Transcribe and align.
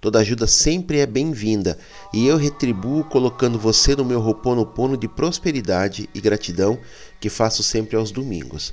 Toda 0.00 0.20
ajuda 0.20 0.46
sempre 0.46 0.98
é 0.98 1.06
bem-vinda 1.06 1.78
e 2.10 2.26
eu 2.26 2.38
retribuo 2.38 3.04
colocando 3.04 3.58
você 3.58 3.94
no 3.94 4.04
meu 4.04 4.18
roponopono 4.18 4.96
de 4.96 5.06
prosperidade 5.06 6.08
e 6.14 6.20
gratidão 6.22 6.78
que 7.20 7.28
faço 7.28 7.62
sempre 7.62 7.96
aos 7.96 8.10
domingos. 8.10 8.72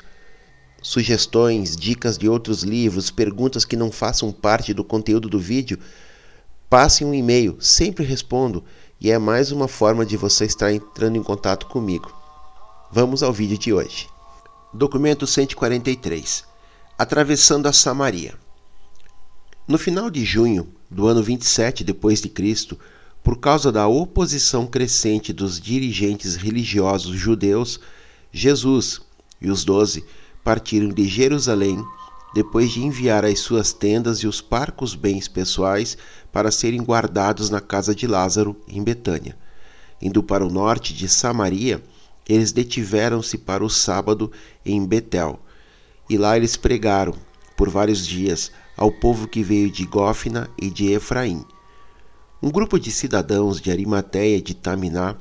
Sugestões, 0.82 1.76
dicas 1.76 2.18
de 2.18 2.30
outros 2.30 2.64
livros, 2.64 3.12
perguntas 3.12 3.66
que 3.66 3.76
não 3.76 3.92
façam 3.92 4.32
parte 4.32 4.74
do 4.74 4.86
conteúdo 4.86 5.28
do 5.28 5.38
vídeo, 5.38 5.78
passe 6.70 7.04
um 7.04 7.14
e-mail, 7.14 7.58
sempre 7.60 8.06
respondo 8.06 8.64
e 9.00 9.12
é 9.12 9.18
mais 9.18 9.52
uma 9.52 9.68
forma 9.68 10.06
de 10.06 10.16
você 10.16 10.46
estar 10.46 10.72
entrando 10.72 11.18
em 11.18 11.24
contato 11.24 11.66
comigo. 11.66 12.10
Vamos 12.90 13.22
ao 13.22 13.34
vídeo 13.34 13.58
de 13.58 13.74
hoje. 13.74 14.08
Documento 14.74 15.28
143 15.28 16.46
Atravessando 16.98 17.68
a 17.68 17.74
Samaria. 17.74 18.34
No 19.68 19.78
final 19.78 20.10
de 20.10 20.24
junho 20.24 20.77
do 20.90 21.08
ano 21.08 21.22
27 21.22 21.84
depois 21.84 22.22
de 22.22 22.30
Cristo, 22.30 22.78
por 23.24 23.40
causa 23.40 23.72
da 23.72 23.88
oposição 23.88 24.66
crescente 24.66 25.34
dos 25.34 25.60
dirigentes 25.60 26.36
religiosos 26.36 27.18
judeus, 27.18 27.80
Jesus 28.32 29.02
e 29.42 29.50
os 29.50 29.66
doze 29.66 30.04
partiram 30.44 30.90
de 30.90 31.06
Jerusalém 31.06 31.84
depois 32.34 32.72
de 32.72 32.82
enviar 32.82 33.26
as 33.26 33.40
suas 33.40 33.74
tendas 33.74 34.20
e 34.20 34.28
os 34.28 34.42
parcos 34.42 34.94
bens 34.96 35.28
pessoais 35.28 35.98
para 36.32 36.52
serem 36.52 36.82
guardados 36.82 37.50
na 37.50 37.60
casa 37.60 37.96
de 37.96 38.06
Lázaro, 38.06 38.56
em 38.68 38.84
Betânia. 38.84 39.38
Indo 40.02 40.22
para 40.22 40.46
o 40.46 40.52
norte 40.52 40.94
de 40.94 41.10
Samaria, 41.10 41.84
eles 42.30 42.52
detiveram-se 42.52 43.38
para 43.38 43.64
o 43.64 43.70
sábado 43.70 44.32
em 44.66 44.86
Betel, 44.86 45.40
e 46.10 46.18
lá 46.18 46.38
eles 46.38 46.56
pregaram, 46.56 47.16
por 47.56 47.70
vários 47.70 48.06
dias, 48.06 48.52
ao 48.78 48.92
povo 48.92 49.28
que 49.28 49.42
veio 49.42 49.72
de 49.72 49.86
Gófina 49.86 50.48
e 50.62 50.70
de 50.70 50.92
Efraim. 50.92 51.44
Um 52.42 52.52
grupo 52.52 52.80
de 52.80 52.92
cidadãos 52.92 53.60
de 53.60 53.72
Arimateia 53.72 54.40
de 54.40 54.54
Taminá 54.54 55.16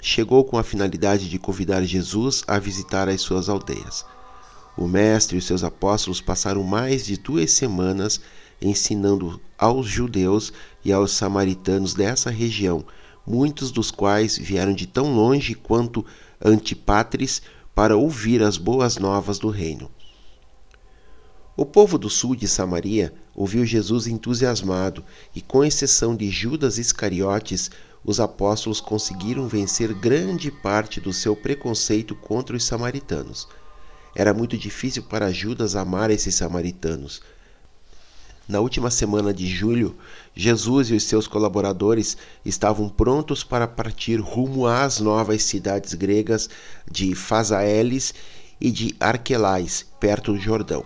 chegou 0.00 0.44
com 0.44 0.58
a 0.58 0.62
finalidade 0.62 1.28
de 1.28 1.38
convidar 1.38 1.82
Jesus 1.82 2.44
a 2.46 2.58
visitar 2.58 3.08
as 3.08 3.22
suas 3.22 3.48
aldeias. 3.48 4.04
O 4.76 4.86
Mestre 4.86 5.38
e 5.38 5.42
seus 5.42 5.64
apóstolos 5.64 6.20
passaram 6.20 6.62
mais 6.62 7.06
de 7.06 7.16
duas 7.16 7.50
semanas 7.52 8.20
ensinando 8.60 9.40
aos 9.56 9.86
judeus 9.86 10.52
e 10.84 10.92
aos 10.92 11.12
samaritanos 11.12 11.94
dessa 11.94 12.30
região, 12.30 12.84
muitos 13.26 13.70
dos 13.70 13.90
quais 13.90 14.36
vieram 14.36 14.74
de 14.74 14.86
tão 14.86 15.14
longe 15.14 15.54
quanto 15.54 16.04
Antipátres 16.44 17.42
para 17.74 17.96
ouvir 17.96 18.42
as 18.42 18.56
boas 18.56 18.98
novas 18.98 19.38
do 19.38 19.48
reino. 19.48 19.90
O 21.60 21.66
povo 21.66 21.98
do 21.98 22.08
sul 22.08 22.36
de 22.36 22.46
Samaria 22.46 23.12
ouviu 23.34 23.66
Jesus 23.66 24.06
entusiasmado, 24.06 25.04
e 25.34 25.40
com 25.40 25.64
exceção 25.64 26.14
de 26.14 26.30
Judas 26.30 26.78
Iscariotes, 26.78 27.68
os 28.04 28.20
apóstolos 28.20 28.80
conseguiram 28.80 29.48
vencer 29.48 29.92
grande 29.92 30.52
parte 30.52 31.00
do 31.00 31.12
seu 31.12 31.34
preconceito 31.34 32.14
contra 32.14 32.56
os 32.56 32.62
samaritanos. 32.62 33.48
Era 34.14 34.32
muito 34.32 34.56
difícil 34.56 35.02
para 35.02 35.32
Judas 35.32 35.74
amar 35.74 36.12
esses 36.12 36.36
samaritanos. 36.36 37.20
Na 38.46 38.60
última 38.60 38.88
semana 38.88 39.34
de 39.34 39.48
julho, 39.48 39.96
Jesus 40.36 40.90
e 40.90 40.94
os 40.94 41.02
seus 41.02 41.26
colaboradores 41.26 42.16
estavam 42.44 42.88
prontos 42.88 43.42
para 43.42 43.66
partir 43.66 44.20
rumo 44.20 44.64
às 44.64 45.00
novas 45.00 45.42
cidades 45.42 45.92
gregas 45.94 46.48
de 46.88 47.16
Fazaeles 47.16 48.14
e 48.60 48.70
de 48.70 48.94
Arquelais, 49.00 49.84
perto 49.98 50.34
do 50.34 50.38
Jordão 50.38 50.84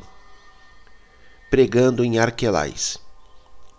pregando 1.52 2.02
em 2.02 2.18
Arquelais. 2.18 2.96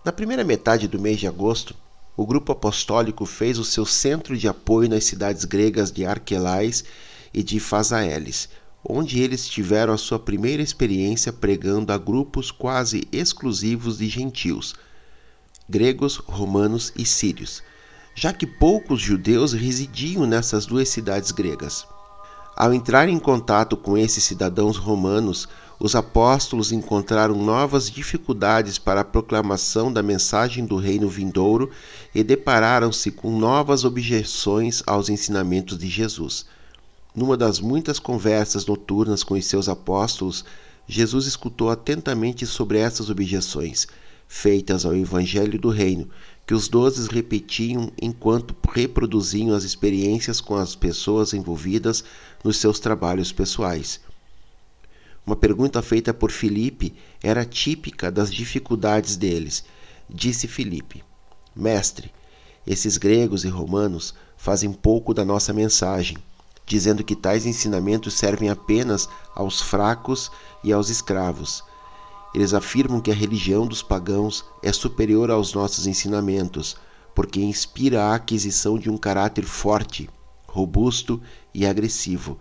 Na 0.06 0.12
primeira 0.12 0.44
metade 0.44 0.88
do 0.88 1.00
mês 1.00 1.20
de 1.20 1.26
agosto, 1.26 1.74
o 2.16 2.24
grupo 2.24 2.52
apostólico 2.52 3.26
fez 3.26 3.58
o 3.58 3.66
seu 3.66 3.84
centro 3.84 4.38
de 4.38 4.48
apoio 4.48 4.88
nas 4.88 5.06
cidades 5.06 5.44
gregas 5.44 5.92
de 5.92 6.06
Arquelais 6.06 6.84
e 7.34 7.42
de 7.42 7.60
Fazaeles, 7.60 8.48
onde 8.88 9.20
eles 9.24 9.48
tiveram 9.48 9.92
a 9.92 9.98
sua 9.98 10.20
primeira 10.20 10.62
experiência 10.62 11.34
pregando 11.34 11.92
a 11.92 11.98
grupos 11.98 12.52
quase 12.52 13.08
exclusivos 13.12 13.98
de 13.98 14.08
gentios, 14.08 14.76
gregos, 15.68 16.18
romanos 16.18 16.94
e 16.96 17.04
sírios, 17.04 17.64
já 18.14 18.32
que 18.32 18.46
poucos 18.46 19.02
judeus 19.02 19.52
residiam 19.52 20.28
nessas 20.28 20.68
duas 20.68 20.90
cidades 20.90 21.32
gregas. 21.32 21.88
Ao 22.56 22.72
entrar 22.72 23.10
em 23.10 23.18
contato 23.18 23.76
com 23.76 23.98
esses 23.98 24.24
cidadãos 24.24 24.78
romanos, 24.78 25.50
os 25.80 25.96
apóstolos 25.96 26.72
encontraram 26.72 27.36
novas 27.36 27.90
dificuldades 27.90 28.78
para 28.78 29.02
a 29.02 29.06
proclamação 29.06 29.92
da 29.92 30.04
mensagem 30.04 30.66
do 30.66 30.78
reino 30.78 31.10
vindouro 31.10 31.72
e 32.14 32.24
depararam-se 32.24 33.12
com 33.12 33.38
novas 33.38 33.84
objeções 33.84 34.84
aos 34.86 35.10
ensinamentos 35.10 35.78
de 35.78 35.90
Jesus. 35.90 36.46
Numa 37.16 37.36
das 37.36 37.60
muitas 37.60 38.00
conversas 38.00 38.66
noturnas 38.66 39.24
com 39.24 39.34
os 39.34 39.46
seus 39.46 39.68
apóstolos, 39.68 40.46
Jesus 40.88 41.26
escutou 41.26 41.70
atentamente 41.70 42.46
sobre 42.46 42.78
essas 42.78 43.10
objeções, 43.10 43.88
feitas 44.28 44.86
ao 44.86 44.96
Evangelho 44.96 45.60
do 45.60 45.70
Reino, 45.70 46.10
que 46.46 46.54
os 46.54 46.68
dozes 46.68 47.08
repetiam 47.08 47.92
enquanto 48.02 48.56
reproduziam 48.70 49.56
as 49.56 49.64
experiências 49.64 50.42
com 50.42 50.56
as 50.56 50.76
pessoas 50.76 51.34
envolvidas 51.34 52.04
nos 52.44 52.58
seus 52.58 52.80
trabalhos 52.80 53.32
pessoais. 53.32 54.00
Uma 55.26 55.38
pergunta 55.38 55.82
feita 55.82 56.14
por 56.14 56.32
Filipe 56.32 56.94
era 57.22 57.46
típica 57.46 58.12
das 58.12 58.32
dificuldades 58.32 59.16
deles. 59.16 59.64
Disse 60.10 60.48
Filipe: 60.48 61.02
Mestre, 61.56 62.12
esses 62.68 62.98
gregos 62.98 63.46
e 63.46 63.48
romanos 63.48 64.14
fazem 64.36 64.74
pouco 64.74 65.14
da 65.14 65.24
nossa 65.24 65.54
mensagem. 65.54 66.18
dizendo 66.66 67.04
que 67.04 67.16
tais 67.16 67.46
ensinamentos 67.46 68.14
servem 68.14 68.50
apenas 68.50 69.10
aos 69.36 69.62
fracos 69.62 70.32
e 70.64 70.72
aos 70.72 70.90
escravos. 70.90 71.64
Eles 72.34 72.54
afirmam 72.54 73.02
que 73.02 73.12
a 73.12 73.14
religião 73.14 73.68
dos 73.68 73.84
pagãos 73.84 74.46
é 74.62 74.72
superior 74.72 75.30
aos 75.30 75.54
nossos 75.54 75.86
ensinamentos, 75.86 76.78
porque 77.14 77.42
inspira 77.42 78.06
a 78.06 78.16
aquisição 78.16 78.80
de 78.80 78.90
um 78.90 78.98
caráter 78.98 79.44
forte, 79.44 80.10
robusto 80.48 81.22
e 81.54 81.66
agressivo, 81.66 82.40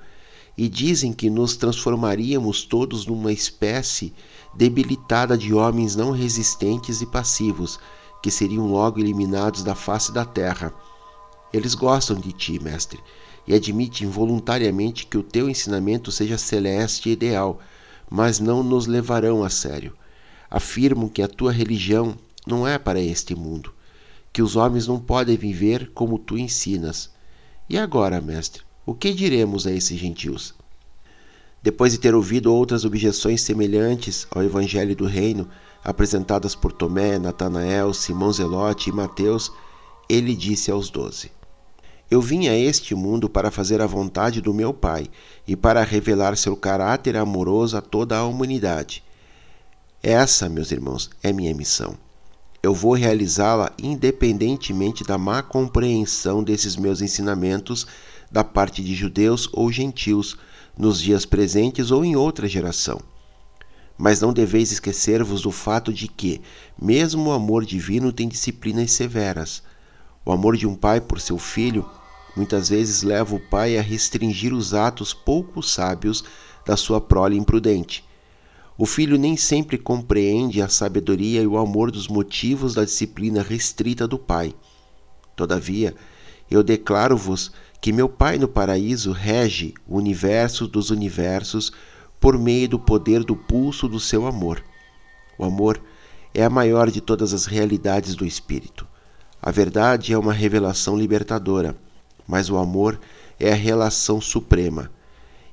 e 0.57 0.69
dizem 0.69 1.13
que 1.13 1.31
nos 1.31 1.57
transformaríamos 1.57 2.65
todos 2.65 3.07
numa 3.07 3.33
espécie 3.33 4.13
debilitada 4.55 5.37
de 5.37 5.55
homens 5.55 5.97
não 5.97 6.11
resistentes 6.11 7.01
e 7.01 7.07
passivos, 7.07 7.81
que 8.23 8.31
seriam 8.31 8.71
logo 8.71 9.01
eliminados 9.01 9.63
da 9.63 9.75
face 9.75 10.13
da 10.13 10.25
terra. 10.25 10.73
Eles 11.53 11.75
gostam 11.75 12.17
de 12.17 12.33
ti, 12.33 12.63
mestre, 12.63 13.01
e 13.47 13.55
admitem 13.55 14.09
voluntariamente 14.09 15.07
que 15.07 15.19
o 15.19 15.23
teu 15.23 15.49
ensinamento 15.49 16.13
seja 16.13 16.39
celeste 16.39 17.09
e 17.09 17.13
ideal, 17.13 17.59
mas 18.11 18.39
não 18.39 18.63
nos 18.63 18.87
levarão 18.87 19.43
a 19.43 19.51
sério. 19.51 19.97
Afirmam 20.51 21.09
que 21.09 21.23
a 21.23 21.29
tua 21.29 21.51
religião 21.51 22.15
não 22.47 22.69
é 22.69 22.79
para 22.79 23.01
este 23.01 23.35
mundo, 23.35 23.73
que 24.33 24.43
os 24.43 24.55
homens 24.55 24.87
não 24.87 25.01
podem 25.01 25.37
viver 25.37 25.91
como 25.95 26.19
tu 26.19 26.37
ensinas. 26.37 27.11
E 27.69 27.79
agora, 27.79 28.21
mestre, 28.21 28.63
o 28.85 28.95
que 28.95 29.15
diremos 29.15 29.67
a 29.67 29.71
esses 29.71 29.99
gentios? 29.99 30.55
Depois 31.63 31.93
de 31.93 31.99
ter 31.99 32.15
ouvido 32.15 32.53
outras 32.53 32.85
objeções 32.85 33.41
semelhantes 33.43 34.27
ao 34.31 34.43
Evangelho 34.43 34.97
do 34.97 35.07
Reino, 35.07 35.49
apresentadas 35.85 36.57
por 36.57 36.73
Tomé, 36.73 37.17
Natanael, 37.19 37.95
Simão 37.95 38.33
Zelote 38.33 38.91
e 38.91 38.93
Mateus, 38.93 39.53
ele 40.09 40.35
disse 40.35 40.73
aos 40.73 40.91
doze: 40.91 41.31
Eu 42.11 42.21
vim 42.21 42.49
a 42.49 42.59
este 42.59 42.93
mundo 42.93 43.29
para 43.29 43.53
fazer 43.53 43.81
a 43.81 43.87
vontade 43.87 44.41
do 44.41 44.53
meu 44.53 44.75
Pai 44.75 45.07
e 45.47 45.55
para 45.55 45.85
revelar 45.85 46.37
seu 46.37 46.57
caráter 46.57 47.17
amoroso 47.17 47.77
a 47.77 47.81
toda 47.81 48.19
a 48.19 48.27
humanidade. 48.27 49.05
Essa, 50.03 50.49
meus 50.49 50.73
irmãos, 50.73 51.09
é 51.23 51.33
minha 51.33 51.55
missão. 51.55 51.97
Eu 52.61 52.75
vou 52.75 52.95
realizá-la 52.95 53.71
independentemente 53.81 55.05
da 55.05 55.17
má 55.17 55.43
compreensão 55.43 56.43
desses 56.43 56.75
meus 56.75 57.01
ensinamentos 57.01 57.87
da 58.33 58.43
parte 58.43 58.83
de 58.83 58.95
judeus 58.95 59.49
ou 59.53 59.71
gentios 59.71 60.39
nos 60.77 61.01
dias 61.01 61.27
presentes 61.27 61.91
ou 61.91 62.03
em 62.03 62.17
outra 62.17 62.49
geração. 62.49 62.99
Mas 63.99 64.23
não 64.23 64.33
deveis 64.33 64.73
esquecer-vos 64.73 65.43
do 65.43 65.51
fato 65.51 65.93
de 65.93 66.09
que, 66.09 66.41
mesmo 66.81 67.29
o 67.29 67.33
amor 67.33 67.67
divino 67.67 68.11
tem 68.11 68.27
disciplinas 68.27 68.91
severas. 68.93 69.63
O 70.25 70.33
amor 70.33 70.57
de 70.57 70.67
um 70.67 70.75
pai 70.75 70.99
por 71.01 71.21
seu 71.21 71.37
filho 71.37 71.85
muitas 72.35 72.71
vezes 72.71 73.03
leva 73.03 73.35
o 73.35 73.41
pai 73.51 73.77
a 73.77 73.83
restringir 73.83 74.55
os 74.55 74.73
atos 74.73 75.13
pouco 75.13 75.63
sábios 75.63 76.25
da 76.65 76.77
sua 76.77 77.01
prole 77.01 77.37
imprudente. 77.37 78.03
O 78.79 78.87
filho 78.87 79.19
nem 79.19 79.37
sempre 79.37 79.77
compreende 79.77 80.63
a 80.63 80.69
sabedoria 80.69 81.43
e 81.43 81.47
o 81.47 81.59
amor 81.59 81.91
dos 81.91 82.09
motivos 82.09 82.75
da 82.75 82.85
disciplina 82.85 83.43
restrita 83.43 84.09
do 84.09 84.19
pai. 84.19 84.55
Todavia, 85.37 85.95
eu 86.51 86.63
declaro-vos 86.63 87.53
que 87.83 87.93
meu 87.93 88.09
Pai 88.09 88.39
no 88.39 88.47
paraíso 88.47 89.11
rege 89.11 89.75
o 89.89 89.99
universo 89.99 90.69
dos 90.69 90.91
universos 90.91 91.73
por 92.21 92.39
meio 92.39 92.69
do 92.69 92.79
poder 92.79 93.25
do 93.25 93.35
pulso 93.35 93.89
do 93.89 93.99
seu 93.99 94.25
amor. 94.25 94.63
O 95.37 95.45
amor 95.45 95.83
é 96.33 96.45
a 96.45 96.49
maior 96.49 96.93
de 96.93 97.01
todas 97.01 97.35
as 97.35 97.45
realidades 97.45 98.15
do 98.15 98.25
espírito. 98.25 98.87
A 99.43 99.51
verdade 99.51 100.13
é 100.13 100.17
uma 100.17 100.33
revelação 100.33 100.97
libertadora, 100.97 101.77
mas 102.25 102.49
o 102.49 102.57
amor 102.57 103.01
é 103.37 103.51
a 103.51 103.57
relação 103.57 104.21
suprema. 104.21 104.89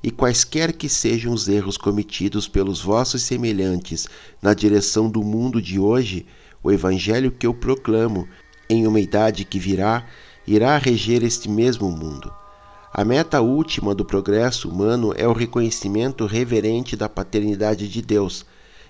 E 0.04 0.12
quaisquer 0.12 0.74
que 0.74 0.88
sejam 0.88 1.34
os 1.34 1.48
erros 1.50 1.78
cometidos 1.78 2.48
pelos 2.48 2.80
vossos 2.80 3.24
semelhantes 3.24 4.08
na 4.40 4.54
direção 4.54 5.10
do 5.10 5.24
mundo 5.24 5.60
de 5.60 5.80
hoje, 5.80 6.28
o 6.62 6.72
evangelho 6.72 7.32
que 7.32 7.48
eu 7.48 7.56
proclamo, 7.56 8.28
em 8.70 8.86
uma 8.86 9.00
idade 9.00 9.44
que 9.44 9.58
virá, 9.58 10.06
irá 10.50 10.80
reger 10.80 11.24
este 11.24 11.48
mesmo 11.48 11.92
mundo. 11.92 12.34
A 12.92 13.06
meta 13.06 13.40
última 13.40 13.94
do 13.94 14.04
progresso 14.04 14.68
humano 14.68 15.14
é 15.16 15.28
o 15.28 15.32
reconhecimento 15.32 16.26
reverente 16.26 16.96
da 16.96 17.08
paternidade 17.08 17.88
de 17.88 18.02
Deus 18.02 18.44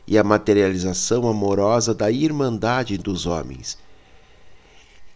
e 0.07 0.17
a 0.17 0.23
materialização 0.23 1.27
amorosa 1.27 1.93
da 1.93 2.09
irmandade 2.09 2.97
dos 2.97 3.25
homens. 3.25 3.77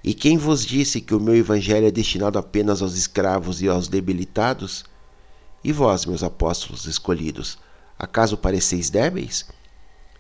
E 0.04 0.13
quem 0.13 0.38
vos 0.38 0.66
disse 0.66 1.00
que 1.00 1.16
o 1.16 1.19
meu 1.19 1.34
evangelho 1.34 1.88
é 1.88 1.92
destinado 1.92 2.38
apenas 2.38 2.81
aos 2.81 2.98
escravos 2.98 3.62
e 3.62 3.69
aos 3.69 3.88
debilitados? 3.88 4.84
E 5.63 5.72
vós, 5.72 6.06
meus 6.06 6.24
apóstolos 6.24 6.86
escolhidos, 6.86 7.57
acaso 7.98 8.36
pareceis 8.36 8.90
débeis? 8.90 9.45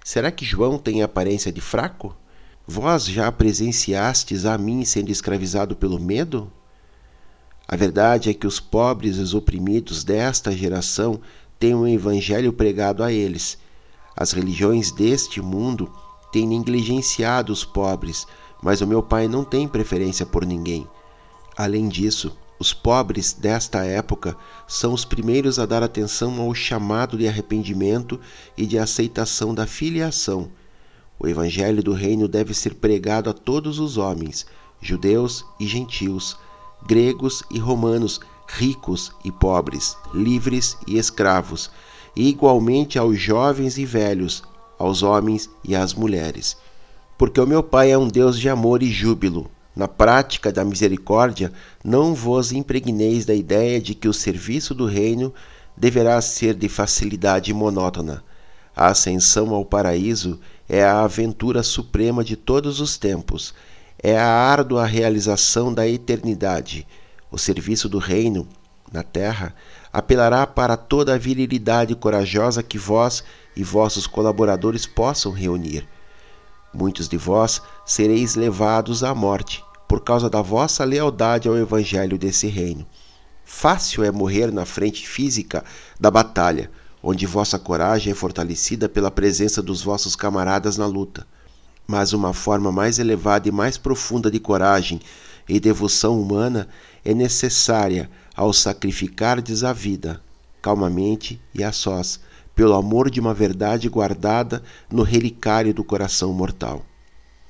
Será 0.01 0.31
que 0.31 0.45
João 0.45 0.77
tem 0.77 1.03
aparência 1.03 1.51
de 1.51 1.59
fraco? 1.59 2.15
Vós 2.65 3.05
já 3.05 3.29
presenciastes 3.29 4.45
a 4.45 4.57
mim 4.57 4.85
sendo 4.85 5.11
escravizado 5.11 5.75
pelo 5.75 5.99
medo? 5.99 6.49
A 7.67 7.75
verdade 7.75 8.29
é 8.29 8.33
que 8.33 8.47
os 8.47 8.57
pobres 8.57 9.17
e 9.17 9.19
os 9.19 9.33
oprimidos 9.33 10.05
desta 10.05 10.49
geração 10.49 11.19
têm 11.59 11.75
um 11.75 11.85
evangelho 11.85 12.53
pregado 12.53 13.03
a 13.03 13.11
eles. 13.11 13.57
As 14.15 14.31
religiões 14.31 14.93
deste 14.93 15.41
mundo 15.41 15.91
têm 16.31 16.47
negligenciado 16.47 17.51
os 17.51 17.65
pobres, 17.65 18.25
mas 18.61 18.79
o 18.79 18.87
meu 18.87 19.03
Pai 19.03 19.27
não 19.27 19.43
tem 19.43 19.67
preferência 19.67 20.25
por 20.25 20.45
ninguém. 20.45 20.87
Além 21.57 21.89
disso, 21.89 22.31
os 22.57 22.73
pobres 22.73 23.33
desta 23.33 23.83
época 23.83 24.37
são 24.65 24.93
os 24.93 25.03
primeiros 25.03 25.59
a 25.59 25.65
dar 25.65 25.83
atenção 25.83 26.39
ao 26.39 26.55
chamado 26.55 27.17
de 27.17 27.27
arrependimento 27.27 28.17
e 28.57 28.65
de 28.65 28.77
aceitação 28.79 29.53
da 29.53 29.67
filiação 29.67 30.49
o 31.19 31.27
Evangelho 31.27 31.83
do 31.83 31.93
Reino 31.93 32.27
deve 32.27 32.53
ser 32.53 32.75
pregado 32.75 33.29
a 33.29 33.33
todos 33.33 33.79
os 33.79 33.97
homens, 33.97 34.45
judeus 34.81 35.45
e 35.59 35.67
gentios, 35.67 36.37
gregos 36.85 37.43
e 37.49 37.59
romanos, 37.59 38.19
ricos 38.47 39.11
e 39.23 39.31
pobres, 39.31 39.95
livres 40.13 40.77
e 40.87 40.97
escravos, 40.97 41.71
e 42.15 42.29
igualmente 42.29 42.99
aos 42.99 43.19
jovens 43.19 43.77
e 43.77 43.85
velhos, 43.85 44.43
aos 44.77 45.01
homens 45.01 45.49
e 45.63 45.75
às 45.75 45.93
mulheres. 45.93 46.57
Porque 47.17 47.39
o 47.39 47.47
meu 47.47 47.63
Pai 47.63 47.91
é 47.91 47.97
um 47.97 48.07
Deus 48.07 48.37
de 48.39 48.49
amor 48.49 48.83
e 48.83 48.91
júbilo. 48.91 49.49
Na 49.75 49.87
prática 49.87 50.51
da 50.51 50.63
misericórdia, 50.63 51.51
não 51.83 52.13
vos 52.13 52.51
impregneis 52.51 53.25
da 53.25 53.33
ideia 53.33 53.81
de 53.81 53.95
que 53.95 54.07
o 54.07 54.13
serviço 54.13 54.75
do 54.75 54.85
reino 54.85 55.33
deverá 55.75 56.21
ser 56.21 56.53
de 56.53 56.69
facilidade 56.69 57.51
monótona. 57.53 58.23
A 58.75 58.87
ascensão 58.87 59.53
ao 59.53 59.65
paraíso 59.65 60.39
é 60.67 60.83
a 60.83 61.01
aventura 61.01 61.61
suprema 61.63 62.23
de 62.23 62.35
todos 62.35 62.79
os 62.79 62.97
tempos, 62.97 63.53
é 64.01 64.17
a 64.17 64.27
árdua 64.27 64.85
realização 64.85 65.73
da 65.73 65.87
eternidade. 65.87 66.87
O 67.31 67.37
serviço 67.37 67.89
do 67.89 67.97
reino, 67.97 68.47
na 68.91 69.03
terra, 69.03 69.55
apelará 69.91 70.45
para 70.45 70.75
toda 70.77 71.13
a 71.13 71.17
virilidade 71.17 71.95
corajosa 71.95 72.63
que 72.63 72.77
vós 72.77 73.23
e 73.55 73.63
vossos 73.63 74.07
colaboradores 74.07 74.85
possam 74.85 75.31
reunir. 75.31 75.87
Muitos 76.73 77.07
de 77.07 77.17
vós 77.17 77.61
sereis 77.85 78.35
levados 78.35 79.03
à 79.03 79.13
morte 79.13 79.63
por 79.87 80.01
causa 80.01 80.29
da 80.29 80.41
vossa 80.41 80.83
lealdade 80.83 81.47
ao 81.47 81.55
evangelho 81.55 82.17
desse 82.17 82.47
reino. 82.47 82.85
Fácil 83.45 84.03
é 84.03 84.11
morrer 84.11 84.51
na 84.51 84.65
frente 84.65 85.07
física 85.07 85.63
da 85.99 86.09
batalha 86.09 86.71
onde 87.03 87.25
vossa 87.25 87.59
coragem 87.59 88.13
é 88.13 88.15
fortalecida 88.15 88.87
pela 88.87 89.11
presença 89.11 89.61
dos 89.61 89.83
vossos 89.83 90.15
camaradas 90.15 90.77
na 90.77 90.85
luta. 90.85 91.27
Mas 91.85 92.13
uma 92.13 92.31
forma 92.33 92.71
mais 92.71 92.97
elevada 92.97 93.49
e 93.49 93.51
mais 93.51 93.77
profunda 93.77 94.31
de 94.31 94.39
coragem 94.39 95.01
e 95.49 95.59
devoção 95.59 96.21
humana 96.21 96.69
é 97.03 97.13
necessária 97.13 98.09
ao 98.33 98.53
sacrificardes 98.53 99.65
a 99.65 99.73
vida, 99.73 100.21
calmamente 100.61 101.41
e 101.53 101.61
a 101.61 101.73
sós, 101.73 102.21
pelo 102.55 102.73
amor 102.73 103.11
de 103.11 103.19
uma 103.19 103.33
verdade 103.33 103.89
guardada 103.89 104.63
no 104.89 105.03
relicário 105.03 105.73
do 105.73 105.83
coração 105.83 106.31
mortal. 106.31 106.85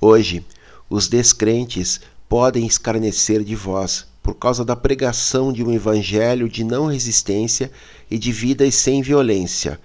Hoje, 0.02 0.44
os 0.90 1.08
descrentes 1.08 2.02
podem 2.28 2.66
escarnecer 2.66 3.44
de 3.44 3.56
vós, 3.56 4.08
por 4.24 4.34
causa 4.36 4.64
da 4.64 4.76
pregação 4.76 5.52
de 5.52 5.62
um 5.62 5.72
evangelho 5.72 6.48
de 6.48 6.64
não 6.64 6.88
resistência 6.88 7.70
e 8.14 8.20
de 8.20 8.32
vidas 8.32 8.76
sem 8.76 9.02
violência. 9.02 9.80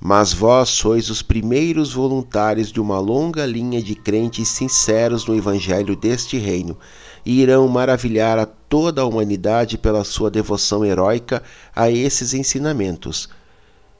Mas 0.00 0.32
vós 0.32 0.70
sois 0.70 1.10
os 1.10 1.20
primeiros 1.20 1.92
voluntários 1.92 2.72
de 2.72 2.80
uma 2.80 2.98
longa 2.98 3.44
linha 3.44 3.82
de 3.82 3.94
crentes 3.94 4.48
sinceros 4.48 5.26
no 5.26 5.36
evangelho 5.36 5.94
deste 5.94 6.38
reino, 6.38 6.78
e 7.22 7.42
irão 7.42 7.68
maravilhar 7.68 8.38
a 8.38 8.46
toda 8.46 9.02
a 9.02 9.04
humanidade 9.04 9.76
pela 9.76 10.04
sua 10.04 10.30
devoção 10.30 10.86
heróica 10.86 11.42
a 11.74 11.90
esses 11.90 12.32
ensinamentos. 12.32 13.28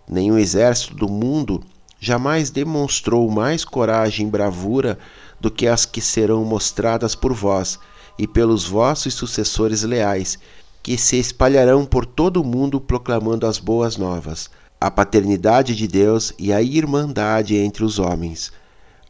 Nenhum 0.09 0.39
exército 0.39 0.95
do 0.95 1.07
mundo 1.07 1.63
jamais 2.01 2.49
demonstrou 2.49 3.31
mais 3.31 3.63
coragem 3.63 4.27
e 4.27 4.31
bravura 4.31 4.99
do 5.39 5.51
que 5.51 5.67
as 5.67 5.85
que 5.85 6.01
serão 6.01 6.47
mostradas 6.47 7.15
por 7.15 7.35
vós 7.35 7.79
e 8.19 8.27
pelos 8.27 8.65
vossos 8.65 9.13
sucessores 9.13 9.83
leais, 9.83 10.39
que 10.87 10.97
se 10.97 11.17
espalharão 11.17 11.85
por 11.85 12.07
todo 12.07 12.41
o 12.41 12.45
mundo 12.45 12.81
proclamando 12.81 13.45
as 13.45 13.59
boas 13.59 13.97
novas, 13.97 14.49
a 14.81 14.89
paternidade 14.89 15.75
de 15.75 15.89
Deus 15.89 16.33
e 16.39 16.53
a 16.53 16.63
irmandade 16.63 17.57
entre 17.57 17.83
os 17.83 17.99
homens. 17.99 18.53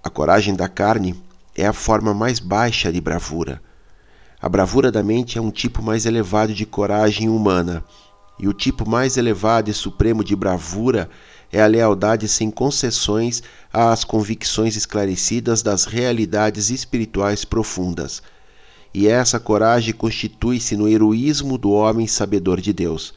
A 0.02 0.08
coragem 0.08 0.54
da 0.54 0.70
carne 0.70 1.14
é 1.54 1.66
a 1.66 1.74
forma 1.74 2.14
mais 2.14 2.40
baixa 2.40 2.90
de 2.90 2.98
bravura. 2.98 3.60
A 4.40 4.48
bravura 4.48 4.90
da 4.90 5.02
mente 5.02 5.36
é 5.36 5.40
um 5.42 5.50
tipo 5.50 5.82
mais 5.82 6.06
elevado 6.06 6.54
de 6.54 6.64
coragem 6.64 7.28
humana, 7.28 7.84
e 8.38 8.48
o 8.48 8.54
tipo 8.54 8.88
mais 8.88 9.18
elevado 9.18 9.70
e 9.70 9.74
supremo 9.74 10.24
de 10.24 10.34
bravura 10.34 11.10
é 11.52 11.60
a 11.60 11.66
lealdade 11.66 12.26
sem 12.26 12.50
concessões 12.50 13.42
às 13.70 14.02
convicções 14.02 14.76
esclarecidas 14.76 15.60
das 15.60 15.84
realidades 15.84 16.70
espirituais 16.70 17.44
profundas. 17.44 18.22
E 18.98 19.06
essa 19.08 19.38
coragem 19.38 19.92
constitui-se 19.92 20.74
no 20.74 20.88
heroísmo 20.88 21.58
do 21.58 21.70
homem 21.70 22.06
sabedor 22.06 22.62
de 22.62 22.72
Deus. 22.72 23.12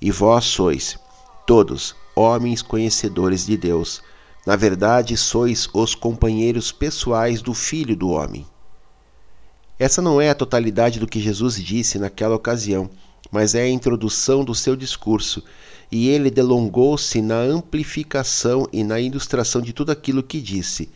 E 0.00 0.10
vós 0.10 0.44
sois, 0.44 0.98
todos, 1.46 1.94
homens 2.16 2.62
conhecedores 2.62 3.46
de 3.46 3.56
Deus. 3.56 4.02
Na 4.44 4.56
verdade, 4.56 5.16
sois 5.16 5.68
os 5.72 5.94
companheiros 5.94 6.72
pessoais 6.72 7.40
do 7.40 7.54
Filho 7.54 7.94
do 7.94 8.08
Homem. 8.08 8.44
Essa 9.78 10.02
não 10.02 10.20
é 10.20 10.30
a 10.30 10.34
totalidade 10.34 10.98
do 10.98 11.06
que 11.06 11.20
Jesus 11.20 11.62
disse 11.62 11.96
naquela 11.96 12.34
ocasião, 12.34 12.90
mas 13.30 13.54
é 13.54 13.62
a 13.62 13.70
introdução 13.70 14.44
do 14.44 14.52
seu 14.52 14.74
discurso, 14.74 15.44
e 15.92 16.08
ele 16.08 16.28
delongou-se 16.28 17.22
na 17.22 17.38
amplificação 17.38 18.66
e 18.72 18.82
na 18.82 18.98
ilustração 18.98 19.62
de 19.62 19.72
tudo 19.72 19.92
aquilo 19.92 20.24
que 20.24 20.40
disse. 20.40 20.90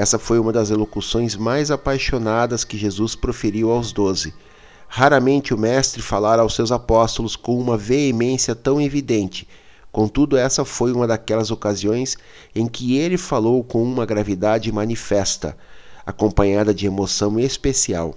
Essa 0.00 0.18
foi 0.18 0.38
uma 0.38 0.50
das 0.50 0.70
elocuções 0.70 1.36
mais 1.36 1.70
apaixonadas 1.70 2.64
que 2.64 2.78
Jesus 2.78 3.14
proferiu 3.14 3.70
aos 3.70 3.92
doze. 3.92 4.32
Raramente 4.88 5.52
o 5.52 5.58
Mestre 5.58 6.00
falara 6.00 6.40
aos 6.40 6.54
seus 6.54 6.72
apóstolos 6.72 7.36
com 7.36 7.60
uma 7.60 7.76
veemência 7.76 8.54
tão 8.54 8.80
evidente. 8.80 9.46
Contudo, 9.92 10.38
essa 10.38 10.64
foi 10.64 10.90
uma 10.90 11.06
daquelas 11.06 11.50
ocasiões 11.50 12.16
em 12.54 12.66
que 12.66 12.96
ele 12.96 13.18
falou 13.18 13.62
com 13.62 13.82
uma 13.82 14.06
gravidade 14.06 14.72
manifesta, 14.72 15.54
acompanhada 16.06 16.72
de 16.72 16.86
emoção 16.86 17.38
especial. 17.38 18.14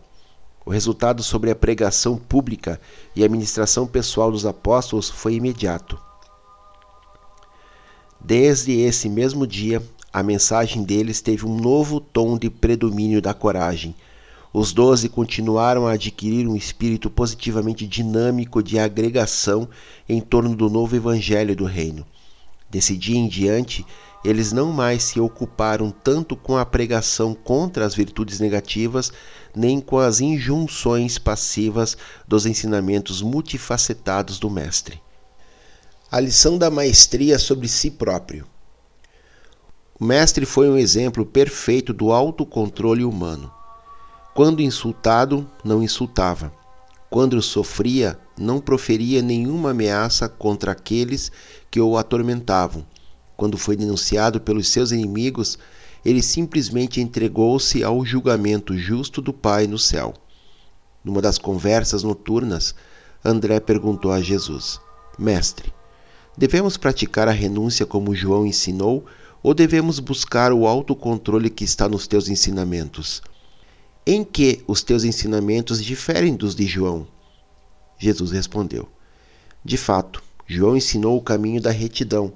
O 0.66 0.72
resultado 0.72 1.22
sobre 1.22 1.52
a 1.52 1.56
pregação 1.56 2.16
pública 2.16 2.80
e 3.14 3.26
a 3.26 3.28
ministração 3.28 3.86
pessoal 3.86 4.32
dos 4.32 4.46
apóstolos 4.46 5.10
foi 5.10 5.34
imediato. 5.34 6.00
Desde 8.22 8.72
esse 8.72 9.10
mesmo 9.10 9.46
dia, 9.46 9.84
a 10.14 10.22
mensagem 10.22 10.84
deles 10.84 11.22
teve 11.22 11.44
um 11.44 11.60
novo 11.60 12.00
tom 12.00 12.38
de 12.38 12.48
predomínio 12.48 13.20
da 13.20 13.34
coragem. 13.34 13.96
Os 14.54 14.72
doze 14.72 15.10
continuaram 15.10 15.88
a 15.88 15.94
adquirir 15.94 16.48
um 16.48 16.56
espírito 16.56 17.10
positivamente 17.10 17.88
dinâmico 17.88 18.62
de 18.62 18.78
agregação 18.78 19.68
em 20.08 20.22
torno 20.22 20.56
do 20.56 20.70
novo 20.70 20.96
evangelho 20.96 21.56
do 21.56 21.66
reino. 21.66 22.06
Desse 22.70 22.96
dia 22.96 23.18
em 23.18 23.28
diante, 23.28 23.84
eles 24.24 24.52
não 24.52 24.72
mais 24.72 25.02
se 25.02 25.20
ocuparam 25.20 25.90
tanto 25.90 26.36
com 26.36 26.58
a 26.58 26.66
pregação 26.66 27.34
contra 27.34 27.84
as 27.84 27.96
virtudes 27.96 28.40
negativas, 28.40 29.12
nem 29.56 29.82
com 29.82 29.98
as 29.98 30.22
injunções 30.22 31.18
passivas 31.18 31.98
dos 32.28 32.46
ensinamentos 32.46 33.24
multifacetados 33.24 34.38
do 34.38 34.50
Mestre. 34.50 35.02
A 36.12 36.20
lição 36.20 36.60
da 36.60 36.70
maestria 36.70 37.40
sobre 37.40 37.68
si 37.68 37.90
próprio. 37.90 38.53
O 40.04 40.06
Mestre 40.06 40.46
foi 40.46 40.70
um 40.70 40.78
exemplo 40.78 41.26
perfeito 41.26 41.94
do 41.94 42.12
autocontrole 42.12 43.06
humano. 43.06 43.50
Quando 44.34 44.62
insultado, 44.62 45.50
não 45.64 45.82
insultava. 45.82 46.52
Quando 47.10 47.42
sofria, 47.42 48.20
não 48.38 48.60
proferia 48.60 49.22
nenhuma 49.22 49.72
ameaça 49.72 50.28
contra 50.28 50.74
aqueles 50.74 51.32
que 51.72 51.80
o 51.80 51.98
atormentavam 51.98 52.86
quando 53.38 53.58
foi 53.58 53.78
denunciado 53.78 54.42
pelos 54.42 54.68
seus 54.68 54.92
inimigos, 54.92 55.58
ele 56.04 56.22
simplesmente 56.22 57.00
entregou-se 57.00 57.82
ao 57.82 58.06
julgamento 58.06 58.78
justo 58.78 59.22
do 59.22 59.32
Pai 59.32 59.68
no 59.68 59.80
céu. 59.80 60.14
Numa 61.02 61.22
das 61.22 61.38
conversas 61.38 62.04
noturnas, 62.04 62.76
André 63.24 63.62
perguntou 63.62 64.12
a 64.12 64.22
Jesus: 64.22 64.82
Mestre, 65.18 65.74
devemos 66.38 66.76
praticar 66.76 67.30
a 67.30 67.32
renúncia 67.32 67.86
como 67.86 68.14
João 68.14 68.46
ensinou 68.46 69.06
ou 69.44 69.54
devemos 69.54 70.00
buscar 70.00 70.54
o 70.54 70.66
autocontrole 70.66 71.50
que 71.50 71.66
está 71.66 71.90
nos 71.90 72.08
teus 72.08 72.30
ensinamentos? 72.30 73.22
Em 74.08 74.24
que 74.24 74.64
os 74.66 74.82
teus 74.82 75.04
ensinamentos 75.04 75.84
diferem 75.84 76.34
dos 76.34 76.56
de 76.56 76.66
João? 76.66 77.06
Jesus 78.00 78.32
respondeu: 78.32 78.88
De 79.64 79.78
fato, 79.78 80.24
João 80.48 80.78
ensinou 80.78 81.18
o 81.18 81.22
caminho 81.22 81.62
da 81.62 81.72
retidão 81.72 82.34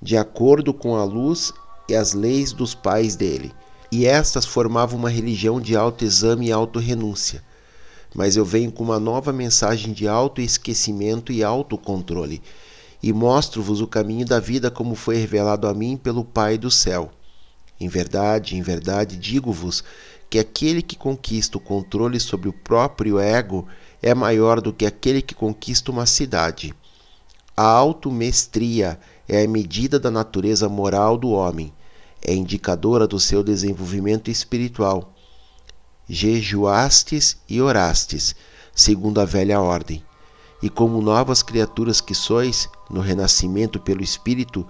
de 0.00 0.16
acordo 0.16 0.72
com 0.72 0.96
a 0.96 1.04
luz 1.04 1.52
e 1.88 1.94
as 1.94 2.12
leis 2.12 2.52
dos 2.52 2.74
pais 2.74 3.16
dele. 3.16 3.52
E 3.90 4.06
estas 4.06 4.44
formavam 4.44 4.98
uma 4.98 5.08
religião 5.08 5.60
de 5.60 5.74
autoexame 5.74 6.48
e 6.48 6.52
autorrenúncia. 6.52 7.42
Mas 8.14 8.36
eu 8.36 8.44
venho 8.44 8.70
com 8.70 8.84
uma 8.84 9.00
nova 9.00 9.32
mensagem 9.32 9.92
de 9.92 10.06
autoesquecimento 10.06 11.32
e 11.32 11.42
autocontrole, 11.42 12.42
e 13.02 13.12
mostro-vos 13.12 13.80
o 13.80 13.86
caminho 13.86 14.26
da 14.26 14.40
vida 14.40 14.70
como 14.70 14.94
foi 14.94 15.16
revelado 15.16 15.66
a 15.66 15.74
mim 15.74 15.96
pelo 15.96 16.24
Pai 16.24 16.58
do 16.58 16.70
céu. 16.70 17.10
Em 17.80 17.88
verdade, 17.88 18.56
em 18.56 18.62
verdade, 18.62 19.16
digo-vos 19.16 19.84
que 20.28 20.38
aquele 20.38 20.82
que 20.82 20.96
conquista 20.96 21.56
o 21.56 21.60
controle 21.60 22.18
sobre 22.18 22.48
o 22.48 22.52
próprio 22.52 23.18
ego 23.18 23.66
é 24.02 24.14
maior 24.14 24.60
do 24.60 24.72
que 24.72 24.84
aquele 24.84 25.22
que 25.22 25.34
conquista 25.34 25.90
uma 25.90 26.06
cidade. 26.06 26.74
A 27.56 27.64
automestria 27.64 28.98
é 29.28 29.42
a 29.42 29.48
medida 29.48 29.98
da 29.98 30.10
natureza 30.10 30.68
moral 30.68 31.16
do 31.16 31.30
homem, 31.30 31.72
é 32.22 32.34
indicadora 32.34 33.06
do 33.06 33.18
seu 33.18 33.42
desenvolvimento 33.42 34.30
espiritual. 34.30 35.12
Jejuastes 36.08 37.36
e 37.48 37.60
orastes, 37.60 38.34
segundo 38.74 39.20
a 39.20 39.24
velha 39.24 39.60
ordem, 39.60 40.02
e 40.62 40.68
como 40.68 41.00
novas 41.00 41.42
criaturas 41.42 42.00
que 42.00 42.14
sois, 42.14 42.68
no 42.90 43.00
renascimento 43.00 43.78
pelo 43.78 44.02
Espírito, 44.02 44.66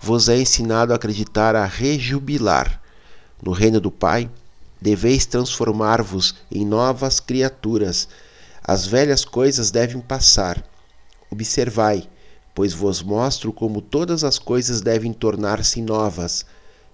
vos 0.00 0.28
é 0.28 0.38
ensinado 0.38 0.92
a 0.92 0.96
acreditar 0.96 1.54
a 1.54 1.64
rejubilar. 1.64 2.80
No 3.42 3.52
reino 3.52 3.80
do 3.80 3.90
Pai, 3.90 4.30
deveis 4.80 5.26
transformar-vos 5.26 6.34
em 6.50 6.64
novas 6.64 7.20
criaturas. 7.20 8.08
As 8.64 8.86
velhas 8.86 9.24
coisas 9.24 9.70
devem 9.70 10.00
passar. 10.00 10.64
Observai, 11.30 12.08
pois 12.54 12.72
vos 12.72 13.02
mostro 13.02 13.52
como 13.52 13.82
todas 13.82 14.24
as 14.24 14.38
coisas 14.38 14.80
devem 14.80 15.12
tornar-se 15.12 15.82
novas, 15.82 16.46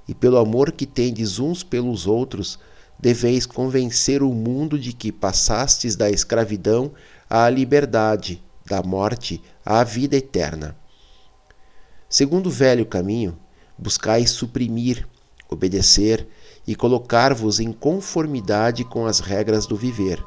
e 0.08 0.14
pelo 0.14 0.38
amor 0.38 0.72
que 0.72 0.84
tendes 0.84 1.38
uns 1.38 1.62
pelos 1.62 2.06
outros, 2.06 2.58
deveis 2.98 3.46
convencer 3.46 4.22
o 4.22 4.32
mundo 4.32 4.78
de 4.78 4.92
que 4.92 5.12
passastes 5.12 5.96
da 5.96 6.10
escravidão 6.10 6.92
à 7.34 7.48
liberdade, 7.48 8.44
da 8.66 8.82
morte 8.82 9.42
à 9.64 9.82
vida 9.82 10.14
eterna. 10.14 10.76
Segundo 12.06 12.48
o 12.48 12.50
velho 12.50 12.84
caminho, 12.84 13.38
buscais 13.78 14.32
suprimir, 14.32 15.08
obedecer 15.48 16.28
e 16.66 16.74
colocar-vos 16.74 17.58
em 17.58 17.72
conformidade 17.72 18.84
com 18.84 19.06
as 19.06 19.18
regras 19.18 19.66
do 19.66 19.74
viver 19.74 20.22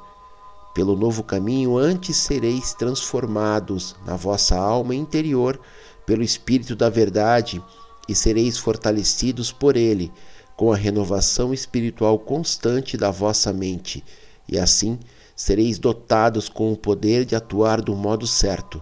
pelo 0.74 0.96
novo 0.96 1.24
caminho, 1.24 1.78
antes 1.78 2.18
sereis 2.18 2.74
transformados 2.74 3.96
na 4.04 4.16
vossa 4.16 4.58
alma 4.58 4.96
interior 4.96 5.60
pelo 6.08 6.24
Espírito 6.24 6.76
da 6.76 6.90
Verdade 6.90 7.64
e 8.10 8.16
sereis 8.16 8.58
fortalecidos 8.58 9.52
por 9.52 9.78
ele, 9.78 10.12
com 10.58 10.74
a 10.74 10.76
renovação 10.76 11.54
espiritual 11.54 12.18
constante 12.18 12.98
da 12.98 13.12
vossa 13.12 13.54
mente, 13.54 14.04
e 14.50 14.58
assim 14.58 14.98
sereis 15.36 15.78
dotados 15.78 16.48
com 16.48 16.72
o 16.72 16.78
poder 16.78 17.26
de 17.26 17.36
atuar 17.36 17.82
do 17.82 17.94
modo 17.94 18.26
certo, 18.26 18.82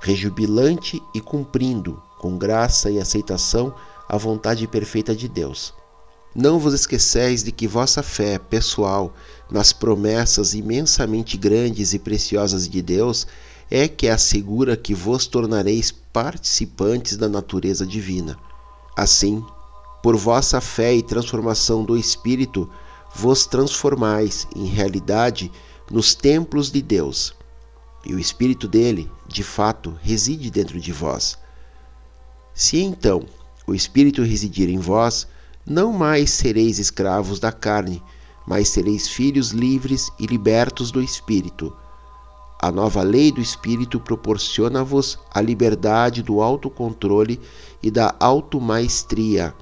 rejubilante 0.00 1.00
e 1.14 1.20
cumprindo, 1.20 2.02
com 2.18 2.36
graça 2.36 2.90
e 2.90 2.98
aceitação, 2.98 3.74
a 4.08 4.16
vontade 4.16 4.66
perfeita 4.66 5.14
de 5.14 5.28
Deus. 5.28 5.72
Não 6.34 6.58
vos 6.58 6.74
esqueceis 6.74 7.44
de 7.44 7.52
que 7.52 7.68
vossa 7.68 8.02
fé 8.02 8.38
pessoal 8.38 9.14
nas 9.50 9.72
promessas 9.72 10.52
imensamente 10.52 11.36
grandes 11.36 11.94
e 11.94 11.98
preciosas 11.98 12.68
de 12.68 12.82
Deus 12.82 13.26
é 13.70 13.86
que 13.86 14.08
assegura 14.08 14.76
que 14.76 14.94
vos 14.94 15.26
tornareis 15.26 15.92
participantes 15.92 17.16
da 17.16 17.28
natureza 17.28 17.86
divina. 17.86 18.36
Assim, 18.96 19.44
por 20.02 20.16
vossa 20.16 20.60
fé 20.60 20.94
e 20.94 21.02
transformação 21.02 21.84
do 21.84 21.96
Espírito, 21.96 22.68
vos 23.14 23.46
transformais, 23.46 24.46
em 24.54 24.66
realidade, 24.66 25.50
nos 25.94 26.12
templos 26.12 26.72
de 26.72 26.82
Deus. 26.82 27.32
E 28.04 28.12
o 28.12 28.18
Espírito 28.18 28.66
dele, 28.66 29.08
de 29.28 29.44
fato, 29.44 29.96
reside 30.02 30.50
dentro 30.50 30.80
de 30.80 30.90
vós. 30.90 31.38
Se 32.52 32.80
então 32.80 33.24
o 33.64 33.72
Espírito 33.72 34.20
residir 34.24 34.68
em 34.68 34.78
vós, 34.78 35.24
não 35.64 35.92
mais 35.92 36.30
sereis 36.30 36.80
escravos 36.80 37.38
da 37.38 37.52
carne, 37.52 38.02
mas 38.44 38.70
sereis 38.70 39.06
filhos 39.06 39.50
livres 39.50 40.10
e 40.18 40.26
libertos 40.26 40.90
do 40.90 41.00
Espírito. 41.00 41.72
A 42.60 42.72
nova 42.72 43.02
lei 43.02 43.30
do 43.30 43.40
Espírito 43.40 44.00
proporciona-vos 44.00 45.16
a 45.32 45.40
liberdade 45.40 46.24
do 46.24 46.42
autocontrole 46.42 47.40
e 47.80 47.88
da 47.88 48.16
automaestria, 48.18 49.54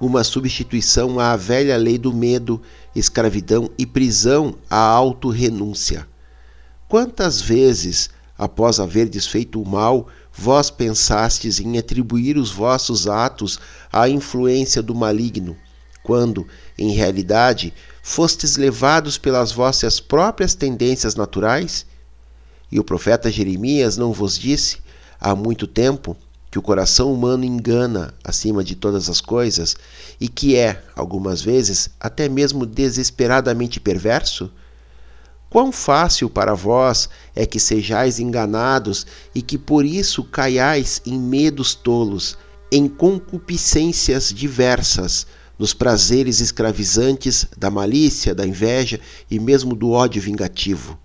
uma 0.00 0.24
substituição 0.24 1.18
à 1.20 1.36
velha 1.36 1.76
lei 1.76 1.98
do 1.98 2.12
medo, 2.12 2.60
escravidão 2.98 3.70
e 3.78 3.86
prisão 3.86 4.54
à 4.68 4.78
autorrenúncia. 4.78 6.06
Quantas 6.88 7.40
vezes, 7.40 8.10
após 8.36 8.80
haver 8.80 9.08
desfeito 9.08 9.60
o 9.60 9.68
mal, 9.68 10.08
vós 10.32 10.70
pensastes 10.70 11.60
em 11.60 11.78
atribuir 11.78 12.36
os 12.36 12.50
vossos 12.50 13.06
atos 13.06 13.58
à 13.92 14.08
influência 14.08 14.82
do 14.82 14.94
maligno, 14.94 15.56
quando, 16.02 16.46
em 16.78 16.92
realidade, 16.92 17.74
fostes 18.02 18.56
levados 18.56 19.18
pelas 19.18 19.52
vossas 19.52 20.00
próprias 20.00 20.54
tendências 20.54 21.14
naturais? 21.14 21.84
E 22.70 22.78
o 22.78 22.84
profeta 22.84 23.30
Jeremias 23.30 23.96
não 23.96 24.12
vos 24.12 24.38
disse, 24.38 24.78
há 25.20 25.34
muito 25.34 25.66
tempo, 25.66 26.16
que 26.50 26.58
o 26.58 26.62
coração 26.62 27.12
humano 27.12 27.44
engana 27.44 28.14
acima 28.24 28.64
de 28.64 28.74
todas 28.74 29.08
as 29.10 29.20
coisas 29.20 29.76
e 30.20 30.28
que 30.28 30.56
é, 30.56 30.82
algumas 30.96 31.42
vezes, 31.42 31.90
até 32.00 32.28
mesmo 32.28 32.64
desesperadamente 32.64 33.78
perverso? 33.78 34.50
Quão 35.50 35.72
fácil 35.72 36.28
para 36.28 36.54
vós 36.54 37.08
é 37.34 37.46
que 37.46 37.58
sejais 37.58 38.18
enganados 38.18 39.06
e 39.34 39.40
que 39.40 39.56
por 39.56 39.84
isso 39.84 40.22
caiais 40.22 41.00
em 41.06 41.18
medos 41.18 41.74
tolos, 41.74 42.36
em 42.70 42.86
concupiscências 42.86 44.28
diversas, 44.28 45.26
nos 45.58 45.72
prazeres 45.74 46.40
escravizantes 46.40 47.46
da 47.56 47.70
malícia, 47.70 48.34
da 48.34 48.46
inveja 48.46 49.00
e 49.30 49.40
mesmo 49.40 49.74
do 49.74 49.90
ódio 49.90 50.20
vingativo. 50.20 50.98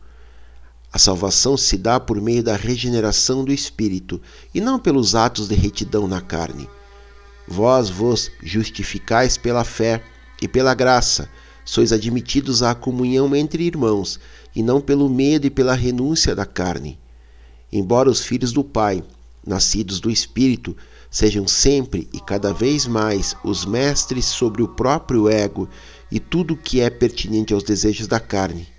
A 0.93 0.99
salvação 0.99 1.57
se 1.57 1.75
dá 1.75 1.99
por 1.99 2.21
meio 2.21 2.43
da 2.43 2.55
regeneração 2.55 3.43
do 3.43 3.51
espírito 3.51 4.21
e 4.53 4.61
não 4.61 4.77
pelos 4.77 5.15
atos 5.15 5.47
de 5.47 5.55
retidão 5.55 6.07
na 6.07 6.21
carne. 6.21 6.69
Vós 7.47 7.89
vos 7.89 8.29
justificais 8.43 9.35
pela 9.35 9.63
fé 9.63 10.03
e 10.39 10.47
pela 10.47 10.75
graça, 10.75 11.27
sois 11.65 11.91
admitidos 11.91 12.61
à 12.61 12.75
comunhão 12.75 13.35
entre 13.35 13.63
irmãos, 13.63 14.19
e 14.55 14.61
não 14.61 14.79
pelo 14.79 15.09
medo 15.09 15.47
e 15.47 15.49
pela 15.49 15.73
renúncia 15.73 16.35
da 16.35 16.45
carne. 16.45 16.99
Embora 17.71 18.07
os 18.07 18.21
filhos 18.21 18.53
do 18.53 18.63
Pai, 18.63 19.03
nascidos 19.43 19.99
do 19.99 20.11
Espírito, 20.11 20.77
sejam 21.09 21.47
sempre 21.47 22.07
e 22.13 22.19
cada 22.19 22.53
vez 22.53 22.85
mais 22.85 23.35
os 23.43 23.65
mestres 23.65 24.25
sobre 24.25 24.61
o 24.61 24.67
próprio 24.67 25.27
ego 25.27 25.67
e 26.11 26.19
tudo 26.19 26.53
o 26.53 26.57
que 26.57 26.81
é 26.81 26.89
pertinente 26.91 27.51
aos 27.51 27.63
desejos 27.63 28.05
da 28.05 28.19
carne. 28.19 28.72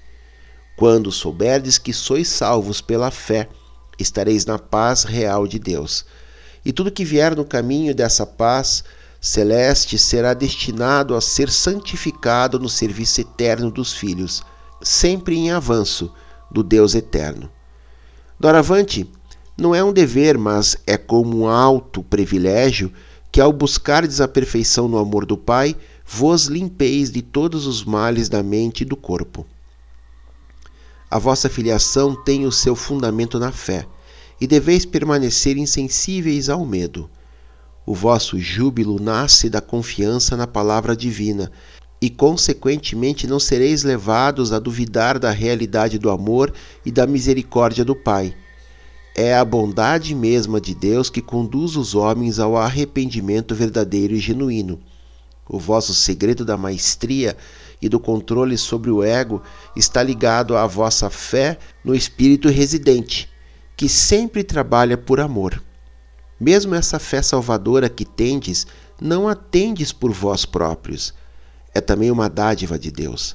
Quando 0.76 1.12
souberdes 1.12 1.78
que 1.78 1.92
sois 1.92 2.28
salvos 2.28 2.80
pela 2.80 3.10
fé, 3.10 3.48
estareis 3.98 4.44
na 4.44 4.58
paz 4.58 5.04
real 5.04 5.46
de 5.46 5.58
Deus. 5.58 6.04
E 6.64 6.72
tudo 6.72 6.90
que 6.90 7.04
vier 7.04 7.36
no 7.36 7.44
caminho 7.44 7.94
dessa 7.94 8.26
paz 8.26 8.82
celeste 9.20 9.96
será 9.98 10.34
destinado 10.34 11.14
a 11.14 11.20
ser 11.20 11.50
santificado 11.50 12.58
no 12.58 12.68
serviço 12.68 13.20
eterno 13.20 13.70
dos 13.70 13.92
filhos, 13.92 14.42
sempre 14.82 15.36
em 15.36 15.50
avanço 15.50 16.12
do 16.50 16.62
Deus 16.62 16.94
eterno. 16.94 17.48
Doravante, 18.38 19.10
não 19.56 19.74
é 19.74 19.82
um 19.82 19.92
dever, 19.92 20.36
mas 20.36 20.76
é 20.86 20.96
como 20.96 21.38
um 21.38 21.48
alto 21.48 22.02
privilégio 22.02 22.92
que, 23.30 23.40
ao 23.40 23.52
buscardes 23.52 24.20
a 24.20 24.28
perfeição 24.28 24.88
no 24.88 24.98
amor 24.98 25.24
do 25.24 25.38
Pai, 25.38 25.76
vos 26.04 26.46
limpeis 26.46 27.10
de 27.10 27.22
todos 27.22 27.66
os 27.66 27.84
males 27.84 28.28
da 28.28 28.42
mente 28.42 28.82
e 28.82 28.84
do 28.84 28.96
corpo. 28.96 29.46
A 31.14 31.18
vossa 31.20 31.48
filiação 31.48 32.12
tem 32.12 32.44
o 32.44 32.50
seu 32.50 32.74
fundamento 32.74 33.38
na 33.38 33.52
fé, 33.52 33.86
e 34.40 34.48
deveis 34.48 34.84
permanecer 34.84 35.56
insensíveis 35.56 36.48
ao 36.48 36.66
medo. 36.66 37.08
O 37.86 37.94
vosso 37.94 38.36
júbilo 38.36 39.00
nasce 39.00 39.48
da 39.48 39.60
confiança 39.60 40.36
na 40.36 40.44
palavra 40.44 40.96
divina, 40.96 41.52
e 42.02 42.10
consequentemente 42.10 43.28
não 43.28 43.38
sereis 43.38 43.84
levados 43.84 44.52
a 44.52 44.58
duvidar 44.58 45.16
da 45.20 45.30
realidade 45.30 46.00
do 46.00 46.10
amor 46.10 46.52
e 46.84 46.90
da 46.90 47.06
misericórdia 47.06 47.84
do 47.84 47.94
Pai. 47.94 48.34
É 49.14 49.36
a 49.36 49.44
bondade 49.44 50.16
mesma 50.16 50.60
de 50.60 50.74
Deus 50.74 51.10
que 51.10 51.22
conduz 51.22 51.76
os 51.76 51.94
homens 51.94 52.40
ao 52.40 52.56
arrependimento 52.56 53.54
verdadeiro 53.54 54.14
e 54.14 54.18
genuíno. 54.18 54.80
O 55.48 55.60
vosso 55.60 55.94
segredo 55.94 56.44
da 56.44 56.56
maestria 56.56 57.36
e 57.84 57.88
do 57.88 58.00
controle 58.00 58.56
sobre 58.56 58.90
o 58.90 59.04
ego 59.04 59.42
está 59.76 60.02
ligado 60.02 60.56
à 60.56 60.66
vossa 60.66 61.10
fé 61.10 61.58
no 61.84 61.94
Espírito 61.94 62.48
residente, 62.48 63.28
que 63.76 63.90
sempre 63.90 64.42
trabalha 64.42 64.96
por 64.96 65.20
amor. 65.20 65.62
Mesmo 66.40 66.74
essa 66.74 66.98
fé 66.98 67.20
salvadora 67.20 67.90
que 67.90 68.06
tendes, 68.06 68.66
não 68.98 69.28
a 69.28 69.34
tendes 69.34 69.92
por 69.92 70.12
vós 70.12 70.46
próprios. 70.46 71.12
É 71.74 71.80
também 71.80 72.10
uma 72.10 72.30
dádiva 72.30 72.78
de 72.78 72.90
Deus. 72.90 73.34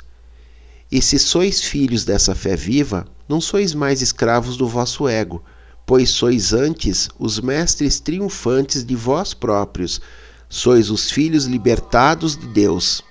E 0.91 0.99
se 0.99 1.19
sois 1.19 1.62
filhos 1.62 2.03
dessa 2.03 2.33
fé 2.33 2.55
viva, 2.55 3.05
não 3.27 3.39
sois 3.39 3.75
mais 3.75 4.01
escravos 4.01 4.57
do 4.57 4.67
vosso 4.67 5.07
ego, 5.07 5.43
pois 5.85 6.09
sois 6.09 6.53
antes 6.53 7.07
os 7.19 7.39
mestres 7.39 7.99
triunfantes 7.99 8.83
de 8.83 8.95
vós 8.95 9.31
próprios, 9.31 10.01
sois 10.49 10.89
os 10.89 11.12
filhos 11.12 11.45
libertados 11.45 12.35
de 12.35 12.47
Deus. 12.47 13.03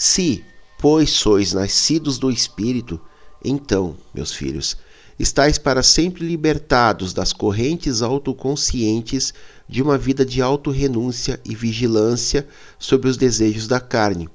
Se, 0.00 0.44
pois, 0.78 1.10
sois 1.10 1.52
nascidos 1.52 2.20
do 2.20 2.30
Espírito, 2.30 3.00
então, 3.44 3.96
meus 4.14 4.32
filhos, 4.32 4.76
estáis 5.18 5.58
para 5.58 5.82
sempre 5.82 6.24
libertados 6.24 7.12
das 7.12 7.32
correntes 7.32 8.00
autoconscientes 8.00 9.34
de 9.68 9.82
uma 9.82 9.98
vida 9.98 10.24
de 10.24 10.40
autorrenúncia 10.40 11.40
e 11.44 11.52
vigilância 11.52 12.46
sobre 12.78 13.08
os 13.08 13.16
desejos 13.16 13.66
da 13.66 13.80
carne, 13.80 14.28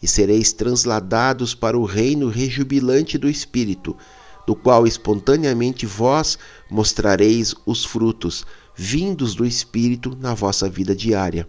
e 0.00 0.06
sereis 0.06 0.52
transladados 0.52 1.52
para 1.52 1.76
o 1.76 1.84
reino 1.84 2.28
rejubilante 2.28 3.18
do 3.18 3.28
Espírito, 3.28 3.96
do 4.46 4.54
qual 4.54 4.86
espontaneamente 4.86 5.84
vós 5.84 6.38
mostrareis 6.70 7.56
os 7.66 7.84
frutos 7.84 8.46
vindos 8.72 9.34
do 9.34 9.44
Espírito 9.44 10.16
na 10.20 10.32
vossa 10.32 10.70
vida 10.70 10.94
diária. 10.94 11.48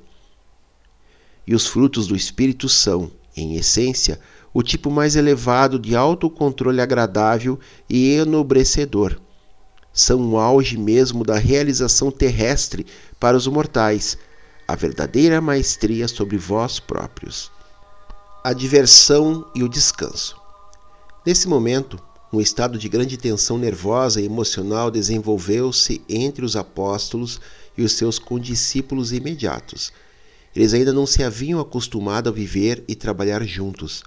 E 1.46 1.54
os 1.54 1.68
frutos 1.68 2.08
do 2.08 2.16
Espírito 2.16 2.68
são 2.68 3.12
em 3.36 3.56
essência, 3.56 4.20
o 4.54 4.64
tipo 4.64 4.90
mais 4.90 5.16
elevado 5.16 5.78
de 5.80 5.96
autocontrole 5.96 6.82
agradável 6.82 7.60
e 7.90 8.16
enobrecedor. 8.16 9.20
São 9.94 10.32
o 10.32 10.38
auge 10.38 10.78
mesmo 10.78 11.24
da 11.24 11.38
realização 11.38 12.12
terrestre 12.12 12.86
para 13.20 13.38
os 13.38 13.48
mortais, 13.48 14.18
a 14.68 14.76
verdadeira 14.76 15.42
maestria 15.42 16.08
sobre 16.08 16.38
vós 16.38 16.80
próprios. 16.80 17.52
A 18.44 18.54
diversão 18.54 19.46
e 19.54 19.64
o 19.64 19.70
descanso. 19.70 20.40
Nesse 21.26 21.48
momento, 21.48 22.00
um 22.32 22.40
estado 22.40 22.78
de 22.78 22.88
grande 22.88 23.18
tensão 23.18 23.58
nervosa 23.58 24.22
e 24.22 24.26
emocional 24.26 24.90
desenvolveu-se 24.92 26.02
entre 26.08 26.46
os 26.46 26.56
apóstolos 26.56 27.42
e 27.78 27.82
os 27.82 27.94
seus 27.94 28.20
condiscípulos 28.20 29.12
imediatos 29.12 29.92
eles 30.56 30.74
ainda 30.74 30.92
não 30.92 31.06
se 31.06 31.24
haviam 31.24 31.60
acostumado 31.60 32.30
a 32.30 32.32
viver 32.32 32.84
e 32.88 32.96
trabalhar 32.96 33.44
juntos. 33.46 34.04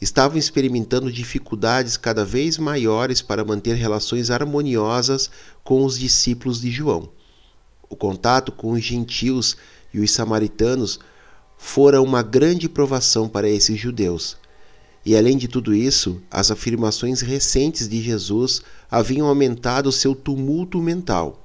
Estavam 0.00 0.36
experimentando 0.36 1.10
dificuldades 1.10 1.96
cada 1.96 2.24
vez 2.24 2.58
maiores 2.58 3.22
para 3.22 3.44
manter 3.44 3.74
relações 3.74 4.30
harmoniosas 4.30 5.30
com 5.64 5.84
os 5.84 5.98
discípulos 5.98 6.60
de 6.60 6.70
João. 6.70 7.08
O 7.88 7.96
contato 7.96 8.52
com 8.52 8.72
os 8.72 8.82
gentios 8.82 9.56
e 9.92 10.00
os 10.00 10.10
samaritanos 10.10 10.98
fora 11.56 12.02
uma 12.02 12.22
grande 12.22 12.68
provação 12.68 13.28
para 13.28 13.48
esses 13.48 13.78
judeus. 13.78 14.36
E 15.04 15.16
além 15.16 15.36
de 15.38 15.48
tudo 15.48 15.72
isso, 15.72 16.20
as 16.30 16.50
afirmações 16.50 17.20
recentes 17.20 17.88
de 17.88 18.02
Jesus 18.02 18.60
haviam 18.90 19.28
aumentado 19.28 19.92
seu 19.92 20.14
tumulto 20.14 20.82
mental. 20.82 21.42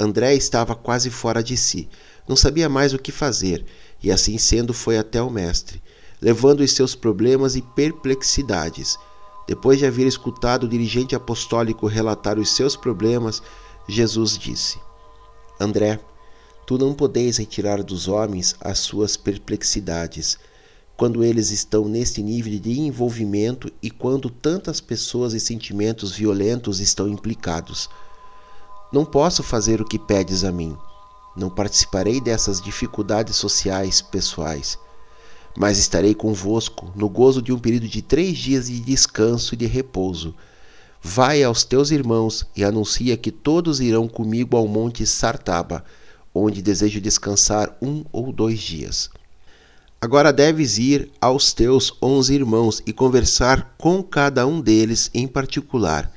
André 0.00 0.34
estava 0.34 0.74
quase 0.74 1.10
fora 1.10 1.42
de 1.42 1.56
si. 1.56 1.88
Não 2.28 2.36
sabia 2.36 2.68
mais 2.68 2.92
o 2.92 2.98
que 2.98 3.10
fazer, 3.10 3.64
e 4.02 4.12
assim 4.12 4.36
sendo 4.36 4.74
foi 4.74 4.98
até 4.98 5.22
o 5.22 5.30
mestre, 5.30 5.82
levando 6.20 6.60
os 6.60 6.72
seus 6.72 6.94
problemas 6.94 7.56
e 7.56 7.62
perplexidades. 7.62 8.98
Depois 9.46 9.78
de 9.78 9.86
haver 9.86 10.06
escutado 10.06 10.64
o 10.64 10.68
dirigente 10.68 11.16
apostólico 11.16 11.86
relatar 11.86 12.38
os 12.38 12.50
seus 12.50 12.76
problemas, 12.76 13.42
Jesus 13.88 14.36
disse: 14.36 14.78
André, 15.58 15.98
tu 16.66 16.76
não 16.76 16.92
podeis 16.92 17.38
retirar 17.38 17.82
dos 17.82 18.08
homens 18.08 18.54
as 18.60 18.78
suas 18.78 19.16
perplexidades, 19.16 20.38
quando 20.98 21.24
eles 21.24 21.50
estão 21.50 21.88
neste 21.88 22.22
nível 22.22 22.58
de 22.60 22.78
envolvimento 22.78 23.72
e 23.82 23.90
quando 23.90 24.28
tantas 24.28 24.82
pessoas 24.82 25.32
e 25.32 25.40
sentimentos 25.40 26.12
violentos 26.12 26.78
estão 26.78 27.08
implicados. 27.08 27.88
Não 28.92 29.06
posso 29.06 29.42
fazer 29.42 29.80
o 29.80 29.84
que 29.84 29.98
pedes 29.98 30.44
a 30.44 30.52
mim 30.52 30.76
não 31.36 31.50
participarei 31.50 32.20
dessas 32.20 32.60
dificuldades 32.60 33.36
sociais 33.36 34.00
pessoais, 34.00 34.78
mas 35.56 35.78
estarei 35.78 36.14
convosco 36.14 36.92
no 36.94 37.08
gozo 37.08 37.42
de 37.42 37.52
um 37.52 37.58
período 37.58 37.88
de 37.88 38.02
três 38.02 38.36
dias 38.38 38.66
de 38.66 38.80
descanso 38.80 39.54
e 39.54 39.56
de 39.56 39.66
repouso. 39.66 40.34
Vai 41.02 41.42
aos 41.42 41.64
teus 41.64 41.90
irmãos 41.90 42.46
e 42.56 42.64
anuncia 42.64 43.16
que 43.16 43.30
todos 43.30 43.80
irão 43.80 44.08
comigo 44.08 44.56
ao 44.56 44.66
monte 44.66 45.06
Sartaba, 45.06 45.84
onde 46.34 46.62
desejo 46.62 47.00
descansar 47.00 47.76
um 47.80 48.04
ou 48.12 48.32
dois 48.32 48.60
dias. 48.60 49.10
Agora 50.00 50.32
deves 50.32 50.78
ir 50.78 51.10
aos 51.20 51.52
teus 51.52 51.92
onze 52.00 52.32
irmãos 52.32 52.80
e 52.86 52.92
conversar 52.92 53.74
com 53.76 54.00
cada 54.00 54.46
um 54.46 54.60
deles 54.60 55.10
em 55.12 55.26
particular. 55.26 56.12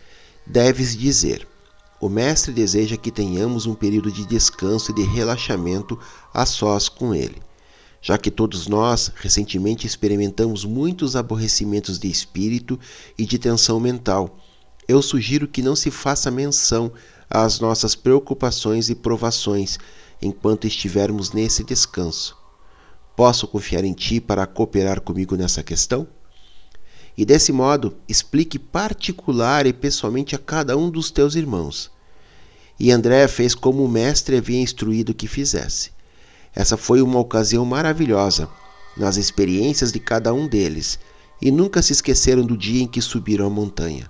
Deves 0.46 0.96
dizer: 0.96 1.48
O 2.02 2.10
Mestre 2.10 2.52
deseja 2.52 2.98
que 2.98 3.12
tenhamos 3.12 3.66
um 3.66 3.76
período 3.76 4.12
de 4.12 4.26
descanso 4.26 4.92
e 4.92 4.96
de 4.96 5.04
relaxamento 5.04 5.98
a 6.34 6.46
sós 6.46 6.90
com 6.90 7.14
ele. 7.14 7.42
Já 8.02 8.18
que 8.18 8.32
todos 8.32 8.68
nós 8.68 9.12
recentemente 9.16 9.86
experimentamos 9.86 10.66
muitos 10.66 11.16
aborrecimentos 11.16 12.00
de 12.00 12.10
espírito 12.10 12.80
e 13.18 13.26
de 13.26 13.38
tensão 13.38 13.80
mental, 13.80 14.40
eu 14.88 15.02
sugiro 15.02 15.48
que 15.48 15.62
não 15.62 15.76
se 15.76 15.92
faça 15.92 16.32
menção 16.32 16.92
às 17.30 17.60
nossas 17.60 17.94
preocupações 17.94 18.90
e 18.90 18.96
provações 18.96 19.78
enquanto 20.22 20.66
estivermos 20.66 21.32
nesse 21.32 21.64
descanso 21.64 22.42
Posso 23.16 23.48
confiar 23.48 23.84
em 23.84 23.94
ti 23.94 24.20
para 24.20 24.48
cooperar 24.48 25.02
comigo 25.02 25.36
nessa 25.36 25.62
questão? 25.62 26.08
E 27.18 27.26
desse 27.26 27.52
modo, 27.52 27.96
explique 28.08 28.58
particular 28.58 29.66
e 29.66 29.74
pessoalmente 29.74 30.36
a 30.36 30.40
cada 30.40 30.78
um 30.78 30.90
dos 30.90 31.12
teus 31.12 31.36
irmãos. 31.36 31.92
E 32.80 32.92
André 32.92 33.28
fez 33.28 33.54
como 33.54 33.84
o 33.84 33.90
mestre 33.90 34.38
havia 34.38 34.60
instruído 34.60 35.14
que 35.14 35.28
fizesse. 35.28 35.92
Essa 36.56 36.76
foi 36.76 37.02
uma 37.02 37.20
ocasião 37.20 37.66
maravilhosa 37.66 38.50
nas 38.96 39.18
experiências 39.18 39.92
de 39.92 40.00
cada 40.00 40.34
um 40.34 40.48
deles, 40.48 41.00
e 41.42 41.50
nunca 41.50 41.82
se 41.82 41.94
esqueceram 41.94 42.46
do 42.46 42.58
dia 42.58 42.84
em 42.84 42.88
que 42.88 43.02
subiram 43.02 43.48
a 43.48 43.50
montanha. 43.50 44.10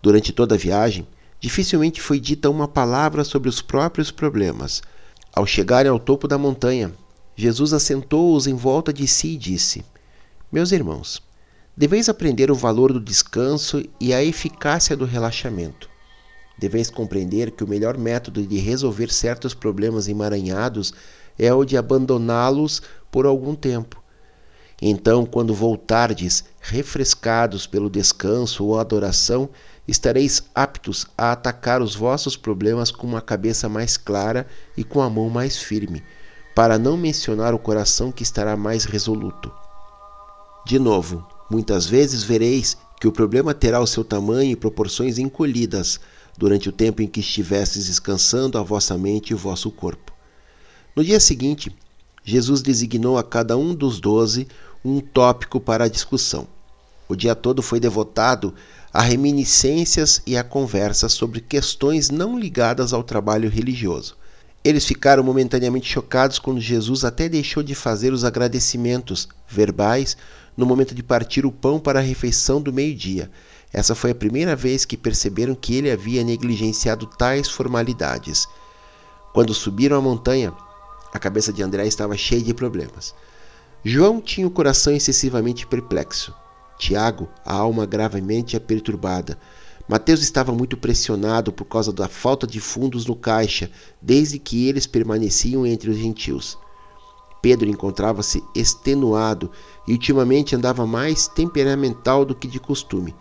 Durante 0.00 0.32
toda 0.32 0.54
a 0.54 0.58
viagem, 0.58 1.06
dificilmente 1.40 2.00
foi 2.00 2.18
dita 2.18 2.48
uma 2.48 2.68
palavra 2.68 3.24
sobre 3.24 3.48
os 3.48 3.60
próprios 3.60 4.10
problemas. 4.10 4.82
Ao 5.34 5.46
chegarem 5.46 5.90
ao 5.90 5.98
topo 5.98 6.26
da 6.26 6.38
montanha, 6.38 6.92
Jesus 7.36 7.72
assentou-os 7.72 8.46
em 8.46 8.54
volta 8.54 8.92
de 8.92 9.06
si 9.06 9.34
e 9.34 9.36
disse: 9.36 9.84
Meus 10.50 10.72
irmãos, 10.72 11.22
deveis 11.78 12.08
aprender 12.08 12.50
o 12.50 12.56
valor 12.56 12.92
do 12.92 12.98
descanso 12.98 13.84
e 14.00 14.12
a 14.12 14.20
eficácia 14.20 14.96
do 14.96 15.04
relaxamento. 15.04 15.88
Deveis 16.58 16.90
compreender 16.90 17.52
que 17.52 17.62
o 17.62 17.68
melhor 17.68 17.96
método 17.96 18.44
de 18.44 18.58
resolver 18.58 19.12
certos 19.12 19.54
problemas 19.54 20.08
emaranhados 20.08 20.92
é 21.38 21.54
o 21.54 21.64
de 21.64 21.76
abandoná-los 21.76 22.82
por 23.12 23.26
algum 23.26 23.54
tempo. 23.54 24.02
Então, 24.82 25.24
quando 25.24 25.54
voltardes 25.54 26.42
refrescados 26.60 27.64
pelo 27.64 27.88
descanso 27.88 28.64
ou 28.64 28.76
adoração, 28.76 29.48
estareis 29.86 30.42
aptos 30.52 31.06
a 31.16 31.30
atacar 31.30 31.80
os 31.80 31.94
vossos 31.94 32.36
problemas 32.36 32.90
com 32.90 33.06
uma 33.06 33.20
cabeça 33.20 33.68
mais 33.68 33.96
clara 33.96 34.48
e 34.76 34.82
com 34.82 35.00
a 35.00 35.08
mão 35.08 35.30
mais 35.30 35.56
firme 35.56 36.02
para 36.56 36.76
não 36.76 36.96
mencionar 36.96 37.54
o 37.54 37.58
coração 37.58 38.10
que 38.10 38.24
estará 38.24 38.56
mais 38.56 38.84
resoluto. 38.84 39.48
De 40.66 40.76
novo, 40.76 41.37
muitas 41.50 41.86
vezes 41.86 42.22
vereis 42.22 42.76
que 43.00 43.06
o 43.06 43.12
problema 43.12 43.54
terá 43.54 43.80
o 43.80 43.86
seu 43.86 44.04
tamanho 44.04 44.52
e 44.52 44.56
proporções 44.56 45.18
encolhidas 45.18 46.00
durante 46.36 46.68
o 46.68 46.72
tempo 46.72 47.02
em 47.02 47.06
que 47.06 47.20
estivestes 47.20 47.86
descansando 47.86 48.58
a 48.58 48.62
vossa 48.62 48.96
mente 48.96 49.30
e 49.30 49.34
o 49.34 49.38
vosso 49.38 49.70
corpo. 49.70 50.12
No 50.94 51.04
dia 51.04 51.20
seguinte, 51.20 51.74
Jesus 52.24 52.60
designou 52.60 53.16
a 53.18 53.24
cada 53.24 53.56
um 53.56 53.74
dos 53.74 54.00
doze 54.00 54.46
um 54.84 55.00
tópico 55.00 55.60
para 55.60 55.84
a 55.84 55.88
discussão. 55.88 56.46
O 57.08 57.16
dia 57.16 57.34
todo 57.34 57.62
foi 57.62 57.80
devotado 57.80 58.54
a 58.92 59.00
reminiscências 59.00 60.20
e 60.26 60.36
a 60.36 60.44
conversas 60.44 61.12
sobre 61.12 61.40
questões 61.40 62.10
não 62.10 62.38
ligadas 62.38 62.92
ao 62.92 63.02
trabalho 63.02 63.48
religioso. 63.48 64.16
Eles 64.62 64.84
ficaram 64.84 65.22
momentaneamente 65.22 65.90
chocados 65.90 66.38
quando 66.38 66.60
Jesus 66.60 67.04
até 67.04 67.28
deixou 67.28 67.62
de 67.62 67.74
fazer 67.74 68.12
os 68.12 68.24
agradecimentos 68.24 69.28
verbais 69.48 70.16
no 70.58 70.66
momento 70.66 70.92
de 70.92 71.04
partir 71.04 71.46
o 71.46 71.52
pão 71.52 71.78
para 71.78 72.00
a 72.00 72.02
refeição 72.02 72.60
do 72.60 72.72
meio-dia. 72.72 73.30
Essa 73.72 73.94
foi 73.94 74.10
a 74.10 74.14
primeira 74.14 74.56
vez 74.56 74.84
que 74.84 74.96
perceberam 74.96 75.54
que 75.54 75.76
ele 75.76 75.88
havia 75.88 76.24
negligenciado 76.24 77.06
tais 77.06 77.48
formalidades. 77.48 78.48
Quando 79.32 79.54
subiram 79.54 79.96
a 79.96 80.00
montanha, 80.00 80.52
a 81.14 81.18
cabeça 81.20 81.52
de 81.52 81.62
André 81.62 81.86
estava 81.86 82.16
cheia 82.16 82.42
de 82.42 82.52
problemas. 82.52 83.14
João 83.84 84.20
tinha 84.20 84.48
o 84.48 84.50
coração 84.50 84.92
excessivamente 84.92 85.64
perplexo. 85.64 86.34
Tiago, 86.76 87.28
a 87.44 87.54
alma 87.54 87.86
gravemente 87.86 88.58
perturbada. 88.58 89.38
Mateus 89.88 90.20
estava 90.20 90.52
muito 90.52 90.76
pressionado 90.76 91.52
por 91.52 91.66
causa 91.66 91.92
da 91.92 92.08
falta 92.08 92.48
de 92.48 92.60
fundos 92.60 93.06
no 93.06 93.14
caixa, 93.14 93.70
desde 94.02 94.40
que 94.40 94.66
eles 94.66 94.88
permaneciam 94.88 95.64
entre 95.64 95.88
os 95.88 95.96
gentios. 95.96 96.58
Pedro 97.40 97.68
encontrava-se 97.68 98.42
extenuado 98.54 99.50
e 99.86 99.92
ultimamente 99.92 100.56
andava 100.56 100.86
mais 100.86 101.28
temperamental 101.28 102.24
do 102.24 102.34
que 102.34 102.48
de 102.48 102.58
costume. 102.58 103.14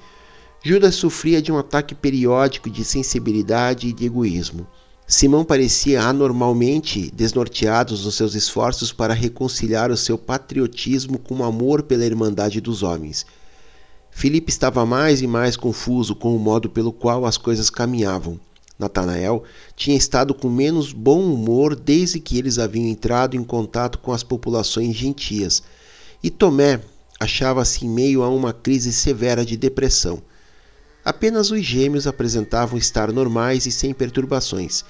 Judas 0.64 0.96
sofria 0.96 1.42
de 1.42 1.52
um 1.52 1.58
ataque 1.58 1.94
periódico 1.94 2.70
de 2.70 2.84
sensibilidade 2.84 3.88
e 3.88 3.94
de 3.94 4.06
egoísmo. 4.06 4.68
Simão 5.06 5.46
parecia 5.46 6.04
anormalmente 6.04 7.10
desnorteado 7.12 7.96
nos 7.96 8.16
seus 8.16 8.36
esforços 8.36 8.92
para 8.92 9.14
reconciliar 9.14 9.90
o 9.92 9.96
seu 9.96 10.18
patriotismo 10.18 11.18
com 11.18 11.36
o 11.36 11.44
amor 11.46 11.84
pela 11.84 12.06
irmandade 12.06 12.60
dos 12.60 12.84
homens. 12.84 13.26
Filipe 14.12 14.50
estava 14.50 14.86
mais 14.86 15.22
e 15.22 15.28
mais 15.28 15.56
confuso 15.56 16.16
com 16.16 16.36
o 16.36 16.40
modo 16.40 16.70
pelo 16.70 16.92
qual 16.92 17.26
as 17.26 17.38
coisas 17.38 17.70
caminhavam. 17.70 18.40
Natanael 18.78 19.44
tinha 19.76 19.98
estado 19.98 20.34
com 20.34 20.50
menos 20.50 20.94
bom 20.94 21.22
humor 21.22 21.76
desde 21.76 22.20
que 22.20 22.38
eles 22.38 22.60
haviam 22.60 22.86
entrado 22.86 23.36
em 23.36 23.44
contato 23.44 23.98
com 23.98 24.12
as 24.12 24.24
populações 24.24 24.96
gentias, 24.96 25.64
e 26.22 26.30
Tomé 26.30 26.82
achava-se 27.20 27.86
em 27.86 27.90
meio 27.90 28.22
a 28.22 28.30
uma 28.30 28.54
crise 28.54 28.94
severa 28.94 29.46
de 29.46 29.58
depressão. 29.58 30.22
Apenas 31.04 31.52
os 31.52 31.64
gêmeos 31.64 32.06
apresentavam 32.06 32.78
estar 32.78 33.12
normais 33.12 33.66
e 33.66 33.72
sem 33.72 33.94
perturbações. 33.94 34.84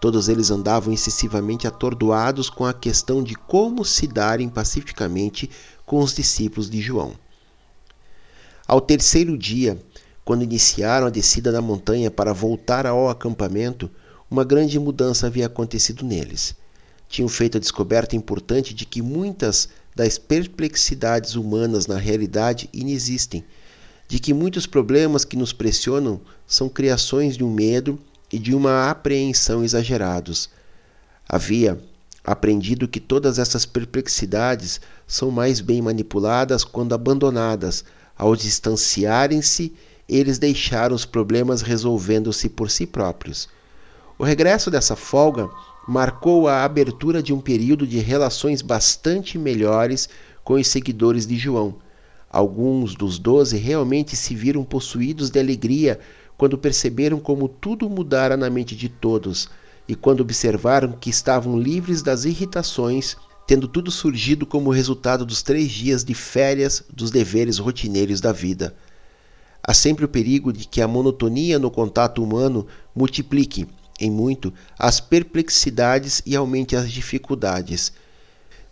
Todos 0.00 0.28
eles 0.28 0.50
andavam 0.50 0.92
excessivamente 0.92 1.66
atordoados 1.66 2.50
com 2.50 2.64
a 2.64 2.74
questão 2.74 3.22
de 3.22 3.34
como 3.34 3.84
se 3.84 4.06
darem 4.06 4.48
pacificamente 4.48 5.48
com 5.86 6.00
os 6.00 6.14
discípulos 6.14 6.68
de 6.68 6.80
João. 6.80 7.14
Ao 8.66 8.80
terceiro 8.80 9.36
dia, 9.36 9.82
quando 10.24 10.44
iniciaram 10.44 11.06
a 11.06 11.10
descida 11.10 11.50
da 11.50 11.60
montanha 11.60 12.10
para 12.10 12.32
voltar 12.32 12.86
ao 12.86 13.08
acampamento, 13.08 13.90
uma 14.30 14.44
grande 14.44 14.78
mudança 14.78 15.26
havia 15.26 15.46
acontecido 15.46 16.04
neles. 16.04 16.54
Tinham 17.08 17.28
feito 17.28 17.58
a 17.58 17.60
descoberta 17.60 18.16
importante 18.16 18.72
de 18.72 18.86
que 18.86 19.02
muitas 19.02 19.68
das 19.94 20.16
perplexidades 20.18 21.34
humanas 21.34 21.86
na 21.86 21.98
realidade 21.98 22.68
inexistem, 22.72 23.44
de 24.08 24.18
que 24.18 24.32
muitos 24.32 24.66
problemas 24.66 25.24
que 25.24 25.36
nos 25.36 25.52
pressionam 25.52 26.20
são 26.46 26.68
criações 26.68 27.36
de 27.36 27.44
um 27.44 27.52
medo 27.52 27.98
e 28.32 28.38
de 28.38 28.54
uma 28.54 28.90
apreensão 28.90 29.62
exagerados. 29.62 30.48
Havia 31.28 31.78
aprendido 32.24 32.88
que 32.88 33.00
todas 33.00 33.38
essas 33.38 33.66
perplexidades 33.66 34.80
são 35.06 35.30
mais 35.30 35.60
bem 35.60 35.82
manipuladas 35.82 36.64
quando 36.64 36.94
abandonadas 36.94 37.84
ao 38.16 38.36
distanciarem-se, 38.36 39.72
eles 40.16 40.38
deixaram 40.38 40.94
os 40.94 41.04
problemas 41.04 41.62
resolvendo-se 41.62 42.48
por 42.48 42.70
si 42.70 42.86
próprios. 42.86 43.48
O 44.18 44.24
regresso 44.24 44.70
dessa 44.70 44.94
folga 44.94 45.48
marcou 45.86 46.46
a 46.48 46.64
abertura 46.64 47.22
de 47.22 47.32
um 47.32 47.40
período 47.40 47.86
de 47.86 47.98
relações 47.98 48.62
bastante 48.62 49.38
melhores 49.38 50.08
com 50.44 50.54
os 50.54 50.66
seguidores 50.66 51.26
de 51.26 51.36
João. 51.36 51.76
Alguns 52.30 52.94
dos 52.94 53.18
doze 53.18 53.56
realmente 53.56 54.16
se 54.16 54.34
viram 54.34 54.64
possuídos 54.64 55.30
de 55.30 55.38
alegria 55.38 55.98
quando 56.36 56.58
perceberam 56.58 57.18
como 57.18 57.48
tudo 57.48 57.88
mudara 57.88 58.36
na 58.36 58.48
mente 58.48 58.74
de 58.74 58.88
todos 58.88 59.48
e 59.86 59.94
quando 59.94 60.20
observaram 60.20 60.92
que 60.92 61.10
estavam 61.10 61.58
livres 61.58 62.02
das 62.02 62.24
irritações 62.24 63.16
tendo 63.46 63.66
tudo 63.66 63.90
surgido 63.90 64.46
como 64.46 64.70
resultado 64.70 65.26
dos 65.26 65.42
três 65.42 65.70
dias 65.70 66.04
de 66.04 66.14
férias 66.14 66.84
dos 66.92 67.10
deveres 67.10 67.58
rotineiros 67.58 68.20
da 68.20 68.32
vida. 68.32 68.74
Há 69.64 69.72
sempre 69.72 70.04
o 70.04 70.08
perigo 70.08 70.52
de 70.52 70.66
que 70.66 70.80
a 70.80 70.88
monotonia 70.88 71.56
no 71.56 71.70
contato 71.70 72.22
humano 72.22 72.66
multiplique, 72.94 73.68
em 74.00 74.10
muito, 74.10 74.52
as 74.76 75.00
perplexidades 75.00 76.20
e 76.26 76.34
aumente 76.34 76.74
as 76.74 76.90
dificuldades. 76.90 77.92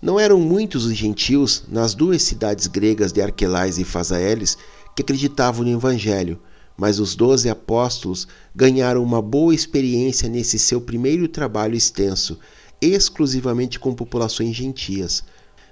Não 0.02 0.18
eram 0.18 0.40
muitos 0.40 0.86
os 0.86 0.94
gentios 0.94 1.62
nas 1.68 1.94
duas 1.94 2.22
cidades 2.22 2.66
gregas 2.66 3.12
de 3.12 3.22
Arquelais 3.22 3.78
e 3.78 3.84
Fazaeles 3.84 4.58
que 4.96 5.02
acreditavam 5.02 5.64
no 5.64 5.70
Evangelho, 5.70 6.40
mas 6.76 6.98
os 6.98 7.14
doze 7.14 7.48
apóstolos 7.48 8.26
ganharam 8.56 9.02
uma 9.02 9.22
boa 9.22 9.54
experiência 9.54 10.28
nesse 10.28 10.58
seu 10.58 10.80
primeiro 10.80 11.28
trabalho 11.28 11.76
extenso, 11.76 12.36
exclusivamente 12.80 13.78
com 13.78 13.94
populações 13.94 14.56
gentias. 14.56 15.22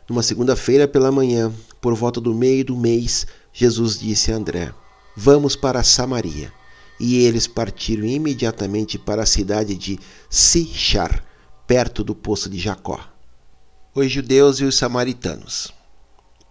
Numa 0.09 0.23
segunda-feira 0.23 0.87
pela 0.87 1.11
manhã, 1.11 1.53
por 1.81 1.95
volta 1.95 2.21
do 2.21 2.35
meio 2.35 2.65
do 2.65 2.77
mês, 2.77 3.27
Jesus 3.53 3.99
disse 3.99 4.31
a 4.31 4.37
André: 4.37 4.73
Vamos 5.21 5.57
para 5.57 5.83
Samaria. 5.83 6.53
e 7.01 7.17
eles 7.17 7.49
partiram 7.49 8.05
imediatamente 8.07 8.97
para 8.97 9.25
a 9.25 9.27
cidade 9.27 9.75
de 9.75 9.99
Sichar, 10.31 11.25
perto 11.67 12.05
do 12.05 12.15
poço 12.15 12.49
de 12.49 12.57
Jacó. 12.57 13.01
Os 13.93 14.13
judeus 14.13 14.61
e 14.61 14.65
os 14.65 14.77
samaritanos. 14.77 15.75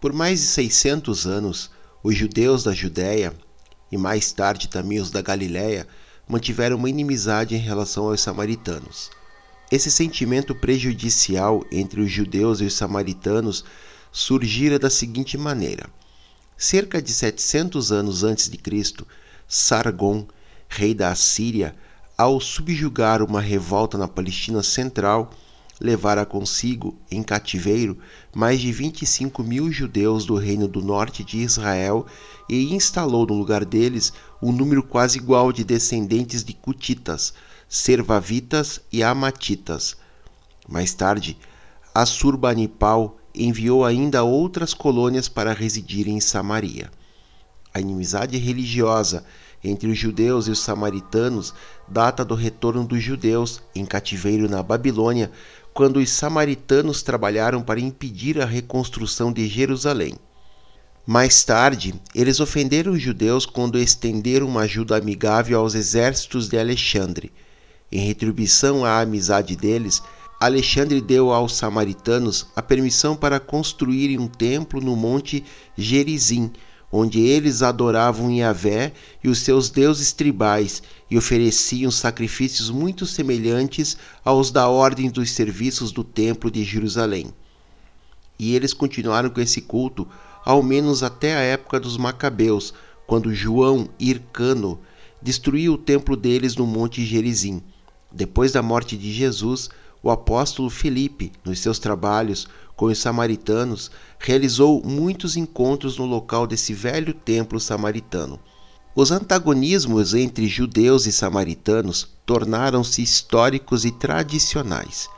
Por 0.01 0.11
mais 0.11 0.41
de 0.41 0.47
600 0.47 1.25
anos, 1.25 1.71
os 2.03 2.13
judeus 2.13 2.65
da 2.65 2.73
Judéia 2.73 3.33
e 3.89 3.97
mais 3.97 4.33
tarde 4.33 4.67
também 4.67 4.99
os 4.99 5.11
da 5.11 5.21
Galiléia 5.21 5.87
mantiveram 6.27 6.75
uma 6.75 6.89
inimizade 6.89 7.55
em 7.55 7.59
relação 7.59 8.09
aos 8.09 8.19
samaritanos. 8.19 9.09
Esse 9.71 9.89
sentimento 9.89 10.53
prejudicial 10.53 11.63
entre 11.71 12.01
os 12.01 12.11
judeus 12.11 12.59
e 12.59 12.65
os 12.65 12.73
samaritanos 12.73 13.63
surgira 14.11 14.77
da 14.77 14.89
seguinte 14.89 15.37
maneira: 15.37 15.89
cerca 16.57 17.01
de 17.01 17.11
700 17.11 17.91
anos 17.91 18.23
antes 18.23 18.49
de 18.49 18.57
Cristo, 18.57 19.07
Sargon, 19.47 20.27
rei 20.67 20.93
da 20.93 21.11
Assíria, 21.11 21.75
ao 22.17 22.41
subjugar 22.41 23.21
uma 23.21 23.39
revolta 23.39 23.97
na 23.97 24.07
Palestina 24.07 24.63
Central, 24.63 25.31
levara 25.79 26.25
consigo, 26.25 26.97
em 27.11 27.21
cativeiro, 27.21 27.97
mais 28.33 28.59
de 28.59 28.71
25 28.71 29.43
mil 29.43 29.71
judeus 29.71 30.25
do 30.25 30.35
reino 30.35 30.67
do 30.67 30.81
norte 30.81 31.23
de 31.23 31.37
Israel 31.37 32.07
e 32.49 32.73
instalou 32.73 33.27
no 33.27 33.35
lugar 33.35 33.63
deles 33.63 34.11
um 34.41 34.51
número 34.51 34.81
quase 34.81 35.19
igual 35.19 35.53
de 35.53 35.63
descendentes 35.63 36.43
de 36.43 36.53
Cutitas, 36.53 37.33
Servavitas 37.69 38.81
e 38.91 39.03
Amatitas. 39.03 39.95
Mais 40.67 40.93
tarde, 40.93 41.37
Assurbanipal 41.93 43.16
enviou 43.37 43.85
ainda 43.85 44.23
outras 44.23 44.73
colônias 44.73 45.27
para 45.29 45.53
residirem 45.53 46.17
em 46.17 46.21
Samaria. 46.21 46.89
A 47.73 47.79
inimizade 47.79 48.37
religiosa 48.37 49.23
entre 49.63 49.89
os 49.89 49.97
judeus 49.97 50.47
e 50.47 50.51
os 50.51 50.59
samaritanos 50.59 51.53
data 51.87 52.23
do 52.23 52.35
retorno 52.35 52.85
dos 52.85 53.01
judeus 53.01 53.61
em 53.75 53.85
cativeiro 53.85 54.49
na 54.49 54.61
Babilônia, 54.61 55.31
quando 55.73 55.97
os 55.97 56.09
samaritanos 56.09 57.03
trabalharam 57.03 57.61
para 57.61 57.79
impedir 57.79 58.41
a 58.41 58.45
reconstrução 58.45 59.31
de 59.31 59.47
Jerusalém. 59.47 60.15
Mais 61.05 61.43
tarde, 61.43 61.95
eles 62.13 62.39
ofenderam 62.39 62.91
os 62.91 63.01
judeus 63.01 63.45
quando 63.45 63.79
estenderam 63.79 64.47
uma 64.47 64.61
ajuda 64.61 64.97
amigável 64.97 65.59
aos 65.59 65.73
exércitos 65.73 66.49
de 66.49 66.59
Alexandre. 66.59 67.31
Em 67.89 67.99
retribuição 67.99 68.83
à 68.83 68.99
amizade 68.99 69.55
deles, 69.55 70.03
Alexandre 70.39 71.01
deu 71.01 71.31
aos 71.31 71.55
samaritanos 71.55 72.45
a 72.55 72.61
permissão 72.61 73.15
para 73.15 73.39
construírem 73.39 74.19
um 74.19 74.27
templo 74.27 74.79
no 74.79 74.95
monte 74.95 75.43
Gerizim, 75.75 76.51
onde 76.91 77.19
eles 77.19 77.63
adoravam 77.63 78.31
Yahvé 78.31 78.93
e 79.23 79.29
os 79.29 79.39
seus 79.39 79.71
deuses 79.71 80.13
tribais 80.13 80.83
e 81.09 81.17
ofereciam 81.17 81.89
sacrifícios 81.89 82.69
muito 82.69 83.05
semelhantes 83.07 83.97
aos 84.23 84.51
da 84.51 84.67
ordem 84.67 85.09
dos 85.09 85.31
serviços 85.31 85.91
do 85.91 86.03
Templo 86.03 86.51
de 86.51 86.63
Jerusalém. 86.63 87.33
E 88.37 88.55
eles 88.55 88.73
continuaram 88.73 89.31
com 89.31 89.41
esse 89.41 89.61
culto 89.61 90.07
ao 90.45 90.61
menos 90.61 91.01
até 91.01 91.35
a 91.35 91.41
época 91.41 91.79
dos 91.79 91.97
Macabeus, 91.97 92.75
quando 93.07 93.33
João 93.33 93.89
Hircano 93.99 94.79
destruiu 95.19 95.73
o 95.73 95.77
templo 95.77 96.15
deles 96.15 96.55
no 96.55 96.67
Monte 96.67 97.03
Gerizim. 97.03 97.61
Depois 98.11 98.51
da 98.51 98.61
morte 98.61 98.95
de 98.95 99.11
Jesus, 99.11 99.69
o 100.01 100.09
apóstolo 100.09 100.69
Filipe, 100.69 101.31
nos 101.43 101.59
seus 101.59 101.79
trabalhos 101.79 102.47
com 102.75 102.85
os 102.85 102.97
samaritanos, 102.99 103.89
realizou 104.19 104.81
muitos 104.83 105.35
encontros 105.35 105.97
no 105.97 106.05
local 106.05 106.45
desse 106.45 106.73
velho 106.73 107.13
templo 107.13 107.59
samaritano. 107.59 108.39
Os 108.95 109.11
antagonismos 109.11 110.13
entre 110.13 110.47
judeus 110.47 111.05
e 111.05 111.11
samaritanos 111.11 112.07
tornaram-se 112.25 113.01
históricos 113.01 113.85
e 113.85 113.91
tradicionais. 113.91 115.09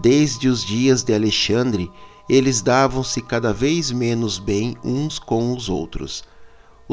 Desde 0.00 0.48
os 0.48 0.64
dias 0.64 1.02
de 1.02 1.14
Alexandre, 1.14 1.90
eles 2.28 2.62
davam-se 2.62 3.20
cada 3.20 3.52
vez 3.52 3.90
menos 3.90 4.38
bem 4.38 4.76
uns 4.82 5.18
com 5.18 5.54
os 5.54 5.68
outros. 5.68 6.24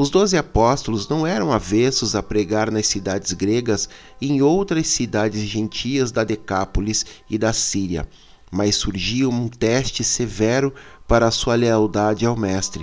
Os 0.00 0.08
doze 0.08 0.34
apóstolos 0.38 1.06
não 1.10 1.26
eram 1.26 1.52
avessos 1.52 2.14
a 2.14 2.22
pregar 2.22 2.70
nas 2.70 2.86
cidades 2.86 3.34
gregas 3.34 3.86
e 4.18 4.32
em 4.32 4.40
outras 4.40 4.86
cidades 4.86 5.42
gentias 5.42 6.10
da 6.10 6.24
Decápolis 6.24 7.04
e 7.28 7.36
da 7.36 7.52
Síria, 7.52 8.08
mas 8.50 8.76
surgia 8.76 9.28
um 9.28 9.46
teste 9.46 10.02
severo 10.02 10.72
para 11.06 11.26
a 11.26 11.30
sua 11.30 11.54
lealdade 11.54 12.24
ao 12.24 12.34
Mestre, 12.34 12.82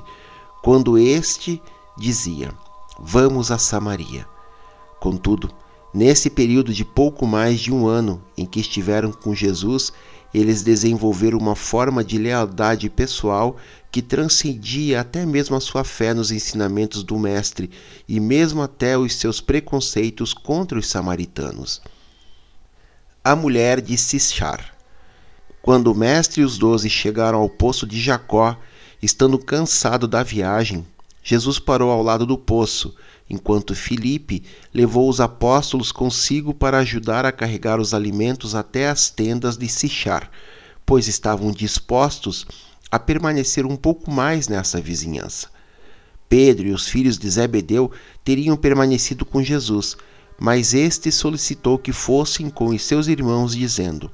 quando 0.61 0.95
este 0.95 1.59
dizia: 1.97 2.53
Vamos 2.99 3.49
a 3.49 3.57
Samaria. 3.57 4.27
Contudo, 4.99 5.49
nesse 5.91 6.29
período 6.29 6.71
de 6.71 6.85
pouco 6.85 7.25
mais 7.25 7.59
de 7.59 7.73
um 7.73 7.87
ano 7.87 8.21
em 8.37 8.45
que 8.45 8.59
estiveram 8.59 9.11
com 9.11 9.33
Jesus, 9.33 9.91
eles 10.31 10.61
desenvolveram 10.61 11.39
uma 11.39 11.55
forma 11.55 12.03
de 12.03 12.19
lealdade 12.19 12.91
pessoal 12.91 13.55
que 13.91 14.01
transcendia 14.01 15.01
até 15.01 15.25
mesmo 15.25 15.55
a 15.55 15.61
sua 15.61 15.83
fé 15.83 16.13
nos 16.13 16.31
ensinamentos 16.31 17.03
do 17.03 17.17
Mestre 17.17 17.69
e 18.07 18.19
mesmo 18.19 18.61
até 18.61 18.97
os 18.97 19.15
seus 19.15 19.39
preconceitos 19.39 20.33
contra 20.33 20.77
os 20.77 20.87
samaritanos. 20.87 21.81
A 23.23 23.35
mulher 23.35 23.81
de 23.81 23.97
Sichar. 23.97 24.73
Quando 25.61 25.91
o 25.91 25.95
Mestre 25.95 26.41
e 26.41 26.45
os 26.45 26.57
doze 26.57 26.89
chegaram 26.89 27.39
ao 27.39 27.49
poço 27.49 27.85
de 27.85 27.99
Jacó, 27.99 28.57
estando 29.01 29.37
cansado 29.37 30.07
da 30.07 30.23
viagem, 30.23 30.85
Jesus 31.23 31.59
parou 31.59 31.91
ao 31.91 32.01
lado 32.01 32.25
do 32.25 32.37
poço, 32.37 32.95
enquanto 33.29 33.75
Filipe 33.75 34.43
levou 34.73 35.09
os 35.09 35.19
apóstolos 35.19 35.91
consigo 35.91 36.53
para 36.53 36.77
ajudar 36.79 37.25
a 37.25 37.33
carregar 37.33 37.79
os 37.81 37.93
alimentos 37.93 38.55
até 38.55 38.87
as 38.87 39.09
tendas 39.09 39.57
de 39.57 39.67
Sichar, 39.67 40.31
pois 40.85 41.09
estavam 41.09 41.51
dispostos 41.51 42.47
a 42.91 42.97
permanecer 42.97 43.65
um 43.65 43.75
pouco 43.75 44.09
mais 44.09 44.47
nessa 44.47 44.79
vizinhança. 44.79 45.49
Pedro 46.29 46.67
e 46.67 46.71
os 46.71 46.87
filhos 46.87 47.17
de 47.17 47.29
Zebedeu 47.29 47.91
teriam 48.23 48.57
permanecido 48.57 49.25
com 49.25 49.41
Jesus, 49.41 49.95
mas 50.39 50.73
este 50.73 51.11
solicitou 51.11 51.77
que 51.77 51.91
fossem 51.91 52.49
com 52.49 52.67
os 52.67 52.83
seus 52.83 53.07
irmãos, 53.07 53.55
dizendo: 53.55 54.11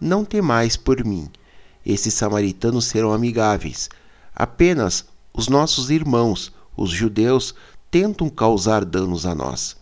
Não 0.00 0.24
temais 0.24 0.76
por 0.76 1.04
mim, 1.04 1.28
esses 1.84 2.14
samaritanos 2.14 2.86
serão 2.86 3.12
amigáveis. 3.12 3.88
Apenas 4.34 5.04
os 5.32 5.48
nossos 5.48 5.90
irmãos, 5.90 6.52
os 6.76 6.90
judeus, 6.90 7.54
tentam 7.90 8.28
causar 8.28 8.84
danos 8.84 9.26
a 9.26 9.34
nós. 9.34 9.76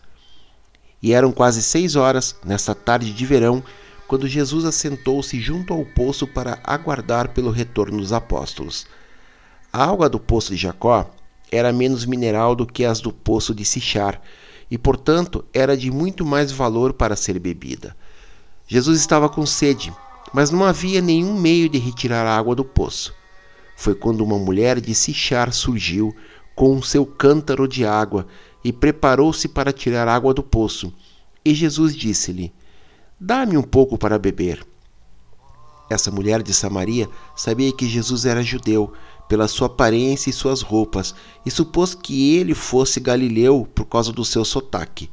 E 1.01 1.13
eram 1.13 1.31
quase 1.31 1.63
seis 1.63 1.95
horas, 1.95 2.35
nesta 2.45 2.75
tarde 2.75 3.13
de 3.13 3.27
verão, 3.27 3.63
quando 4.09 4.27
Jesus 4.27 4.65
assentou-se 4.65 5.39
junto 5.39 5.75
ao 5.75 5.85
poço 5.85 6.27
para 6.27 6.59
aguardar 6.65 7.29
pelo 7.29 7.51
retorno 7.51 7.99
dos 7.99 8.11
apóstolos. 8.11 8.87
A 9.71 9.85
água 9.85 10.09
do 10.09 10.19
poço 10.19 10.53
de 10.53 10.57
Jacó 10.57 11.11
era 11.53 11.75
menos 11.75 12.07
mineral 12.07 12.57
do 12.57 12.67
que 12.67 12.87
as 12.87 13.03
do 13.03 13.13
poço 13.13 13.55
de 13.55 13.67
Sichar, 13.67 14.21
e, 14.71 14.79
portanto, 14.79 15.45
era 15.53 15.77
de 15.77 15.91
muito 15.91 16.25
mais 16.25 16.51
valor 16.51 16.95
para 16.95 17.17
ser 17.17 17.39
bebida. 17.39 17.95
Jesus 18.67 18.99
estava 18.99 19.29
com 19.29 19.45
sede, 19.45 19.93
mas 20.33 20.51
não 20.51 20.65
havia 20.65 21.03
nenhum 21.03 21.39
meio 21.39 21.69
de 21.69 21.79
retirar 21.79 22.27
a 22.27 22.37
água 22.37 22.55
do 22.55 22.65
poço. 22.65 23.15
Foi 23.77 23.95
quando 23.95 24.23
uma 24.23 24.39
mulher 24.39 24.81
de 24.81 24.95
Sichar 24.95 25.53
surgiu 25.53 26.17
com 26.55 26.81
seu 26.83 27.05
cântaro 27.05 27.69
de 27.69 27.85
água 27.85 28.27
e 28.65 28.73
preparou-se 28.73 29.49
para 29.49 29.73
tirar 29.73 30.09
água 30.09 30.33
do 30.33 30.43
poço. 30.43 30.93
E 31.45 31.55
Jesus 31.55 31.95
disse-lhe: 31.95 32.53
Dá-me 33.21 33.57
um 33.57 33.63
pouco 33.63 33.99
para 33.99 34.17
beber. 34.17 34.65
Essa 35.91 36.09
mulher 36.09 36.41
de 36.41 36.55
Samaria 36.55 37.09
sabia 37.35 37.73
que 37.73 37.89
Jesus 37.89 38.25
era 38.25 38.45
judeu, 38.45 38.93
pela 39.29 39.49
sua 39.49 39.67
aparência 39.67 40.31
e 40.31 40.33
suas 40.33 40.63
roupas, 40.63 41.17
e 41.45 41.51
supôs 41.51 41.97
que 41.97 42.37
ele 42.37 42.55
fosse 42.55 43.01
galileu 43.01 43.69
por 43.75 43.87
causa 43.87 44.13
do 44.13 44.25
seu 44.25 44.45
sotaque. 44.45 45.11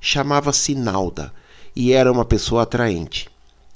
Chamava-se 0.00 0.74
Nauda 0.74 1.30
e 1.76 1.92
era 1.92 2.10
uma 2.10 2.24
pessoa 2.24 2.62
atraente. 2.62 3.28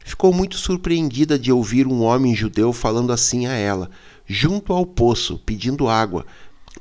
Ficou 0.02 0.32
muito 0.32 0.56
surpreendida 0.56 1.38
de 1.38 1.52
ouvir 1.52 1.86
um 1.86 2.02
homem 2.02 2.34
judeu 2.34 2.72
falando 2.72 3.12
assim 3.12 3.46
a 3.46 3.52
ela, 3.52 3.90
junto 4.26 4.72
ao 4.72 4.86
poço, 4.86 5.38
pedindo 5.44 5.86
água, 5.86 6.24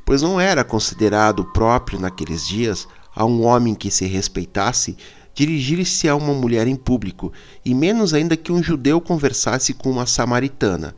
pois 0.05 0.21
não 0.21 0.39
era 0.39 0.63
considerado 0.63 1.43
próprio 1.43 1.99
naqueles 1.99 2.47
dias 2.47 2.87
a 3.13 3.25
um 3.25 3.43
homem 3.45 3.75
que 3.75 3.91
se 3.91 4.05
respeitasse 4.05 4.95
dirigir-se 5.35 6.07
a 6.07 6.15
uma 6.15 6.33
mulher 6.33 6.65
em 6.65 6.77
público, 6.77 7.31
e 7.63 7.75
menos 7.75 8.13
ainda 8.13 8.37
que 8.37 8.53
um 8.53 8.63
judeu 8.63 9.01
conversasse 9.01 9.73
com 9.73 9.91
uma 9.91 10.05
samaritana. 10.05 10.95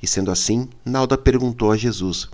E 0.00 0.06
sendo 0.06 0.30
assim, 0.30 0.68
Nauda 0.84 1.18
perguntou 1.18 1.72
a 1.72 1.76
Jesus: 1.76 2.28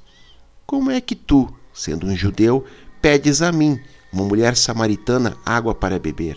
Como 0.66 0.90
é 0.90 1.00
que 1.00 1.14
tu, 1.16 1.52
sendo 1.72 2.06
um 2.06 2.14
judeu, 2.14 2.64
pedes 3.00 3.40
a 3.40 3.50
mim, 3.50 3.80
uma 4.12 4.24
mulher 4.24 4.54
samaritana, 4.54 5.36
água 5.44 5.74
para 5.74 5.98
beber? 5.98 6.36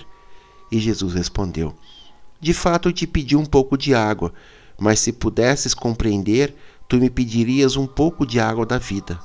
E 0.72 0.80
Jesus 0.80 1.14
respondeu: 1.14 1.76
De 2.40 2.54
fato 2.54 2.88
eu 2.88 2.94
te 2.94 3.06
pedi 3.06 3.36
um 3.36 3.46
pouco 3.46 3.78
de 3.78 3.94
água, 3.94 4.34
mas 4.80 5.00
se 5.00 5.12
pudesses 5.12 5.74
compreender, 5.74 6.56
tu 6.88 6.96
me 6.98 7.10
pedirias 7.10 7.76
um 7.76 7.86
pouco 7.86 8.26
de 8.26 8.40
água 8.40 8.66
da 8.66 8.78
vida. 8.78 9.20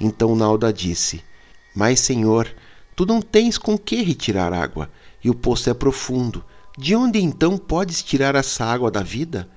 Então 0.00 0.34
Nauda 0.34 0.72
disse: 0.72 1.22
Mas, 1.72 2.00
Senhor, 2.00 2.52
Tu 2.96 3.04
não 3.04 3.20
tens 3.20 3.58
com 3.58 3.76
que 3.76 4.02
retirar 4.02 4.52
água, 4.52 4.88
e 5.24 5.30
o 5.30 5.34
poço 5.34 5.70
é 5.70 5.74
profundo. 5.74 6.44
De 6.76 6.94
onde 6.94 7.18
então 7.18 7.56
podes 7.56 8.02
tirar 8.02 8.34
essa 8.34 8.64
água 8.64 8.90
da 8.90 9.02
vida? 9.02 9.48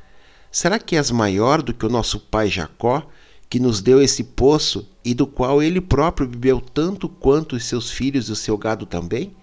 Será 0.49 0.80
que 0.80 0.95
és 0.95 1.12
maior 1.12 1.62
do 1.62 1.73
que 1.73 1.86
o 1.86 1.89
nosso 1.89 2.19
pai 2.19 2.47
Jacó, 2.47 3.06
que 3.49 3.60
nos 3.60 3.82
deu 3.82 4.01
esse 4.01 4.23
poço 4.23 4.88
e 5.03 5.13
do 5.13 5.27
qual 5.27 5.62
ele 5.62 5.82
próprio 5.82 6.27
bebeu 6.27 6.62
tanto 6.62 7.10
quanto 7.10 7.56
os 7.56 7.65
seus 7.65 7.91
filhos 7.91 8.30
e 8.30 8.32
o 8.32 8.36
seu 8.36 8.58
gado 8.58 8.86
também? 8.86 9.36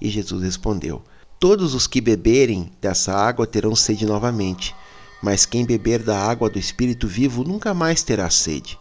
E 0.00 0.08
Jesus 0.08 0.42
respondeu: 0.42 1.02
Todos 1.38 1.74
os 1.74 1.86
que 1.86 2.00
beberem 2.00 2.72
dessa 2.80 3.12
água 3.12 3.46
terão 3.46 3.76
sede 3.76 4.04
novamente, 4.04 4.74
mas 5.22 5.46
quem 5.46 5.64
beber 5.64 6.02
da 6.02 6.18
água 6.18 6.50
do 6.50 6.58
Espírito 6.58 7.06
vivo 7.06 7.44
nunca 7.44 7.72
mais 7.72 8.02
terá 8.02 8.28
sede. 8.30 8.78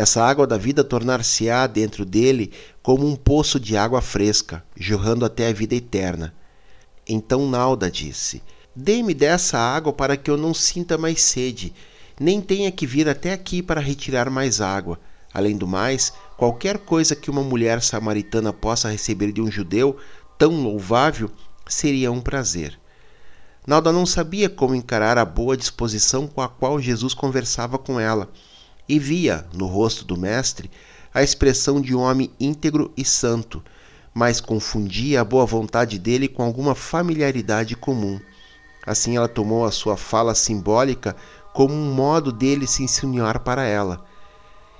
Essa 0.00 0.24
água 0.24 0.46
da 0.46 0.56
vida 0.56 0.82
tornar-se-á 0.82 1.66
dentro 1.66 2.06
dele 2.06 2.54
como 2.82 3.06
um 3.06 3.14
poço 3.14 3.60
de 3.60 3.76
água 3.76 4.00
fresca, 4.00 4.64
jorrando 4.74 5.26
até 5.26 5.48
a 5.48 5.52
vida 5.52 5.74
eterna. 5.74 6.32
Então 7.06 7.46
Nalda 7.46 7.90
disse: 7.90 8.42
Dê-me 8.74 9.12
dessa 9.12 9.58
água 9.58 9.92
para 9.92 10.16
que 10.16 10.30
eu 10.30 10.38
não 10.38 10.54
sinta 10.54 10.96
mais 10.96 11.20
sede, 11.20 11.74
nem 12.18 12.40
tenha 12.40 12.72
que 12.72 12.86
vir 12.86 13.10
até 13.10 13.34
aqui 13.34 13.62
para 13.62 13.78
retirar 13.78 14.30
mais 14.30 14.62
água. 14.62 14.98
Além 15.34 15.54
do 15.54 15.66
mais, 15.66 16.14
qualquer 16.34 16.78
coisa 16.78 17.14
que 17.14 17.30
uma 17.30 17.42
mulher 17.42 17.82
samaritana 17.82 18.54
possa 18.54 18.88
receber 18.88 19.32
de 19.32 19.42
um 19.42 19.50
judeu 19.50 19.98
tão 20.38 20.62
louvável 20.62 21.30
seria 21.68 22.10
um 22.10 22.22
prazer. 22.22 22.80
Nalda 23.66 23.92
não 23.92 24.06
sabia 24.06 24.48
como 24.48 24.74
encarar 24.74 25.18
a 25.18 25.26
boa 25.26 25.58
disposição 25.58 26.26
com 26.26 26.40
a 26.40 26.48
qual 26.48 26.80
Jesus 26.80 27.12
conversava 27.12 27.76
com 27.76 28.00
ela, 28.00 28.30
e 28.88 28.98
via 28.98 29.46
no 29.54 29.66
rosto 29.66 30.04
do 30.04 30.16
Mestre 30.16 30.70
a 31.12 31.22
expressão 31.22 31.80
de 31.80 31.94
um 31.94 32.00
homem 32.00 32.30
íntegro 32.38 32.92
e 32.96 33.04
santo, 33.04 33.62
mas 34.14 34.40
confundia 34.40 35.20
a 35.20 35.24
boa 35.24 35.44
vontade 35.44 35.98
dele 35.98 36.28
com 36.28 36.42
alguma 36.42 36.74
familiaridade 36.74 37.76
comum. 37.76 38.20
Assim 38.86 39.16
ela 39.16 39.28
tomou 39.28 39.64
a 39.64 39.70
sua 39.70 39.96
fala 39.96 40.34
simbólica 40.34 41.16
como 41.52 41.74
um 41.74 41.92
modo 41.92 42.32
dele 42.32 42.66
se 42.66 42.82
insinuar 42.82 43.40
para 43.40 43.64
ela. 43.64 44.04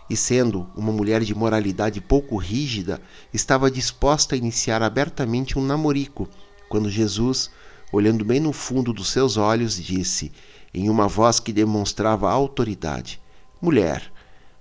E 0.08 0.16
sendo 0.16 0.68
uma 0.74 0.90
mulher 0.90 1.22
de 1.22 1.34
moralidade 1.34 2.00
pouco 2.00 2.36
rígida, 2.36 3.00
estava 3.32 3.70
disposta 3.70 4.34
a 4.34 4.38
iniciar 4.38 4.82
abertamente 4.82 5.58
um 5.58 5.62
namorico, 5.64 6.28
quando 6.68 6.90
Jesus, 6.90 7.50
olhando 7.92 8.24
bem 8.24 8.40
no 8.40 8.52
fundo 8.52 8.92
dos 8.92 9.10
seus 9.10 9.36
olhos, 9.36 9.76
disse, 9.76 10.32
em 10.74 10.88
uma 10.88 11.06
voz 11.06 11.38
que 11.38 11.52
demonstrava 11.52 12.30
autoridade: 12.30 13.20
Mulher, 13.62 14.10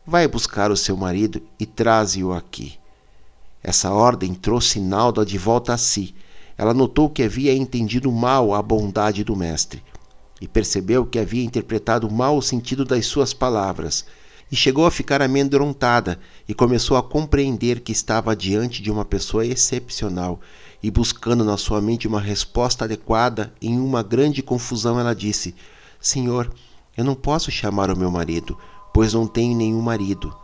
vai 0.06 0.28
buscar 0.28 0.72
o 0.72 0.76
seu 0.76 0.98
marido 0.98 1.42
e 1.58 1.66
traze-o 1.66 2.34
aqui. 2.34 2.78
Essa 3.64 3.94
ordem 3.94 4.34
trouxe 4.34 4.78
Nalda 4.78 5.26
de 5.26 5.38
volta 5.38 5.74
a 5.74 5.78
si. 5.78 6.14
Ela 6.58 6.74
notou 6.74 7.10
que 7.10 7.24
havia 7.24 7.54
entendido 7.54 8.12
mal 8.12 8.54
a 8.54 8.62
bondade 8.62 9.24
do 9.24 9.38
mestre 9.38 9.82
e 10.42 10.50
percebeu 10.50 11.06
que 11.06 11.18
havia 11.18 11.46
interpretado 11.46 12.12
mal 12.12 12.38
o 12.38 12.42
sentido 12.42 12.84
das 12.84 13.06
suas 13.06 13.34
palavras. 13.34 14.06
E 14.52 14.56
chegou 14.56 14.86
a 14.86 14.92
ficar 14.92 15.22
amedrontada 15.22 16.20
e 16.46 16.54
começou 16.54 16.98
a 16.98 17.04
compreender 17.04 17.80
que 17.80 17.94
estava 17.94 18.36
diante 18.36 18.82
de 18.82 18.92
uma 18.92 19.06
pessoa 19.06 19.46
excepcional 19.46 20.42
e 20.84 20.92
buscando 20.92 21.46
na 21.46 21.56
sua 21.56 21.80
mente 21.80 22.06
uma 22.06 22.20
resposta 22.20 22.84
adequada, 22.84 23.54
em 23.62 23.80
uma 23.80 24.04
grande 24.04 24.44
confusão 24.44 25.00
ela 25.00 25.16
disse: 25.16 25.56
Senhor, 26.02 26.52
eu 26.98 27.06
não 27.06 27.16
posso 27.16 27.50
chamar 27.50 27.90
o 27.92 27.98
meu 27.98 28.12
marido, 28.12 28.58
pois 28.94 29.14
não 29.14 29.28
tenho 29.28 29.56
nenhum 29.56 29.82
marido. 29.82 30.36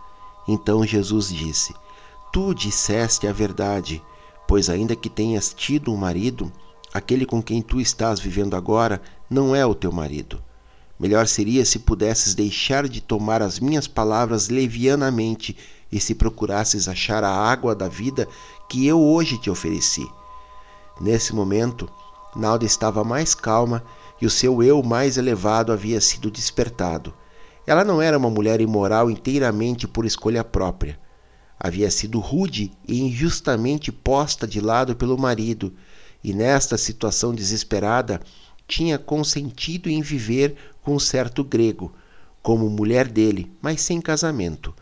Então 0.48 0.86
Jesus 0.86 1.30
disse: 1.30 1.74
Tu 2.32 2.54
disseste 2.54 3.28
a 3.28 3.34
verdade, 3.34 4.02
pois 4.48 4.70
ainda 4.70 4.96
que 4.96 5.10
tenhas 5.10 5.54
tido 5.54 5.92
um 5.92 5.98
marido, 5.98 6.52
aquele 6.94 7.26
com 7.26 7.42
quem 7.42 7.62
tu 7.62 7.80
estás 7.80 8.20
vivendo 8.20 8.56
agora 8.56 9.02
não 9.30 9.56
é 9.56 9.66
o 9.66 9.76
teu 9.76 9.92
marido. 9.92 10.42
Melhor 11.00 11.28
seria 11.28 11.66
se 11.66 11.80
pudesses 11.80 12.34
deixar 12.34 12.88
de 12.88 13.02
tomar 13.02 13.42
as 13.42 13.60
minhas 13.60 13.88
palavras 13.88 14.48
levianamente 14.48 15.58
e 15.92 16.00
se 16.00 16.16
procurasses 16.16 16.88
achar 16.88 17.24
a 17.24 17.30
água 17.30 17.76
da 17.76 17.88
vida 17.88 18.28
que 18.70 18.88
eu 18.88 19.02
hoje 19.02 19.38
te 19.38 19.50
ofereci. 19.50 20.08
Nesse 21.00 21.36
momento, 21.36 21.90
Nalda 22.36 22.66
estava 22.66 23.04
mais 23.04 23.36
calma 23.36 23.84
e 24.22 24.26
o 24.26 24.30
seu 24.30 24.64
eu 24.64 24.82
mais 24.82 25.18
elevado 25.18 25.72
havia 25.72 26.00
sido 26.00 26.32
despertado. 26.32 27.14
Ela 27.68 27.84
não 27.84 28.02
era 28.02 28.18
uma 28.18 28.30
mulher 28.30 28.62
imoral 28.62 29.10
inteiramente 29.10 29.88
por 29.88 30.06
escolha 30.06 30.44
própria 30.44 31.00
havia 31.60 31.90
sido 31.90 32.20
rude 32.20 32.72
e 32.88 33.02
injustamente 33.02 33.92
posta 33.92 34.48
de 34.48 34.60
lado 34.60 34.96
pelo 34.96 35.18
marido, 35.18 35.74
e 36.24 36.34
nesta 36.34 36.78
situação 36.78 37.34
desesperada 37.34 38.20
tinha 38.68 38.98
consentido 38.98 39.90
em 39.90 40.02
viver 40.02 40.56
com 40.82 40.96
um 40.96 41.00
certo 41.00 41.44
grego, 41.44 41.94
como 42.42 42.70
mulher 42.70 43.08
dele, 43.08 43.52
mas 43.62 43.82
sem 43.82 44.02
casamento. 44.02 44.74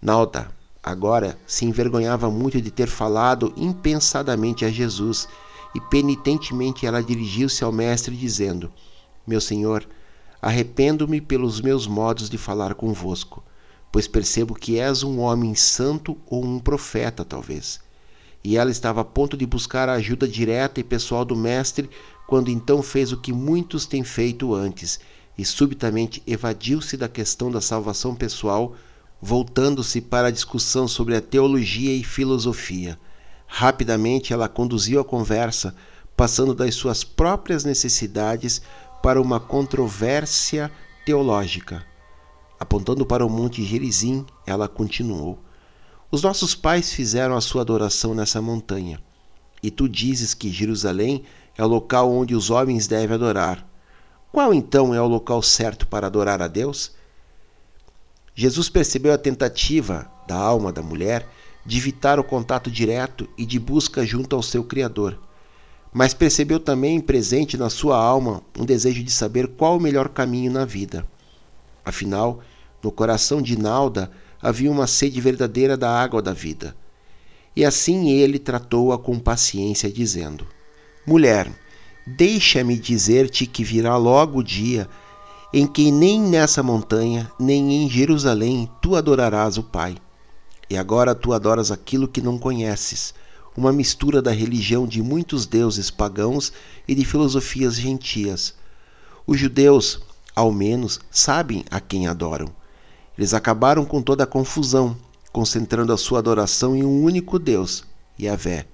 Nauta 0.00 0.50
agora 0.82 1.38
se 1.46 1.64
envergonhava 1.64 2.30
muito 2.30 2.60
de 2.60 2.70
ter 2.70 2.88
falado 2.88 3.52
impensadamente 3.56 4.64
a 4.64 4.70
Jesus, 4.70 5.28
e 5.74 5.80
penitentemente 5.80 6.86
ela 6.86 7.02
dirigiu-se 7.02 7.62
ao 7.62 7.70
mestre 7.70 8.16
dizendo: 8.16 8.72
Meu 9.26 9.40
senhor, 9.40 9.86
arrependo-me 10.40 11.20
pelos 11.20 11.60
meus 11.60 11.86
modos 11.86 12.30
de 12.30 12.38
falar 12.38 12.74
convosco 12.74 13.42
pois 13.90 14.06
percebo 14.06 14.54
que 14.54 14.78
és 14.78 15.02
um 15.02 15.18
homem 15.20 15.54
santo 15.54 16.16
ou 16.26 16.44
um 16.44 16.58
profeta, 16.58 17.24
talvez. 17.24 17.80
E 18.44 18.56
ela 18.56 18.70
estava 18.70 19.00
a 19.00 19.04
ponto 19.04 19.36
de 19.36 19.46
buscar 19.46 19.88
a 19.88 19.94
ajuda 19.94 20.28
direta 20.28 20.80
e 20.80 20.84
pessoal 20.84 21.24
do 21.24 21.34
Mestre, 21.34 21.90
quando 22.26 22.50
então 22.50 22.82
fez 22.82 23.12
o 23.12 23.16
que 23.16 23.32
muitos 23.32 23.86
têm 23.86 24.04
feito 24.04 24.54
antes, 24.54 25.00
e 25.36 25.44
subitamente 25.44 26.22
evadiu-se 26.26 26.96
da 26.96 27.08
questão 27.08 27.50
da 27.50 27.60
salvação 27.60 28.14
pessoal, 28.14 28.74
voltando-se 29.20 30.00
para 30.00 30.28
a 30.28 30.32
discussão 30.32 30.86
sobre 30.86 31.16
a 31.16 31.20
teologia 31.20 31.94
e 31.94 32.04
filosofia. 32.04 32.98
Rapidamente 33.46 34.32
ela 34.32 34.48
conduziu 34.48 35.00
a 35.00 35.04
conversa, 35.04 35.74
passando 36.16 36.54
das 36.54 36.74
suas 36.74 37.02
próprias 37.02 37.64
necessidades 37.64 38.60
para 39.08 39.22
uma 39.22 39.40
controvérsia 39.40 40.70
teológica. 41.06 41.82
Apontando 42.60 43.06
para 43.06 43.24
o 43.24 43.30
monte 43.30 43.64
Gerizim, 43.64 44.26
ela 44.46 44.68
continuou: 44.68 45.38
Os 46.10 46.22
nossos 46.22 46.54
pais 46.54 46.92
fizeram 46.92 47.34
a 47.34 47.40
sua 47.40 47.62
adoração 47.62 48.14
nessa 48.14 48.42
montanha. 48.42 49.00
E 49.62 49.70
tu 49.70 49.88
dizes 49.88 50.34
que 50.34 50.50
Jerusalém 50.50 51.24
é 51.56 51.64
o 51.64 51.66
local 51.66 52.12
onde 52.12 52.34
os 52.34 52.50
homens 52.50 52.86
devem 52.86 53.14
adorar. 53.14 53.66
Qual 54.30 54.52
então 54.52 54.94
é 54.94 55.00
o 55.00 55.08
local 55.08 55.40
certo 55.40 55.86
para 55.86 56.06
adorar 56.06 56.42
a 56.42 56.46
Deus? 56.46 56.92
Jesus 58.34 58.68
percebeu 58.68 59.14
a 59.14 59.16
tentativa 59.16 60.06
da 60.26 60.36
alma 60.36 60.70
da 60.70 60.82
mulher 60.82 61.26
de 61.64 61.78
evitar 61.78 62.20
o 62.20 62.24
contato 62.24 62.70
direto 62.70 63.26
e 63.38 63.46
de 63.46 63.58
busca 63.58 64.04
junto 64.04 64.36
ao 64.36 64.42
seu 64.42 64.62
Criador. 64.62 65.18
Mas 65.92 66.12
percebeu 66.12 66.60
também 66.60 67.00
presente 67.00 67.56
na 67.56 67.70
sua 67.70 67.96
alma 67.96 68.42
um 68.58 68.64
desejo 68.64 69.02
de 69.02 69.10
saber 69.10 69.48
qual 69.48 69.76
o 69.76 69.80
melhor 69.80 70.08
caminho 70.08 70.52
na 70.52 70.64
vida. 70.64 71.06
Afinal, 71.84 72.40
no 72.82 72.92
coração 72.92 73.40
de 73.40 73.58
Nalda 73.58 74.10
havia 74.40 74.70
uma 74.70 74.86
sede 74.86 75.20
verdadeira 75.20 75.76
da 75.76 75.90
água 75.90 76.20
da 76.20 76.32
vida. 76.32 76.76
E 77.56 77.64
assim 77.64 78.10
ele 78.10 78.38
tratou-a 78.38 78.98
com 78.98 79.18
paciência, 79.18 79.90
dizendo: 79.90 80.46
Mulher, 81.06 81.50
deixa-me 82.06 82.78
dizer-te 82.78 83.46
que 83.46 83.64
virá 83.64 83.96
logo 83.96 84.40
o 84.40 84.44
dia 84.44 84.88
em 85.52 85.66
que 85.66 85.90
nem 85.90 86.20
nessa 86.20 86.62
montanha, 86.62 87.30
nem 87.40 87.82
em 87.82 87.90
Jerusalém 87.90 88.70
tu 88.82 88.94
adorarás 88.94 89.56
o 89.56 89.62
Pai. 89.62 89.96
E 90.68 90.76
agora 90.76 91.14
tu 91.14 91.32
adoras 91.32 91.70
aquilo 91.70 92.06
que 92.06 92.20
não 92.20 92.38
conheces, 92.38 93.14
uma 93.58 93.72
mistura 93.72 94.22
da 94.22 94.30
religião 94.30 94.86
de 94.86 95.02
muitos 95.02 95.44
deuses 95.44 95.90
pagãos 95.90 96.52
e 96.86 96.94
de 96.94 97.04
filosofias 97.04 97.76
gentias. 97.76 98.54
Os 99.26 99.38
judeus 99.38 100.00
ao 100.38 100.52
menos, 100.52 101.00
sabem 101.10 101.64
a 101.68 101.80
quem 101.80 102.06
adoram. 102.06 102.46
Eles 103.18 103.34
acabaram 103.34 103.84
com 103.84 104.00
toda 104.00 104.22
a 104.22 104.26
confusão, 104.26 104.96
concentrando 105.32 105.92
a 105.92 105.96
sua 105.96 106.20
adoração 106.20 106.76
em 106.76 106.84
um 106.84 107.02
único 107.02 107.40
Deus, 107.40 107.84
Yahvé. 108.20 108.64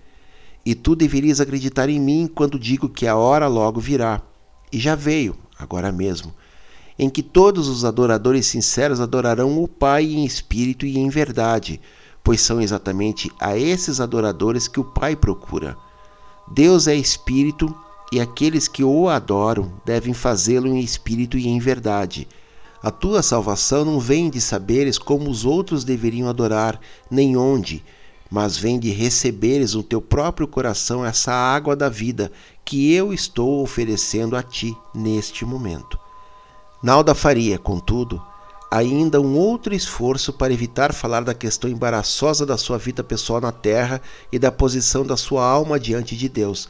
E 0.63 0.75
tu 0.75 0.95
deverias 0.95 1.41
acreditar 1.41 1.89
em 1.89 1.99
mim 1.99 2.31
quando 2.33 2.59
digo 2.59 2.87
que 2.87 3.07
a 3.07 3.17
hora 3.17 3.47
logo 3.47 3.81
virá, 3.81 4.21
e 4.71 4.79
já 4.79 4.95
veio, 4.95 5.35
agora 5.59 5.91
mesmo, 5.91 6.35
em 6.99 7.09
que 7.09 7.23
todos 7.23 7.67
os 7.67 7.83
adoradores 7.83 8.45
sinceros 8.45 9.01
adorarão 9.01 9.63
o 9.63 9.67
Pai 9.67 10.05
em 10.05 10.27
espírito 10.27 10.85
e 10.85 10.99
em 10.99 11.09
verdade, 11.09 11.81
pois 12.25 12.41
são 12.41 12.61
exatamente 12.61 13.31
a 13.39 13.57
esses 13.57 14.01
adoradores 14.01 14.67
que 14.67 14.81
o 14.81 14.85
Pai 14.85 15.15
procura. 15.15 15.77
Deus 16.49 16.89
é 16.89 16.95
espírito 16.95 17.73
e 18.11 18.19
aqueles 18.19 18.67
que 18.67 18.83
o 18.83 19.09
adoram 19.09 19.71
devem 19.85 20.15
fazê-lo 20.15 20.69
em 20.69 20.81
espírito 20.81 21.37
e 21.37 21.47
em 21.47 21.59
verdade. 21.59 22.27
A 22.83 22.91
tua 22.91 23.23
salvação 23.23 23.85
não 23.85 24.01
vem 24.01 24.31
de 24.31 24.41
saberes 24.41 24.99
como 24.99 25.31
os 25.31 25.45
outros 25.45 25.85
deveriam 25.85 26.29
adorar, 26.29 26.81
nem 27.11 27.37
onde, 27.37 27.85
mas 28.31 28.57
vem 28.57 28.79
de 28.79 28.91
receberes 28.91 29.75
no 29.75 29.83
teu 29.83 30.01
próprio 30.01 30.49
coração 30.49 31.05
essa 31.05 31.33
água 31.33 31.77
da 31.77 31.89
vida 31.89 32.33
que 32.65 32.93
eu 32.93 33.13
estou 33.13 33.63
oferecendo 33.63 34.37
a 34.37 34.43
ti 34.43 34.77
neste 34.95 35.45
momento. 35.45 35.99
Nalda 36.83 37.15
faria, 37.15 37.59
contudo, 37.59 38.23
ainda 38.75 39.21
um 39.21 39.37
outro 39.39 39.73
esforço 39.73 40.33
para 40.33 40.53
evitar 40.53 40.93
falar 40.93 41.21
da 41.21 41.33
questão 41.33 41.71
embaraçosa 41.71 42.45
da 42.45 42.57
sua 42.57 42.77
vida 42.77 43.05
pessoal 43.05 43.41
na 43.41 43.53
terra 43.53 44.03
e 44.33 44.39
da 44.39 44.51
posição 44.51 45.07
da 45.07 45.17
sua 45.17 45.47
alma 45.49 45.79
diante 45.79 46.17
de 46.17 46.29
Deus. 46.29 46.69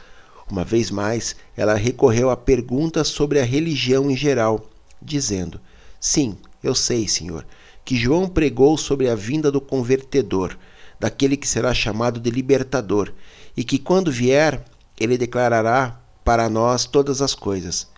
Uma 0.51 0.65
vez 0.65 0.91
mais, 0.91 1.35
ela 1.57 1.73
recorreu 1.73 2.29
a 2.29 2.37
perguntas 2.37 3.09
sobre 3.09 3.41
a 3.41 3.45
religião 3.45 4.11
em 4.11 4.17
geral, 4.19 4.69
dizendo: 5.01 5.59
Sim, 5.99 6.37
eu 6.63 6.75
sei, 6.75 7.09
Senhor, 7.09 7.47
que 7.87 7.97
João 7.97 8.29
pregou 8.29 8.77
sobre 8.77 9.09
a 9.09 9.15
vinda 9.15 9.51
do 9.51 9.59
convertedor, 9.59 10.59
daquele 11.01 11.39
que 11.39 11.49
será 11.49 11.73
chamado 11.73 12.21
de 12.21 12.31
libertador, 12.31 13.15
e 13.57 13.65
que 13.65 13.79
quando 13.79 14.13
vier, 14.13 14.63
ele 15.01 15.17
declarará 15.17 15.99
para 16.23 16.51
nós 16.51 16.85
todas 16.85 17.23
as 17.23 17.35
coisas. 17.35 17.89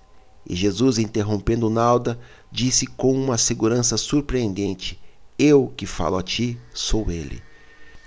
E 0.48 0.54
Jesus, 0.54 0.96
interrompendo 0.96 1.68
Nalda, 1.68 2.16
disse 2.56 2.86
com 2.86 3.12
uma 3.12 3.36
segurança 3.36 3.98
surpreendente: 3.98 4.98
Eu 5.38 5.70
que 5.76 5.84
falo 5.84 6.16
a 6.16 6.22
ti, 6.22 6.58
sou 6.72 7.10
ele. 7.10 7.42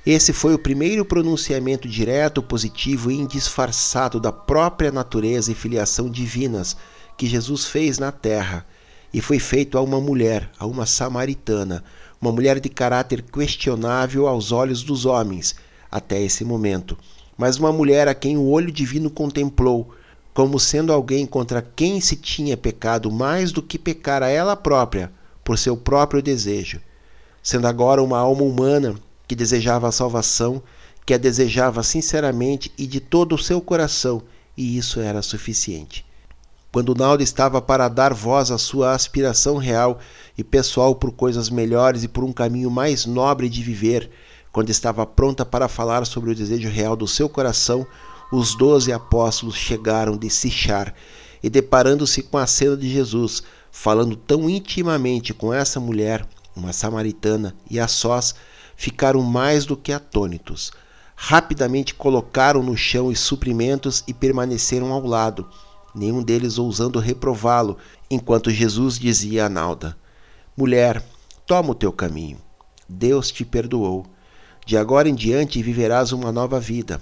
Esse 0.04 0.34
foi 0.34 0.56
o 0.56 0.60
primeiro 0.60 1.06
pronunciamento 1.06 1.88
direto, 1.88 2.42
positivo 2.42 3.12
e 3.12 3.16
indisfarçado 3.16 4.20
da 4.20 4.32
própria 4.32 4.92
natureza 4.92 5.52
e 5.52 5.56
filiação 5.56 6.10
divinas 6.10 6.76
que 7.16 7.28
Jesus 7.28 7.66
fez 7.66 8.00
na 8.00 8.12
terra, 8.12 8.66
e 9.14 9.22
foi 9.22 9.38
feito 9.38 9.78
a 9.78 9.82
uma 9.82 10.02
mulher, 10.02 10.50
a 10.58 10.66
uma 10.66 10.88
samaritana, 10.88 11.84
uma 12.20 12.32
mulher 12.32 12.60
de 12.60 12.70
caráter 12.70 13.22
questionável 13.22 14.28
aos 14.28 14.52
olhos 14.52 14.82
dos 14.82 15.06
homens 15.06 15.56
até 15.92 16.20
esse 16.20 16.44
momento, 16.44 16.98
mas 17.38 17.58
uma 17.58 17.72
mulher 17.72 18.08
a 18.08 18.16
quem 18.16 18.36
o 18.36 18.48
olho 18.48 18.72
divino 18.72 19.12
contemplou 19.12 19.94
como 20.34 20.60
sendo 20.60 20.94
alguém 20.94 21.26
contra 21.26 21.62
quem 21.62 22.00
se 22.00 22.16
tinha 22.16 22.56
pecado 22.56 23.12
mais 23.12 23.52
do 23.52 23.62
que 23.62 23.78
pecar 23.78 24.24
a 24.24 24.30
ela 24.30 24.56
própria 24.56 25.12
por 25.44 25.58
seu 25.58 25.76
próprio 25.76 26.22
desejo, 26.22 26.80
sendo 27.42 27.68
agora 27.68 28.04
uma 28.04 28.20
alma 28.20 28.44
humana 28.44 28.96
que 29.28 29.36
desejava 29.36 29.88
a 29.88 29.92
salvação, 29.92 30.62
que 31.06 31.14
a 31.14 31.18
desejava 31.18 31.82
sinceramente 31.84 32.72
e 32.78 32.86
de 32.86 33.00
todo 33.00 33.36
o 33.36 33.38
seu 33.38 33.60
coração, 33.60 34.22
e 34.56 34.78
isso 34.78 35.00
era 35.00 35.22
suficiente. 35.22 36.06
Quando 36.72 36.94
Naldo 36.94 37.24
estava 37.24 37.60
para 37.60 37.88
dar 37.88 38.14
voz 38.14 38.52
à 38.52 38.58
sua 38.60 38.94
aspiração 38.94 39.58
real 39.58 39.98
e 40.38 40.44
pessoal 40.44 40.94
por 40.94 41.12
coisas 41.12 41.50
melhores 41.50 42.04
e 42.04 42.08
por 42.08 42.24
um 42.24 42.32
caminho 42.32 42.70
mais 42.70 43.08
nobre 43.08 43.50
de 43.50 43.64
viver, 43.64 44.12
quando 44.52 44.70
estava 44.70 45.06
pronta 45.06 45.44
para 45.44 45.68
falar 45.68 46.06
sobre 46.06 46.32
o 46.32 46.36
desejo 46.36 46.70
real 46.70 46.96
do 46.96 47.08
seu 47.08 47.28
coração, 47.28 47.88
os 48.32 48.54
doze 48.56 48.94
apóstolos 48.94 49.56
chegaram 49.56 50.16
de 50.16 50.30
Sichar 50.30 50.94
e, 51.42 51.50
deparando-se 51.50 52.22
com 52.22 52.38
a 52.38 52.46
cena 52.46 52.78
de 52.78 52.88
Jesus, 52.88 53.42
falando 53.72 54.16
tão 54.16 54.50
intimamente 54.50 55.34
com 55.34 55.54
essa 55.54 55.80
mulher, 55.80 56.28
uma 56.56 56.72
samaritana, 56.72 57.56
e 57.70 57.80
a 57.80 57.88
sós, 57.88 58.36
ficaram 58.76 59.22
mais 59.22 59.66
do 59.66 59.76
que 59.76 59.92
atônitos. 59.92 60.72
Rapidamente 61.16 61.96
colocaram 61.96 62.62
no 62.62 62.78
chão 62.78 63.08
os 63.08 63.20
suprimentos 63.20 64.04
e 64.08 64.14
permaneceram 64.14 64.94
ao 64.94 65.06
lado, 65.06 65.48
nenhum 65.96 66.22
deles 66.22 66.58
ousando 66.58 67.00
reprová-lo, 67.00 67.78
enquanto 68.12 68.52
Jesus 68.52 69.00
dizia 69.00 69.46
a 69.46 69.50
Nalda: 69.50 69.98
Mulher, 70.56 71.04
toma 71.48 71.72
o 71.72 71.76
teu 71.76 71.92
caminho. 71.92 72.38
Deus 72.88 73.32
te 73.32 73.44
perdoou. 73.44 74.06
De 74.66 74.78
agora 74.78 75.10
em 75.10 75.16
diante 75.16 75.64
viverás 75.64 76.12
uma 76.12 76.32
nova 76.32 76.60
vida 76.60 77.02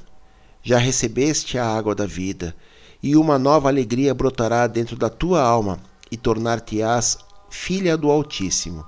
já 0.67 0.77
recebeste 0.77 1.57
a 1.57 1.65
água 1.65 1.95
da 1.95 2.05
vida, 2.05 2.53
e 3.01 3.15
uma 3.15 3.39
nova 3.39 3.69
alegria 3.69 4.13
brotará 4.13 4.67
dentro 4.67 4.97
da 4.97 5.09
tua 5.09 5.41
alma, 5.41 5.79
e 6.11 6.17
tornar-te-ás 6.17 7.17
filha 7.49 7.95
do 7.95 8.11
Altíssimo. 8.11 8.85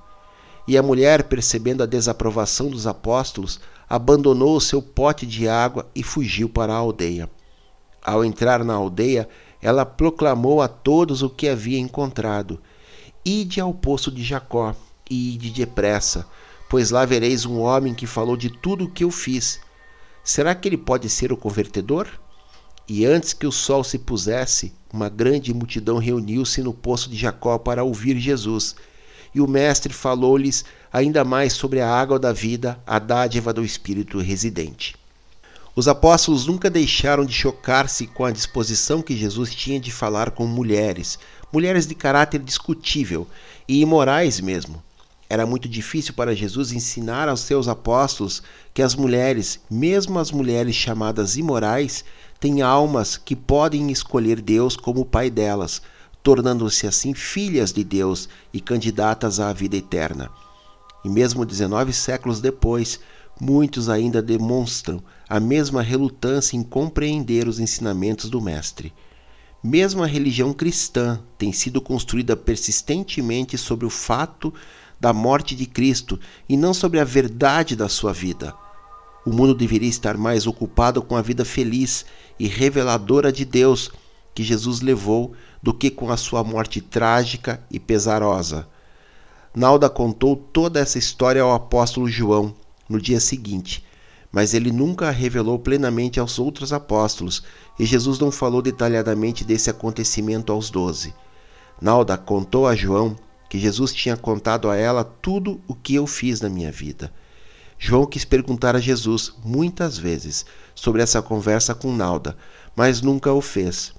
E 0.67 0.77
a 0.77 0.83
mulher, 0.83 1.23
percebendo 1.23 1.81
a 1.81 1.85
desaprovação 1.85 2.69
dos 2.69 2.85
apóstolos, 2.85 3.61
abandonou 3.89 4.57
o 4.57 4.59
seu 4.59 4.81
pote 4.81 5.25
de 5.25 5.47
água 5.47 5.87
e 5.95 6.03
fugiu 6.03 6.49
para 6.49 6.73
a 6.73 6.75
aldeia. 6.75 7.29
Ao 8.03 8.25
entrar 8.25 8.61
na 8.65 8.73
aldeia, 8.73 9.29
ela 9.61 9.85
proclamou 9.85 10.61
a 10.61 10.67
todos 10.67 11.21
o 11.21 11.29
que 11.29 11.47
havia 11.47 11.79
encontrado: 11.79 12.59
Ide 13.23 13.61
ao 13.61 13.73
poço 13.73 14.11
de 14.11 14.21
Jacó, 14.21 14.75
e 15.09 15.35
ide 15.35 15.49
depressa, 15.49 16.27
pois 16.69 16.91
lá 16.91 17.05
vereis 17.05 17.45
um 17.45 17.61
homem 17.61 17.93
que 17.93 18.05
falou 18.05 18.35
de 18.35 18.49
tudo 18.49 18.83
o 18.83 18.91
que 18.91 19.05
eu 19.05 19.11
fiz 19.11 19.61
Será 20.29 20.53
que 20.53 20.69
ele 20.69 20.77
pode 20.77 21.09
ser 21.09 21.33
o 21.33 21.37
convertedor? 21.37 22.07
E 22.87 23.03
antes 23.03 23.33
que 23.33 23.47
o 23.47 23.51
sol 23.51 23.83
se 23.83 23.97
pusesse, 23.97 24.71
uma 24.93 25.09
grande 25.09 25.51
multidão 25.51 25.97
reuniu-se 25.97 26.61
no 26.61 26.71
poço 26.71 27.09
de 27.09 27.17
Jacó 27.17 27.57
para 27.57 27.83
ouvir 27.83 28.15
Jesus. 28.19 28.75
E 29.33 29.41
o 29.41 29.47
Mestre 29.47 29.91
falou-lhes 29.91 30.63
ainda 30.93 31.23
mais 31.25 31.53
sobre 31.53 31.81
a 31.81 31.91
água 31.91 32.19
da 32.19 32.31
vida, 32.31 32.79
a 32.85 32.99
dádiva 32.99 33.51
do 33.51 33.65
Espírito 33.65 34.19
residente. 34.19 34.95
Os 35.75 35.87
apóstolos 35.87 36.45
nunca 36.45 36.69
deixaram 36.69 37.25
de 37.25 37.33
chocar-se 37.33 38.05
com 38.05 38.23
a 38.23 38.29
disposição 38.29 39.01
que 39.01 39.17
Jesus 39.17 39.55
tinha 39.55 39.79
de 39.79 39.91
falar 39.91 40.29
com 40.29 40.45
mulheres, 40.45 41.17
mulheres 41.51 41.87
de 41.87 41.95
caráter 41.95 42.39
discutível 42.39 43.27
e 43.67 43.81
imorais 43.81 44.39
mesmo. 44.39 44.79
Era 45.29 45.45
muito 45.45 45.69
difícil 45.69 46.15
para 46.15 46.35
Jesus 46.35 46.71
ensinar 46.71 47.29
aos 47.29 47.41
seus 47.41 47.67
apóstolos 47.67 48.41
que 48.73 48.81
as 48.81 48.95
mulheres, 48.95 49.59
mesmo 49.69 50.17
as 50.17 50.31
mulheres 50.31 50.75
chamadas 50.75 51.37
imorais, 51.37 52.03
têm 52.39 52.63
almas 52.63 53.15
que 53.15 53.35
podem 53.35 53.91
escolher 53.91 54.41
Deus 54.41 54.75
como 54.75 55.05
pai 55.05 55.29
delas, 55.29 55.83
tornando-se 56.23 56.87
assim 56.87 57.13
filhas 57.13 57.71
de 57.71 57.83
Deus 57.83 58.27
e 58.51 58.59
candidatas 58.59 59.39
à 59.39 59.53
vida 59.53 59.77
eterna. 59.77 60.31
E 61.05 61.09
mesmo 61.09 61.45
19 61.45 61.93
séculos 61.93 62.41
depois, 62.41 62.99
muitos 63.39 63.87
ainda 63.87 64.23
demonstram 64.23 65.01
a 65.29 65.39
mesma 65.39 65.83
relutância 65.83 66.57
em 66.57 66.63
compreender 66.63 67.47
os 67.47 67.59
ensinamentos 67.59 68.31
do 68.31 68.41
Mestre. 68.41 68.91
Mesmo 69.63 70.01
a 70.01 70.07
religião 70.07 70.53
cristã 70.53 71.21
tem 71.37 71.51
sido 71.51 71.79
construída 71.81 72.35
persistentemente 72.35 73.57
sobre 73.57 73.85
o 73.85 73.89
fato 73.89 74.53
da 74.99 75.13
morte 75.13 75.55
de 75.55 75.65
Cristo 75.65 76.19
e 76.47 76.57
não 76.57 76.73
sobre 76.73 76.99
a 76.99 77.03
verdade 77.03 77.75
da 77.75 77.87
sua 77.87 78.11
vida. 78.11 78.53
O 79.25 79.31
mundo 79.31 79.53
deveria 79.53 79.89
estar 79.89 80.17
mais 80.17 80.47
ocupado 80.47 81.01
com 81.01 81.15
a 81.15 81.21
vida 81.21 81.45
feliz 81.45 82.05
e 82.39 82.47
reveladora 82.47 83.31
de 83.31 83.45
Deus 83.45 83.91
que 84.33 84.43
Jesus 84.43 84.81
levou 84.81 85.33
do 85.61 85.73
que 85.73 85.89
com 85.89 86.09
a 86.09 86.17
sua 86.17 86.43
morte 86.43 86.81
trágica 86.81 87.61
e 87.69 87.79
pesarosa. 87.79 88.67
Nalda 89.53 89.89
contou 89.89 90.35
toda 90.35 90.79
essa 90.79 90.97
história 90.97 91.41
ao 91.41 91.53
apóstolo 91.53 92.07
João 92.07 92.53
no 92.87 93.01
dia 93.01 93.19
seguinte, 93.19 93.83
mas 94.31 94.53
ele 94.53 94.71
nunca 94.71 95.07
a 95.07 95.11
revelou 95.11 95.59
plenamente 95.59 96.19
aos 96.19 96.39
outros 96.39 96.71
apóstolos, 96.71 97.43
e 97.77 97.85
Jesus 97.85 98.19
não 98.19 98.31
falou 98.31 98.61
detalhadamente 98.61 99.43
desse 99.43 99.69
acontecimento 99.69 100.51
aos 100.51 100.69
doze. 100.69 101.13
Nalda 101.81 102.17
contou 102.17 102.67
a 102.67 102.75
João 102.75 103.15
que 103.49 103.57
Jesus 103.57 103.91
tinha 103.91 104.15
contado 104.15 104.69
a 104.69 104.77
ela 104.77 105.03
tudo 105.03 105.59
o 105.67 105.73
que 105.73 105.95
eu 105.95 106.05
fiz 106.05 106.39
na 106.39 106.47
minha 106.47 106.71
vida. 106.71 107.11
João 107.79 108.05
quis 108.05 108.23
perguntar 108.23 108.75
a 108.75 108.79
Jesus 108.79 109.33
muitas 109.43 109.97
vezes 109.97 110.45
sobre 110.75 111.01
essa 111.01 111.21
conversa 111.21 111.73
com 111.73 111.91
Nalda, 111.95 112.37
mas 112.75 113.01
nunca 113.01 113.33
o 113.33 113.41
fez. 113.41 113.93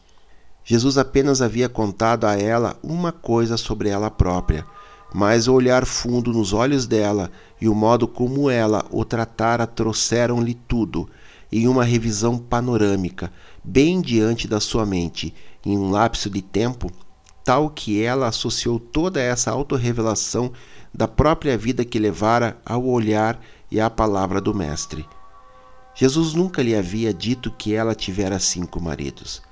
Jesus 0.63 0.97
apenas 0.97 1.43
havia 1.43 1.69
contado 1.69 2.27
a 2.27 2.39
ela 2.39 2.79
uma 2.83 3.11
coisa 3.11 3.57
sobre 3.57 3.89
ela 3.89 4.11
própria, 4.11 4.65
mas 5.13 5.49
o 5.49 5.55
olhar 5.55 5.85
fundo 5.85 6.33
nos 6.33 6.53
olhos 6.53 6.87
dela 6.87 7.31
e 7.61 7.69
o 7.69 7.75
modo 7.75 8.07
como 8.07 8.49
ela 8.49 8.85
o 8.91 9.05
tratara 9.05 9.67
trouxeram-lhe 9.67 10.55
tudo, 10.55 11.09
em 11.51 11.67
uma 11.67 11.83
revisão 11.83 12.39
panorâmica, 12.39 13.33
bem 13.65 14.01
diante 14.01 14.47
da 14.47 14.61
sua 14.61 14.87
mente, 14.87 15.35
em 15.65 15.77
um 15.77 15.91
lapso 15.91 16.31
de 16.31 16.41
tempo 16.41 16.93
tal 17.45 17.71
que 17.71 18.03
ela 18.03 18.29
associou 18.29 18.79
toda 18.79 19.21
essa 19.21 19.51
autorrevelação 19.51 20.53
da 20.93 21.09
própria 21.09 21.57
vida 21.57 21.85
que 21.85 21.99
levara 21.99 22.61
ao 22.65 22.85
olhar 22.85 23.41
e 23.71 23.81
à 23.81 23.89
palavra 23.89 24.41
do 24.41 24.55
Mestre. 24.55 25.07
Jesus 25.95 26.35
nunca 26.35 26.63
lhe 26.63 26.75
havia 26.75 27.13
dito 27.13 27.51
que 27.51 27.75
ela 27.75 27.95
tivera 27.95 28.39
cinco 28.39 28.81
maridos. 28.81 29.43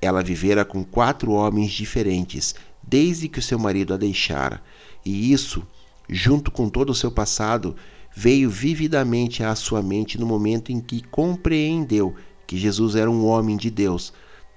Ela 0.00 0.22
vivera 0.22 0.64
com 0.64 0.84
quatro 0.84 1.32
homens 1.32 1.70
diferentes 1.70 2.54
desde 2.82 3.28
que 3.28 3.38
o 3.38 3.42
seu 3.42 3.58
marido 3.58 3.94
a 3.94 3.96
deixara, 3.96 4.60
e 5.04 5.32
isso, 5.32 5.62
junto 6.08 6.50
com 6.50 6.68
todo 6.68 6.90
o 6.90 6.94
seu 6.94 7.10
passado, 7.10 7.76
veio 8.14 8.50
vividamente 8.50 9.42
à 9.42 9.54
sua 9.54 9.80
mente 9.80 10.18
no 10.18 10.26
momento 10.26 10.72
em 10.72 10.80
que 10.80 11.02
compreendeu 11.02 12.14
que 12.46 12.58
Jesus 12.58 12.96
era 12.96 13.10
um 13.10 13.24
homem 13.24 13.56
de 13.56 13.70
Deus, 13.70 14.12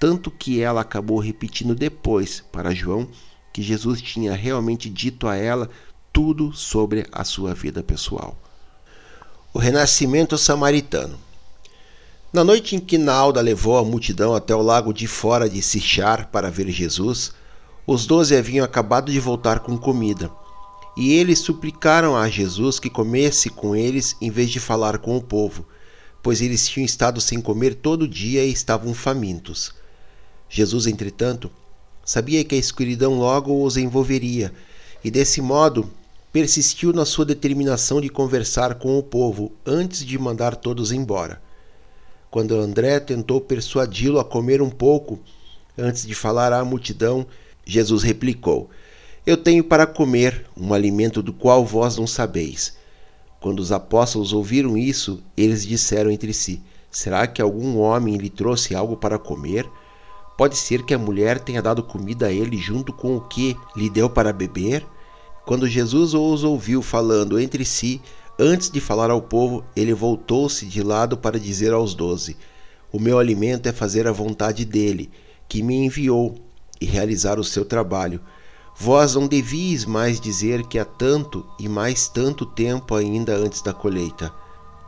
tanto 0.06 0.30
que 0.30 0.62
ela 0.62 0.82
acabou 0.82 1.18
repetindo 1.18 1.74
depois 1.74 2.44
para 2.52 2.76
João 2.76 3.10
que 3.52 3.64
Jesus 3.64 4.00
tinha 4.00 4.36
realmente 4.36 4.88
dito 4.88 5.28
a 5.28 5.36
ela 5.36 5.68
tudo 6.14 6.54
sobre 6.54 7.08
a 7.12 7.24
sua 7.24 7.56
vida 7.56 7.82
pessoal. 7.82 8.38
O 9.52 9.58
renascimento 9.58 10.38
samaritano. 10.38 11.18
Na 12.32 12.44
noite 12.44 12.76
em 12.76 12.80
que 12.80 13.00
Nalda 13.00 13.42
levou 13.42 13.80
a 13.80 13.84
multidão 13.84 14.36
até 14.36 14.54
o 14.54 14.62
lago 14.62 14.94
de 14.94 15.08
fora 15.08 15.50
de 15.50 15.60
Sichar 15.60 16.30
para 16.30 16.52
ver 16.52 16.70
Jesus, 16.70 17.34
os 17.88 18.06
doze 18.06 18.38
haviam 18.38 18.64
acabado 18.64 19.12
de 19.12 19.20
voltar 19.20 19.62
com 19.62 19.76
comida. 19.76 20.30
E 20.96 21.14
eles 21.14 21.40
suplicaram 21.40 22.16
a 22.16 22.30
Jesus 22.30 22.78
que 22.78 22.92
comesse 22.92 23.50
com 23.50 23.76
eles 23.76 24.16
em 24.22 24.30
vez 24.30 24.52
de 24.52 24.60
falar 24.60 25.00
com 25.00 25.18
o 25.18 25.24
povo, 25.24 25.66
pois 26.22 26.42
eles 26.42 26.68
tinham 26.68 26.86
estado 26.86 27.20
sem 27.20 27.42
comer 27.42 27.74
todo 27.74 28.04
o 28.04 28.08
dia 28.08 28.46
e 28.46 28.52
estavam 28.52 28.94
famintos. 28.94 29.74
Jesus, 30.56 30.88
entretanto, 30.88 31.52
sabia 32.06 32.42
que 32.46 32.56
a 32.56 32.58
escuridão 32.58 33.20
logo 33.20 33.62
os 33.62 33.76
envolveria, 33.76 34.54
e 35.04 35.12
desse 35.12 35.42
modo 35.42 35.92
persistiu 36.32 36.94
na 36.94 37.04
sua 37.04 37.26
determinação 37.26 38.00
de 38.00 38.08
conversar 38.08 38.76
com 38.76 38.98
o 38.98 39.04
povo 39.04 39.52
antes 39.66 40.06
de 40.06 40.18
mandar 40.18 40.56
todos 40.56 40.94
embora. 40.94 41.42
Quando 42.32 42.56
André 42.56 43.02
tentou 43.02 43.42
persuadi-lo 43.42 44.18
a 44.18 44.24
comer 44.24 44.62
um 44.62 44.70
pouco, 44.70 45.20
antes 45.78 46.08
de 46.08 46.16
falar 46.16 46.54
à 46.54 46.64
multidão, 46.64 47.28
Jesus 47.66 48.02
replicou: 48.02 48.70
Eu 49.28 49.36
tenho 49.36 49.62
para 49.62 49.86
comer 49.86 50.46
um 50.56 50.74
alimento 50.74 51.22
do 51.22 51.34
qual 51.34 51.66
vós 51.66 51.98
não 51.98 52.08
sabeis. 52.08 52.78
Quando 53.42 53.60
os 53.60 53.74
apóstolos 53.74 54.32
ouviram 54.32 54.78
isso, 54.78 55.22
eles 55.36 55.66
disseram 55.66 56.10
entre 56.10 56.32
si: 56.32 56.62
Será 56.90 57.28
que 57.28 57.42
algum 57.42 57.78
homem 57.78 58.16
lhe 58.16 58.30
trouxe 58.30 58.74
algo 58.74 58.96
para 58.96 59.20
comer? 59.20 59.70
Pode 60.38 60.58
ser 60.58 60.84
que 60.84 60.94
a 60.94 60.98
mulher 60.98 61.40
tenha 61.40 61.62
dado 61.62 61.82
comida 61.82 62.28
a 62.28 62.32
ele 62.32 62.58
junto 62.58 62.92
com 62.92 63.16
o 63.16 63.22
que 63.22 63.56
lhe 63.76 63.90
deu 63.90 64.10
para 64.10 64.34
beber? 64.34 64.86
Quando 65.46 65.68
Jesus 65.68 66.14
os 66.14 66.44
ouviu 66.44 66.82
falando 66.82 67.40
entre 67.40 67.64
si, 67.64 68.02
antes 68.38 68.70
de 68.70 68.82
falar 68.82 69.10
ao 69.10 69.22
povo, 69.22 69.64
ele 69.76 69.94
voltou-se 69.94 70.66
de 70.66 70.84
lado 70.84 71.18
para 71.18 71.40
dizer 71.40 71.72
aos 71.72 71.94
doze: 71.94 72.36
O 72.92 73.00
meu 73.00 73.18
alimento 73.18 73.68
é 73.68 73.72
fazer 73.72 74.08
a 74.08 74.12
vontade 74.12 74.66
dele, 74.66 75.10
que 75.48 75.64
me 75.64 75.86
enviou, 75.86 76.36
e 76.82 76.86
realizar 76.86 77.40
o 77.40 77.44
seu 77.44 77.64
trabalho. 77.64 78.20
Vós 78.78 79.16
não 79.16 79.28
devias 79.28 79.86
mais 79.86 80.20
dizer 80.20 80.66
que 80.66 80.78
há 80.78 80.84
tanto 80.84 81.46
e 81.58 81.70
mais 81.70 82.10
tanto 82.10 82.46
tempo 82.46 82.94
ainda 82.94 83.34
antes 83.34 83.62
da 83.62 83.74
colheita. 83.74 84.34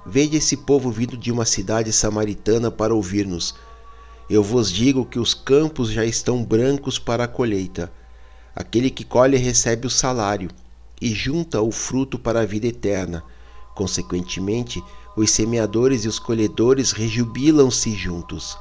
Vede 0.05 0.35
esse 0.35 0.57
povo 0.57 0.91
vindo 0.91 1.15
de 1.15 1.31
uma 1.31 1.45
cidade 1.45 1.93
samaritana 1.93 2.69
para 2.69 2.93
ouvir-nos. 2.93 3.55
Eu 4.29 4.43
vos 4.43 4.69
digo 4.69 5.05
que 5.05 5.19
os 5.19 5.33
campos 5.33 5.89
já 5.89 6.03
estão 6.03 6.43
brancos 6.43 6.99
para 6.99 7.23
a 7.23 7.27
colheita. 7.29 7.89
Aquele 8.53 8.89
que 8.89 9.05
colhe 9.05 9.37
recebe 9.37 9.87
o 9.87 9.89
salário 9.89 10.49
e 11.01 11.13
junta 11.13 11.61
o 11.61 11.71
fruto 11.71 12.19
para 12.19 12.41
a 12.41 12.45
vida 12.45 12.67
eterna. 12.67 13.23
Consequentemente, 13.73 14.83
os 15.15 15.31
semeadores 15.31 16.03
e 16.03 16.09
os 16.09 16.19
colhedores 16.19 16.91
rejubilam-se 16.91 17.95
juntos, 17.95 18.57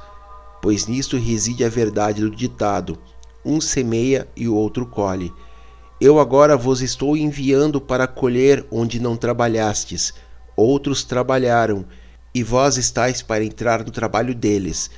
pois 0.61 0.87
nisto 0.87 1.17
reside 1.17 1.65
a 1.65 1.69
verdade 1.69 2.21
do 2.21 2.31
ditado: 2.31 2.97
um 3.43 3.59
semeia 3.59 4.25
e 4.37 4.47
o 4.47 4.55
outro 4.55 4.85
colhe. 4.85 5.33
Eu 5.99 6.17
agora 6.17 6.55
vos 6.55 6.81
estou 6.81 7.17
enviando 7.17 7.81
para 7.81 8.07
colher 8.07 8.65
onde 8.71 9.01
não 9.01 9.17
trabalhastes, 9.17 10.13
outros 10.55 11.03
trabalharam, 11.03 11.85
e 12.33 12.41
vós 12.41 12.77
estáis 12.77 13.21
para 13.21 13.43
entrar 13.43 13.83
no 13.83 13.91
trabalho 13.91 14.33
deles. 14.33 14.89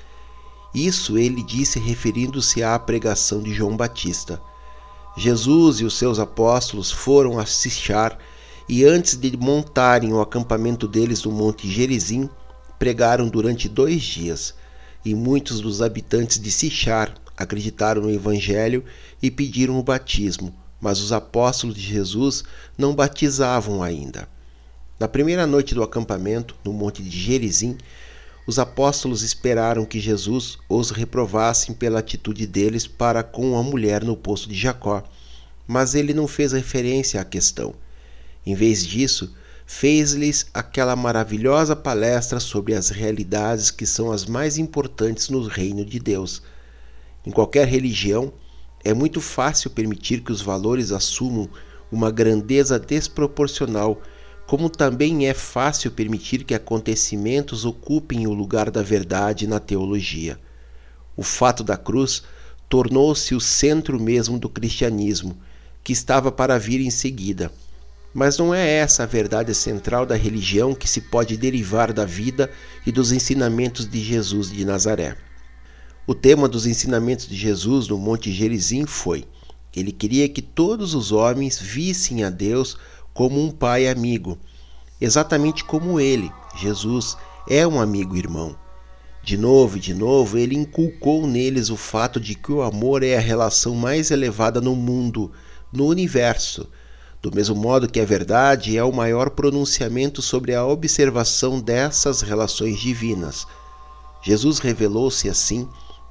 Isso 0.74 1.18
ele 1.18 1.42
disse 1.42 1.80
referindo-se 1.80 2.62
à 2.62 2.78
pregação 2.78 3.42
de 3.42 3.54
João 3.54 3.76
Batista. 3.76 4.42
Jesus 5.18 5.80
e 5.80 5.86
os 5.86 5.98
seus 5.98 6.20
apóstolos 6.20 6.92
foram 6.92 7.40
a 7.40 7.46
Sichar 7.46 8.18
e 8.68 8.86
antes 8.86 9.16
de 9.16 9.36
montarem 9.36 10.14
o 10.14 10.22
acampamento 10.22 10.88
deles 10.88 11.24
no 11.24 11.32
Monte 11.32 11.68
Gerizim, 11.70 12.30
pregaram 12.78 13.28
durante 13.28 13.68
dois 13.68 14.04
dias. 14.04 14.54
E 15.04 15.16
muitos 15.16 15.60
dos 15.60 15.82
habitantes 15.82 16.40
de 16.40 16.52
Sichar 16.52 17.16
acreditaram 17.36 18.04
no 18.04 18.12
Evangelho 18.12 18.86
e 19.22 19.32
pediram 19.32 19.80
o 19.80 19.84
batismo, 19.84 20.54
mas 20.80 21.00
os 21.00 21.12
apóstolos 21.12 21.76
de 21.76 21.82
Jesus 21.82 22.44
não 22.78 22.94
batizavam 22.94 23.82
ainda. 23.82 24.30
Na 25.00 25.08
primeira 25.08 25.48
noite 25.48 25.74
do 25.74 25.82
acampamento, 25.82 26.56
no 26.64 26.72
Monte 26.72 27.02
de 27.02 27.18
Gerizim, 27.18 27.76
os 28.50 28.58
apóstolos 28.58 29.22
esperaram 29.22 29.86
que 29.86 30.00
Jesus 30.00 30.58
os 30.68 30.90
reprovasse 30.90 31.72
pela 31.76 32.00
atitude 32.00 32.48
deles 32.48 32.88
para 32.88 33.22
com 33.22 33.56
a 33.56 33.62
mulher 33.62 34.04
no 34.04 34.18
poço 34.18 34.50
de 34.50 34.56
Jacó, 34.56 35.04
mas 35.68 35.94
ele 35.94 36.16
não 36.16 36.28
fez 36.28 36.52
referência 36.52 37.22
à 37.22 37.24
questão. 37.24 37.76
Em 38.44 38.56
vez 38.56 38.84
disso, 38.84 39.36
fez-lhes 39.68 40.48
aquela 40.52 40.96
maravilhosa 40.96 41.76
palestra 41.76 42.40
sobre 42.40 42.74
as 42.74 42.90
realidades 42.90 43.70
que 43.70 43.86
são 43.86 44.12
as 44.12 44.26
mais 44.26 44.58
importantes 44.58 45.30
no 45.30 45.46
reino 45.46 45.86
de 45.86 46.00
Deus. 46.00 46.42
Em 47.24 47.30
qualquer 47.30 47.68
religião, 47.68 48.34
é 48.84 48.96
muito 48.96 49.22
fácil 49.22 49.70
permitir 49.70 50.22
que 50.22 50.32
os 50.32 50.42
valores 50.42 50.92
assumam 50.92 51.48
uma 51.92 52.10
grandeza 52.10 52.80
desproporcional 52.80 54.02
como 54.50 54.68
também 54.68 55.28
é 55.28 55.34
fácil 55.36 55.92
permitir 55.92 56.44
que 56.44 56.56
acontecimentos 56.56 57.66
ocupem 57.66 58.26
o 58.26 58.34
lugar 58.34 58.72
da 58.72 58.82
verdade 58.82 59.46
na 59.46 59.60
teologia. 59.60 60.40
O 61.16 61.22
fato 61.22 61.64
da 61.64 61.78
cruz 61.78 62.24
tornou-se 62.68 63.36
o 63.36 63.40
centro 63.40 64.00
mesmo 64.00 64.40
do 64.40 64.50
cristianismo, 64.50 65.38
que 65.84 65.94
estava 65.94 66.32
para 66.32 66.58
vir 66.58 66.82
em 66.82 66.90
seguida. 66.90 67.52
Mas 68.12 68.40
não 68.40 68.52
é 68.52 68.68
essa 68.68 69.04
a 69.04 69.06
verdade 69.06 69.54
central 69.54 70.04
da 70.04 70.16
religião 70.16 70.74
que 70.74 70.90
se 70.90 71.02
pode 71.02 71.38
derivar 71.38 71.94
da 71.94 72.04
vida 72.04 72.50
e 72.88 72.92
dos 72.92 73.12
ensinamentos 73.12 73.88
de 73.88 74.04
Jesus 74.04 74.50
de 74.50 74.66
Nazaré. 74.66 75.16
O 76.08 76.16
tema 76.16 76.50
dos 76.50 76.66
ensinamentos 76.66 77.28
de 77.28 77.36
Jesus 77.36 77.88
no 77.88 78.00
Monte 78.00 78.32
Gerizim 78.32 78.88
foi: 78.88 79.28
ele 79.76 79.92
queria 79.92 80.28
que 80.28 80.42
todos 80.42 80.96
os 80.96 81.12
homens 81.12 81.60
vissem 81.60 82.24
a 82.24 82.32
Deus 82.32 82.78
como 83.20 83.38
um 83.44 83.52
pai 83.52 83.86
amigo, 83.90 84.38
exatamente 85.02 85.62
como 85.66 86.00
ele, 86.00 86.32
Jesus, 86.56 87.18
é 87.50 87.68
um 87.68 87.82
amigo 87.82 88.16
irmão. 88.16 88.56
De 89.22 89.38
novo 89.38 89.76
e 89.76 89.80
de 89.82 89.94
novo, 89.94 90.38
ele 90.38 90.56
inculcou 90.56 91.28
neles 91.28 91.70
o 91.70 91.76
fato 91.76 92.18
de 92.18 92.34
que 92.34 92.50
o 92.50 92.62
amor 92.62 93.04
é 93.04 93.18
a 93.18 93.20
relação 93.20 93.76
mais 93.76 94.10
elevada 94.10 94.62
no 94.62 94.74
mundo, 94.74 95.34
no 95.70 95.86
universo, 95.88 96.70
do 97.22 97.30
mesmo 97.36 97.58
modo 97.58 97.90
que 97.90 98.00
a 98.00 98.06
verdade 98.06 98.78
é 98.78 98.84
o 98.86 98.94
maior 98.94 99.32
pronunciamento 99.32 100.22
sobre 100.22 100.56
a 100.56 100.66
observação 100.66 101.60
dessas 101.60 102.22
relações 102.22 102.80
divinas. 102.80 103.46
Jesus 104.24 104.60
revelou-se 104.60 105.28
assim 105.28 105.68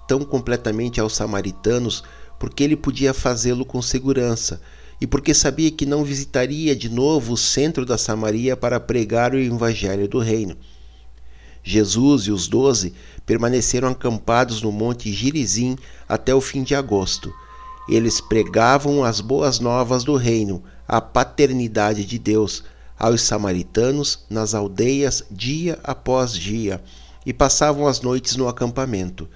tão 0.07 0.21
completamente 0.21 1.01
aos 1.01 1.17
samaritanos 1.17 2.05
porque 2.39 2.63
ele 2.63 2.77
podia 2.77 3.15
fazê-lo 3.15 3.65
com 3.65 3.81
segurança 3.81 4.61
e 5.01 5.07
porque 5.07 5.33
sabia 5.33 5.71
que 5.71 5.87
não 5.87 6.05
visitaria 6.05 6.75
de 6.75 6.89
novo 6.89 7.35
o 7.35 7.37
centro 7.37 7.87
da 7.87 7.97
Samaria 7.97 8.57
para 8.57 8.81
pregar 8.81 9.33
o 9.33 9.39
evangelho 9.39 10.09
do 10.09 10.19
reino. 10.19 10.57
Jesus 11.63 12.23
e 12.23 12.31
os 12.31 12.49
doze 12.49 12.95
permaneceram 13.27 13.89
acampados 13.89 14.63
no 14.63 14.73
monte 14.73 15.13
Girizim 15.13 15.77
até 16.09 16.35
o 16.35 16.41
fim 16.41 16.63
de 16.63 16.75
agosto. 16.75 17.33
Eles 17.89 18.21
pregavam 18.21 19.05
as 19.05 19.21
boas 19.21 19.61
novas 19.61 20.05
do 20.05 20.17
reino, 20.17 20.63
a 20.87 21.01
paternidade 21.01 22.05
de 22.05 22.19
Deus, 22.19 22.65
aos 22.99 23.23
samaritanos 23.23 24.25
nas 24.29 24.55
aldeias 24.55 25.23
dia 25.31 25.79
após 25.85 26.33
dia, 26.33 26.83
e 27.25 27.33
passavam 27.33 27.87
as 27.87 28.01
noites 28.01 28.37
no 28.37 28.49
acampamento. 28.49 29.29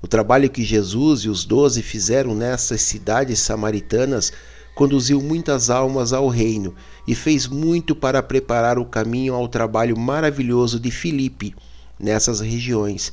O 0.00 0.08
trabalho 0.08 0.50
que 0.50 0.64
Jesus 0.64 1.20
e 1.20 1.28
os 1.28 1.44
doze 1.44 1.82
fizeram 1.82 2.34
nessas 2.34 2.82
cidades 2.82 3.38
samaritanas 3.40 4.32
conduziu 4.74 5.20
muitas 5.20 5.70
almas 5.70 6.12
ao 6.12 6.28
reino 6.28 6.74
e 7.06 7.14
fez 7.14 7.46
muito 7.46 7.94
para 7.94 8.22
preparar 8.22 8.78
o 8.78 8.84
caminho 8.84 9.34
ao 9.34 9.48
trabalho 9.48 9.98
maravilhoso 9.98 10.80
de 10.80 10.90
Filipe 10.90 11.54
nessas 11.98 12.40
regiões, 12.40 13.12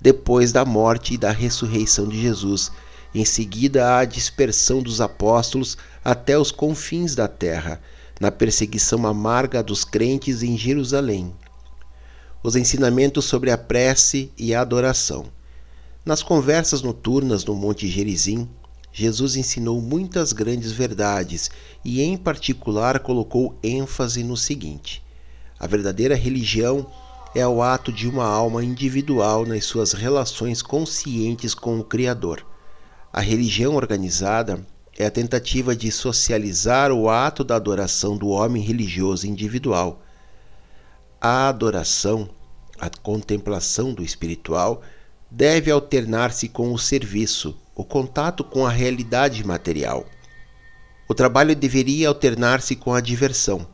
depois 0.00 0.52
da 0.52 0.64
morte 0.64 1.14
e 1.14 1.18
da 1.18 1.30
ressurreição 1.30 2.06
de 2.06 2.20
Jesus, 2.20 2.70
em 3.14 3.24
seguida 3.24 3.98
à 3.98 4.04
dispersão 4.04 4.82
dos 4.82 5.00
apóstolos 5.00 5.76
até 6.04 6.38
os 6.38 6.52
confins 6.52 7.14
da 7.14 7.26
terra, 7.26 7.80
na 8.20 8.30
perseguição 8.30 9.06
amarga 9.06 9.62
dos 9.62 9.84
crentes 9.84 10.42
em 10.42 10.56
Jerusalém. 10.56 11.34
Os 12.42 12.54
ensinamentos 12.54 13.24
sobre 13.24 13.50
a 13.50 13.58
prece 13.58 14.30
e 14.36 14.54
a 14.54 14.60
adoração. 14.60 15.26
Nas 16.04 16.22
conversas 16.22 16.82
noturnas 16.82 17.44
no 17.44 17.54
Monte 17.54 17.88
Gerizim, 17.88 18.48
Jesus 18.92 19.36
ensinou 19.36 19.80
muitas 19.80 20.32
grandes 20.32 20.72
verdades 20.72 21.50
e, 21.84 22.00
em 22.02 22.16
particular, 22.16 23.00
colocou 23.00 23.58
ênfase 23.62 24.22
no 24.22 24.36
seguinte: 24.36 25.02
a 25.58 25.66
verdadeira 25.66 26.14
religião 26.14 26.86
é 27.34 27.46
o 27.46 27.62
ato 27.62 27.92
de 27.92 28.08
uma 28.08 28.24
alma 28.24 28.64
individual 28.64 29.44
nas 29.44 29.64
suas 29.64 29.92
relações 29.92 30.62
conscientes 30.62 31.54
com 31.54 31.78
o 31.78 31.84
Criador. 31.84 32.44
A 33.12 33.20
religião 33.20 33.74
organizada 33.74 34.64
é 34.98 35.06
a 35.06 35.10
tentativa 35.10 35.76
de 35.76 35.92
socializar 35.92 36.90
o 36.90 37.08
ato 37.08 37.44
da 37.44 37.56
adoração 37.56 38.16
do 38.16 38.28
homem 38.28 38.62
religioso 38.62 39.26
individual. 39.26 40.02
A 41.20 41.48
adoração, 41.48 42.28
a 42.78 42.90
contemplação 42.90 43.92
do 43.92 44.02
espiritual, 44.02 44.82
deve 45.30 45.70
alternar-se 45.70 46.48
com 46.48 46.72
o 46.72 46.78
serviço, 46.78 47.56
o 47.78 47.84
contato 47.84 48.42
com 48.42 48.66
a 48.66 48.70
realidade 48.70 49.46
material. 49.46 50.04
O 51.08 51.14
trabalho 51.14 51.54
deveria 51.54 52.08
alternar-se 52.08 52.74
com 52.74 52.92
a 52.92 53.00
diversão. 53.00 53.64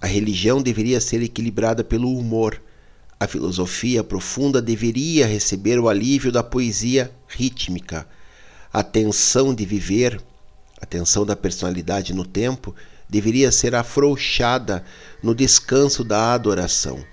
A 0.00 0.06
religião 0.06 0.62
deveria 0.62 1.00
ser 1.00 1.20
equilibrada 1.20 1.82
pelo 1.82 2.16
humor. 2.16 2.62
A 3.18 3.26
filosofia 3.26 4.04
profunda 4.04 4.62
deveria 4.62 5.26
receber 5.26 5.80
o 5.80 5.88
alívio 5.88 6.30
da 6.30 6.44
poesia 6.44 7.10
rítmica. 7.26 8.06
A 8.72 8.84
tensão 8.84 9.52
de 9.52 9.66
viver, 9.66 10.22
a 10.80 10.86
tensão 10.86 11.26
da 11.26 11.34
personalidade 11.34 12.14
no 12.14 12.24
tempo, 12.24 12.72
deveria 13.08 13.50
ser 13.50 13.74
afrouxada 13.74 14.84
no 15.20 15.34
descanso 15.34 16.04
da 16.04 16.34
adoração. 16.34 17.04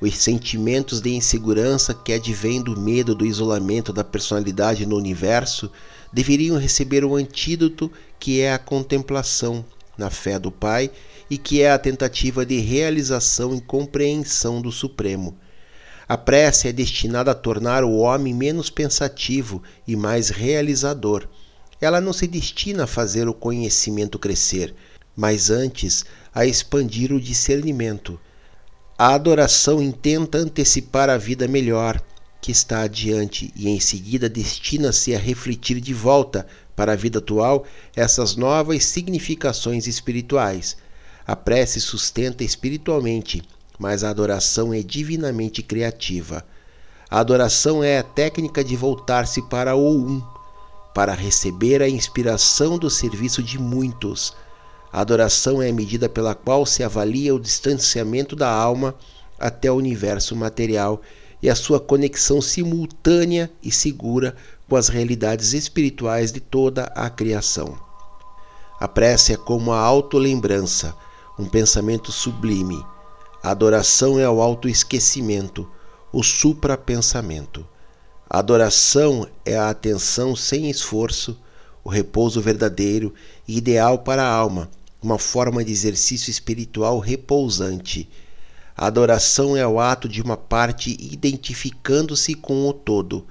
Os 0.00 0.16
sentimentos 0.16 1.02
de 1.02 1.10
insegurança 1.10 1.92
que 1.92 2.14
advêm 2.14 2.62
do 2.62 2.78
medo 2.80 3.14
do 3.14 3.26
isolamento 3.26 3.92
da 3.92 4.02
personalidade 4.02 4.86
no 4.86 4.96
universo 4.96 5.70
deveriam 6.10 6.56
receber 6.56 7.04
o 7.04 7.14
antídoto 7.14 7.92
que 8.18 8.40
é 8.40 8.50
a 8.50 8.58
contemplação 8.58 9.62
na 9.98 10.08
fé 10.08 10.38
do 10.38 10.50
Pai 10.50 10.90
e 11.28 11.36
que 11.36 11.60
é 11.60 11.70
a 11.70 11.78
tentativa 11.78 12.46
de 12.46 12.58
realização 12.58 13.54
e 13.54 13.60
compreensão 13.60 14.62
do 14.62 14.72
Supremo. 14.72 15.36
A 16.08 16.16
prece 16.16 16.68
é 16.68 16.72
destinada 16.72 17.30
a 17.32 17.34
tornar 17.34 17.84
o 17.84 17.98
homem 17.98 18.32
menos 18.32 18.70
pensativo 18.70 19.62
e 19.86 19.94
mais 19.94 20.30
realizador. 20.30 21.28
Ela 21.78 22.00
não 22.00 22.14
se 22.14 22.26
destina 22.26 22.84
a 22.84 22.86
fazer 22.86 23.28
o 23.28 23.34
conhecimento 23.34 24.18
crescer, 24.18 24.74
mas 25.14 25.50
antes 25.50 26.06
a 26.34 26.46
expandir 26.46 27.12
o 27.12 27.20
discernimento. 27.20 28.18
A 29.02 29.14
adoração 29.14 29.82
intenta 29.82 30.36
antecipar 30.36 31.08
a 31.08 31.16
vida 31.16 31.48
melhor 31.48 31.98
que 32.38 32.52
está 32.52 32.82
adiante 32.82 33.50
e 33.56 33.66
em 33.66 33.80
seguida 33.80 34.28
destina-se 34.28 35.14
a 35.14 35.18
refletir 35.18 35.80
de 35.80 35.94
volta 35.94 36.46
para 36.76 36.92
a 36.92 36.96
vida 36.96 37.18
atual 37.18 37.64
essas 37.96 38.36
novas 38.36 38.84
significações 38.84 39.86
espirituais. 39.86 40.76
A 41.26 41.34
prece 41.34 41.80
sustenta 41.80 42.44
espiritualmente, 42.44 43.42
mas 43.78 44.04
a 44.04 44.10
adoração 44.10 44.74
é 44.74 44.82
divinamente 44.82 45.62
criativa. 45.62 46.44
A 47.08 47.20
adoração 47.20 47.82
é 47.82 48.00
a 48.00 48.02
técnica 48.02 48.62
de 48.62 48.76
voltar-se 48.76 49.40
para 49.48 49.74
o 49.74 49.96
Um, 49.96 50.22
para 50.94 51.14
receber 51.14 51.80
a 51.80 51.88
inspiração 51.88 52.78
do 52.78 52.90
serviço 52.90 53.42
de 53.42 53.58
muitos. 53.58 54.34
A 54.92 55.00
adoração 55.00 55.62
é 55.62 55.68
a 55.68 55.72
medida 55.72 56.08
pela 56.08 56.34
qual 56.34 56.66
se 56.66 56.82
avalia 56.82 57.34
o 57.34 57.40
distanciamento 57.40 58.34
da 58.34 58.50
alma 58.50 58.94
até 59.38 59.70
o 59.70 59.76
universo 59.76 60.34
material 60.34 61.00
e 61.40 61.48
a 61.48 61.54
sua 61.54 61.78
conexão 61.78 62.42
simultânea 62.42 63.50
e 63.62 63.70
segura 63.70 64.36
com 64.68 64.76
as 64.76 64.88
realidades 64.88 65.52
espirituais 65.52 66.32
de 66.32 66.40
toda 66.40 66.84
a 66.94 67.08
criação. 67.08 67.78
A 68.80 68.88
prece 68.88 69.32
é 69.32 69.36
como 69.36 69.72
a 69.72 69.78
autolembrança, 69.78 70.94
um 71.38 71.48
pensamento 71.48 72.10
sublime. 72.10 72.84
A 73.42 73.50
adoração 73.50 74.18
é 74.18 74.28
o 74.28 74.42
autoesquecimento, 74.42 75.70
o 76.12 76.22
suprapensamento. 76.22 77.66
A 78.28 78.38
adoração 78.38 79.26
é 79.44 79.56
a 79.56 79.70
atenção 79.70 80.34
sem 80.34 80.68
esforço, 80.68 81.38
o 81.82 81.88
repouso 81.88 82.40
verdadeiro 82.40 83.14
e 83.46 83.56
ideal 83.56 83.98
para 83.98 84.22
a 84.22 84.32
alma, 84.32 84.68
uma 85.02 85.18
forma 85.18 85.64
de 85.64 85.72
exercício 85.72 86.30
espiritual 86.30 86.98
repousante. 86.98 88.08
A 88.76 88.86
adoração 88.86 89.56
é 89.56 89.66
o 89.66 89.80
ato 89.80 90.08
de 90.08 90.20
uma 90.22 90.36
parte 90.36 90.96
identificando-se 91.00 92.34
com 92.34 92.68
o 92.68 92.72
todo, 92.72 93.26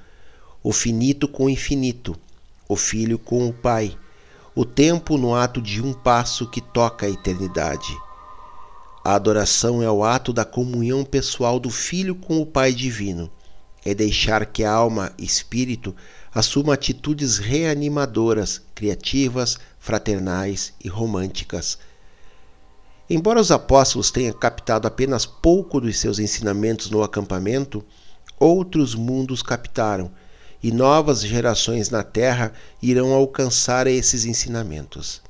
o 0.63 0.71
finito 0.71 1.27
com 1.27 1.45
o 1.45 1.49
infinito, 1.49 2.15
o 2.67 2.75
filho 2.75 3.17
com 3.17 3.47
o 3.47 3.53
pai, 3.53 3.97
o 4.55 4.65
tempo 4.65 5.17
no 5.17 5.33
ato 5.35 5.61
de 5.61 5.81
um 5.81 5.93
passo 5.93 6.49
que 6.49 6.61
toca 6.61 7.05
a 7.05 7.09
eternidade. 7.09 7.95
A 9.03 9.15
adoração 9.15 9.81
é 9.81 9.89
o 9.89 10.03
ato 10.03 10.33
da 10.33 10.43
comunhão 10.43 11.05
pessoal 11.05 11.59
do 11.59 11.69
filho 11.69 12.13
com 12.13 12.41
o 12.41 12.45
pai 12.45 12.73
divino. 12.73 13.31
É 13.85 13.93
deixar 13.95 14.45
que 14.45 14.63
a 14.63 14.71
alma 14.71 15.13
espírito 15.17 15.95
assuma 16.33 16.73
atitudes 16.73 17.37
reanimadoras, 17.37 18.61
criativas, 18.75 19.57
fraternais 19.79 20.73
e 20.83 20.87
românticas. 20.87 21.77
Embora 23.09 23.41
os 23.41 23.51
apóstolos 23.51 24.11
tenham 24.11 24.33
captado 24.33 24.87
apenas 24.87 25.25
pouco 25.25 25.81
dos 25.81 25.97
seus 25.97 26.19
ensinamentos 26.19 26.91
no 26.91 27.01
acampamento, 27.01 27.83
outros 28.39 28.93
mundos 28.93 29.41
captaram, 29.41 30.11
e 30.61 30.71
novas 30.71 31.21
gerações 31.21 31.89
na 31.89 32.03
Terra 32.03 32.53
irão 32.81 33.13
alcançar 33.13 33.87
esses 33.87 34.25
ensinamentos. 34.25 35.21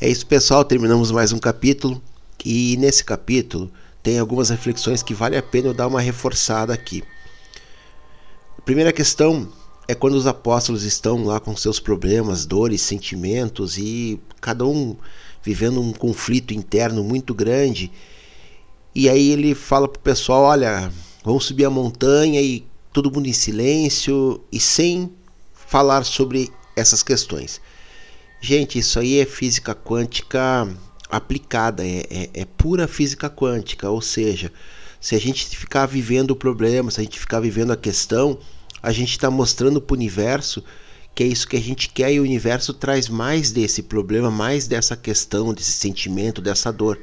É 0.00 0.08
isso, 0.08 0.26
pessoal. 0.26 0.64
Terminamos 0.64 1.12
mais 1.12 1.32
um 1.32 1.38
capítulo. 1.38 2.02
E 2.44 2.76
nesse 2.76 3.04
capítulo 3.04 3.70
tem 4.02 4.18
algumas 4.18 4.50
reflexões 4.50 5.00
que 5.00 5.14
vale 5.14 5.36
a 5.36 5.42
pena 5.42 5.68
eu 5.68 5.74
dar 5.74 5.86
uma 5.86 6.00
reforçada 6.00 6.74
aqui. 6.74 7.04
Primeira 8.64 8.92
questão 8.92 9.48
é 9.88 9.94
quando 9.94 10.14
os 10.14 10.26
apóstolos 10.26 10.84
estão 10.84 11.24
lá 11.24 11.40
com 11.40 11.56
seus 11.56 11.80
problemas, 11.80 12.46
dores, 12.46 12.82
sentimentos 12.82 13.76
e 13.78 14.20
cada 14.40 14.64
um 14.64 14.96
vivendo 15.42 15.80
um 15.80 15.92
conflito 15.92 16.54
interno 16.54 17.02
muito 17.02 17.34
grande. 17.34 17.90
E 18.94 19.08
aí 19.08 19.30
ele 19.30 19.54
fala 19.54 19.88
pro 19.88 20.00
pessoal: 20.00 20.42
olha, 20.42 20.92
vamos 21.24 21.44
subir 21.44 21.64
a 21.64 21.70
montanha 21.70 22.40
e 22.40 22.64
todo 22.92 23.10
mundo 23.10 23.26
em 23.26 23.32
silêncio 23.32 24.40
e 24.52 24.60
sem 24.60 25.10
falar 25.52 26.04
sobre 26.04 26.50
essas 26.76 27.02
questões. 27.02 27.60
Gente, 28.40 28.78
isso 28.78 28.98
aí 28.98 29.18
é 29.18 29.24
física 29.24 29.74
quântica 29.74 30.68
aplicada, 31.08 31.86
é, 31.86 32.06
é, 32.10 32.30
é 32.34 32.44
pura 32.44 32.88
física 32.88 33.28
quântica, 33.28 33.88
ou 33.88 34.00
seja, 34.00 34.52
se 35.00 35.14
a 35.14 35.20
gente 35.20 35.56
ficar 35.56 35.86
vivendo 35.86 36.30
o 36.30 36.36
problema, 36.36 36.90
se 36.90 37.00
a 37.00 37.04
gente 37.04 37.20
ficar 37.20 37.40
vivendo 37.40 37.72
a 37.72 37.76
questão, 37.76 38.38
a 38.82 38.92
gente 38.92 39.10
está 39.12 39.30
mostrando 39.30 39.80
para 39.80 39.94
o 39.94 39.96
universo 39.96 40.62
que 41.14 41.22
é 41.22 41.26
isso 41.26 41.46
que 41.46 41.56
a 41.56 41.60
gente 41.60 41.90
quer 41.90 42.12
e 42.12 42.20
o 42.20 42.22
universo 42.22 42.72
traz 42.72 43.08
mais 43.08 43.52
desse 43.52 43.82
problema, 43.82 44.30
mais 44.30 44.66
dessa 44.66 44.96
questão, 44.96 45.52
desse 45.52 45.72
sentimento, 45.72 46.40
dessa 46.40 46.72
dor. 46.72 46.98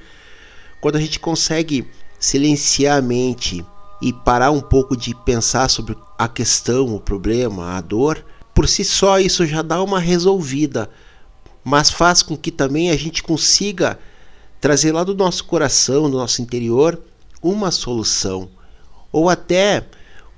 Quando 0.82 0.96
a 0.96 1.02
gente 1.02 1.20
consegue 1.20 1.88
silenciar 2.20 2.98
a 2.98 3.02
mente 3.02 3.64
e 4.02 4.12
parar 4.12 4.52
um 4.52 4.62
pouco 4.62 4.98
de 4.98 5.14
pensar 5.14 5.70
sobre 5.70 5.96
a 6.18 6.28
questão, 6.28 6.96
o 6.96 7.00
problema, 7.00 7.76
a 7.76 7.82
dor, 7.82 8.26
por 8.54 8.68
si 8.68 8.84
só 8.84 9.20
isso 9.20 9.46
já 9.46 9.62
dá 9.62 9.82
uma 9.84 10.00
resolvida, 10.00 10.90
mas 11.64 11.90
faz 11.90 12.24
com 12.24 12.36
que 12.36 12.52
também 12.52 12.90
a 12.90 12.96
gente 12.96 13.22
consiga 13.22 14.00
trazer 14.60 14.92
lá 14.92 15.04
do 15.04 15.16
nosso 15.16 15.46
coração, 15.46 16.10
do 16.10 16.18
nosso 16.18 16.42
interior, 16.42 17.00
uma 17.42 17.70
solução, 17.72 18.50
ou 19.12 19.30
até 19.30 19.86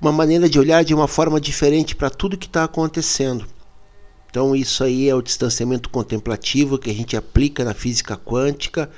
uma 0.02 0.10
maneira 0.10 0.48
de 0.48 0.58
olhar 0.58 0.82
de 0.82 0.92
uma 0.92 1.06
forma 1.06 1.40
diferente 1.40 1.94
para 1.94 2.10
tudo 2.10 2.36
que 2.36 2.46
está 2.46 2.64
acontecendo. 2.64 3.46
Então, 4.28 4.56
isso 4.56 4.82
aí 4.82 5.08
é 5.08 5.14
o 5.14 5.22
distanciamento 5.22 5.88
contemplativo 5.88 6.76
que 6.76 6.90
a 6.90 6.92
gente 6.92 7.16
aplica 7.16 7.64
na 7.64 7.72
física 7.72 8.16
quântica 8.16 8.90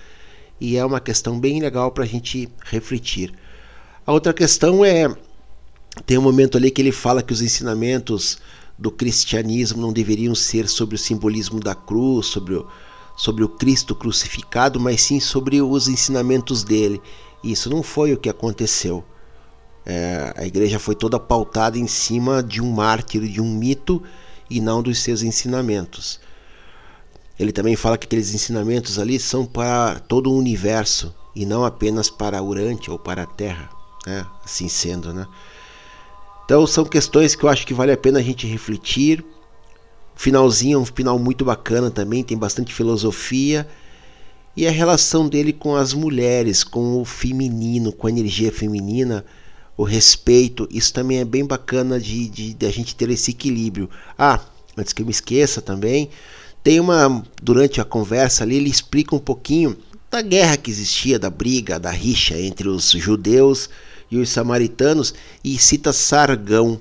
e 0.58 0.78
é 0.78 0.84
uma 0.84 1.00
questão 1.00 1.38
bem 1.38 1.60
legal 1.60 1.90
para 1.90 2.04
a 2.04 2.06
gente 2.06 2.48
refletir. 2.64 3.34
A 4.06 4.12
outra 4.12 4.32
questão 4.32 4.82
é: 4.82 5.14
tem 6.06 6.16
um 6.16 6.22
momento 6.22 6.56
ali 6.56 6.70
que 6.70 6.80
ele 6.80 6.92
fala 6.92 7.22
que 7.22 7.34
os 7.34 7.42
ensinamentos 7.42 8.38
do 8.78 8.90
cristianismo 8.90 9.82
não 9.82 9.92
deveriam 9.92 10.34
ser 10.34 10.66
sobre 10.68 10.94
o 10.94 10.98
simbolismo 10.98 11.60
da 11.60 11.74
cruz, 11.74 12.26
sobre 12.28 12.54
o, 12.54 12.66
sobre 13.14 13.44
o 13.44 13.48
Cristo 13.48 13.94
crucificado, 13.94 14.80
mas 14.80 15.02
sim 15.02 15.20
sobre 15.20 15.60
os 15.60 15.86
ensinamentos 15.86 16.64
dele. 16.64 16.98
Isso 17.42 17.68
não 17.68 17.82
foi 17.82 18.14
o 18.14 18.18
que 18.18 18.30
aconteceu. 18.30 19.04
É, 19.86 20.32
a 20.36 20.46
igreja 20.46 20.78
foi 20.78 20.94
toda 20.94 21.20
pautada 21.20 21.78
em 21.78 21.86
cima 21.86 22.42
de 22.42 22.62
um 22.62 22.72
mártir, 22.72 23.28
de 23.28 23.40
um 23.40 23.50
mito 23.50 24.02
e 24.48 24.60
não 24.60 24.82
dos 24.82 24.98
seus 24.98 25.22
ensinamentos. 25.22 26.20
Ele 27.38 27.52
também 27.52 27.76
fala 27.76 27.98
que 27.98 28.06
aqueles 28.06 28.32
ensinamentos 28.32 28.98
ali 28.98 29.18
são 29.18 29.44
para 29.44 29.98
todo 30.00 30.30
o 30.30 30.38
universo 30.38 31.14
e 31.34 31.44
não 31.44 31.64
apenas 31.64 32.08
para 32.08 32.42
Urante 32.42 32.90
ou 32.90 32.98
para 32.98 33.24
a 33.24 33.26
Terra, 33.26 33.68
né? 34.06 34.24
assim 34.44 34.68
sendo, 34.68 35.12
né? 35.12 35.26
Então 36.44 36.66
são 36.66 36.84
questões 36.84 37.34
que 37.34 37.44
eu 37.44 37.48
acho 37.48 37.66
que 37.66 37.74
vale 37.74 37.92
a 37.92 37.96
pena 37.96 38.20
a 38.20 38.22
gente 38.22 38.46
refletir. 38.46 39.24
Finalzinho 40.14 40.78
um 40.78 40.84
final 40.84 41.18
muito 41.18 41.44
bacana 41.44 41.90
também, 41.90 42.22
tem 42.22 42.38
bastante 42.38 42.72
filosofia 42.72 43.68
e 44.56 44.66
a 44.66 44.70
relação 44.70 45.28
dele 45.28 45.52
com 45.52 45.74
as 45.74 45.92
mulheres, 45.92 46.62
com 46.62 47.00
o 47.00 47.04
feminino, 47.04 47.92
com 47.92 48.06
a 48.06 48.10
energia 48.10 48.52
feminina 48.52 49.24
o 49.76 49.82
respeito, 49.82 50.68
isso 50.70 50.92
também 50.92 51.18
é 51.18 51.24
bem 51.24 51.44
bacana 51.44 51.98
de, 51.98 52.28
de, 52.28 52.54
de, 52.54 52.66
a 52.66 52.70
gente 52.70 52.94
ter 52.94 53.10
esse 53.10 53.32
equilíbrio. 53.32 53.90
Ah, 54.18 54.40
antes 54.76 54.92
que 54.92 55.02
eu 55.02 55.06
me 55.06 55.12
esqueça 55.12 55.60
também, 55.60 56.10
tem 56.62 56.78
uma, 56.80 57.22
durante 57.42 57.80
a 57.80 57.84
conversa 57.84 58.44
ali, 58.44 58.56
ele 58.56 58.70
explica 58.70 59.14
um 59.14 59.18
pouquinho 59.18 59.76
da 60.10 60.22
guerra 60.22 60.56
que 60.56 60.70
existia, 60.70 61.18
da 61.18 61.28
briga, 61.28 61.78
da 61.78 61.90
rixa 61.90 62.38
entre 62.38 62.68
os 62.68 62.90
judeus 62.90 63.68
e 64.10 64.16
os 64.16 64.30
samaritanos 64.30 65.12
e 65.42 65.58
cita 65.58 65.92
Sargão. 65.92 66.80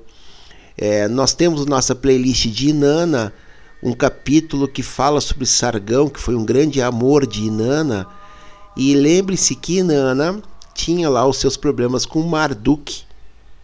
É, 0.77 1.07
nós 1.07 1.33
temos 1.33 1.65
nossa 1.65 1.95
playlist 1.95 2.47
de 2.47 2.69
Inanna 2.69 3.33
um 3.83 3.91
capítulo 3.91 4.67
que 4.67 4.81
fala 4.81 5.19
sobre 5.19 5.45
Sargão, 5.45 6.07
que 6.07 6.19
foi 6.19 6.35
um 6.35 6.45
grande 6.45 6.81
amor 6.81 7.27
de 7.27 7.43
Inanna. 7.43 8.07
E 8.77 8.95
lembre-se 8.95 9.55
que 9.55 9.79
Inanna 9.79 10.41
tinha 10.73 11.09
lá 11.09 11.25
os 11.27 11.37
seus 11.37 11.57
problemas 11.57 12.05
com 12.05 12.21
Marduk 12.21 13.03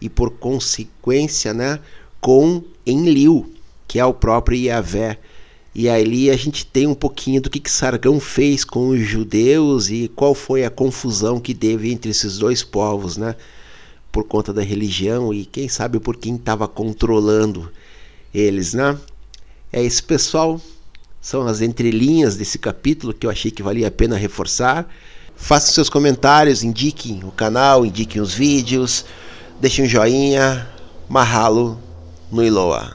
e 0.00 0.08
por 0.08 0.30
consequência, 0.30 1.52
né, 1.52 1.80
com 2.20 2.62
Enlil, 2.86 3.52
que 3.86 3.98
é 3.98 4.04
o 4.04 4.14
próprio 4.14 4.58
Yahvé. 4.58 5.18
E 5.74 5.88
ali 5.88 6.30
a 6.30 6.36
gente 6.36 6.66
tem 6.66 6.86
um 6.86 6.94
pouquinho 6.94 7.40
do 7.40 7.48
que, 7.48 7.60
que 7.60 7.70
Sargão 7.70 8.18
fez 8.18 8.64
com 8.64 8.88
os 8.88 9.00
judeus 9.00 9.88
e 9.88 10.10
qual 10.16 10.34
foi 10.34 10.64
a 10.64 10.70
confusão 10.70 11.38
que 11.38 11.54
teve 11.54 11.92
entre 11.92 12.10
esses 12.10 12.38
dois 12.38 12.62
povos, 12.62 13.16
né? 13.16 13.36
Por 14.10 14.24
conta 14.24 14.52
da 14.52 14.62
religião 14.62 15.32
e 15.32 15.44
quem 15.44 15.68
sabe 15.68 16.00
por 16.00 16.16
quem 16.16 16.34
estava 16.34 16.66
controlando 16.66 17.70
eles, 18.34 18.74
né? 18.74 18.98
É 19.72 19.80
isso, 19.82 20.02
pessoal. 20.04 20.60
São 21.20 21.46
as 21.46 21.60
entrelinhas 21.60 22.36
desse 22.36 22.58
capítulo 22.58 23.14
que 23.14 23.26
eu 23.26 23.30
achei 23.30 23.50
que 23.50 23.62
valia 23.62 23.86
a 23.86 23.92
pena 23.92 24.16
reforçar. 24.16 24.88
Façam 25.40 25.72
seus 25.72 25.88
comentários, 25.88 26.62
indiquem 26.62 27.24
o 27.24 27.32
canal, 27.32 27.84
indiquem 27.84 28.22
os 28.22 28.32
vídeos, 28.32 29.04
deixem 29.60 29.84
um 29.84 29.88
joinha. 29.88 30.68
Mahalo 31.08 31.76
no 32.30 32.44
Iloa. 32.44 32.92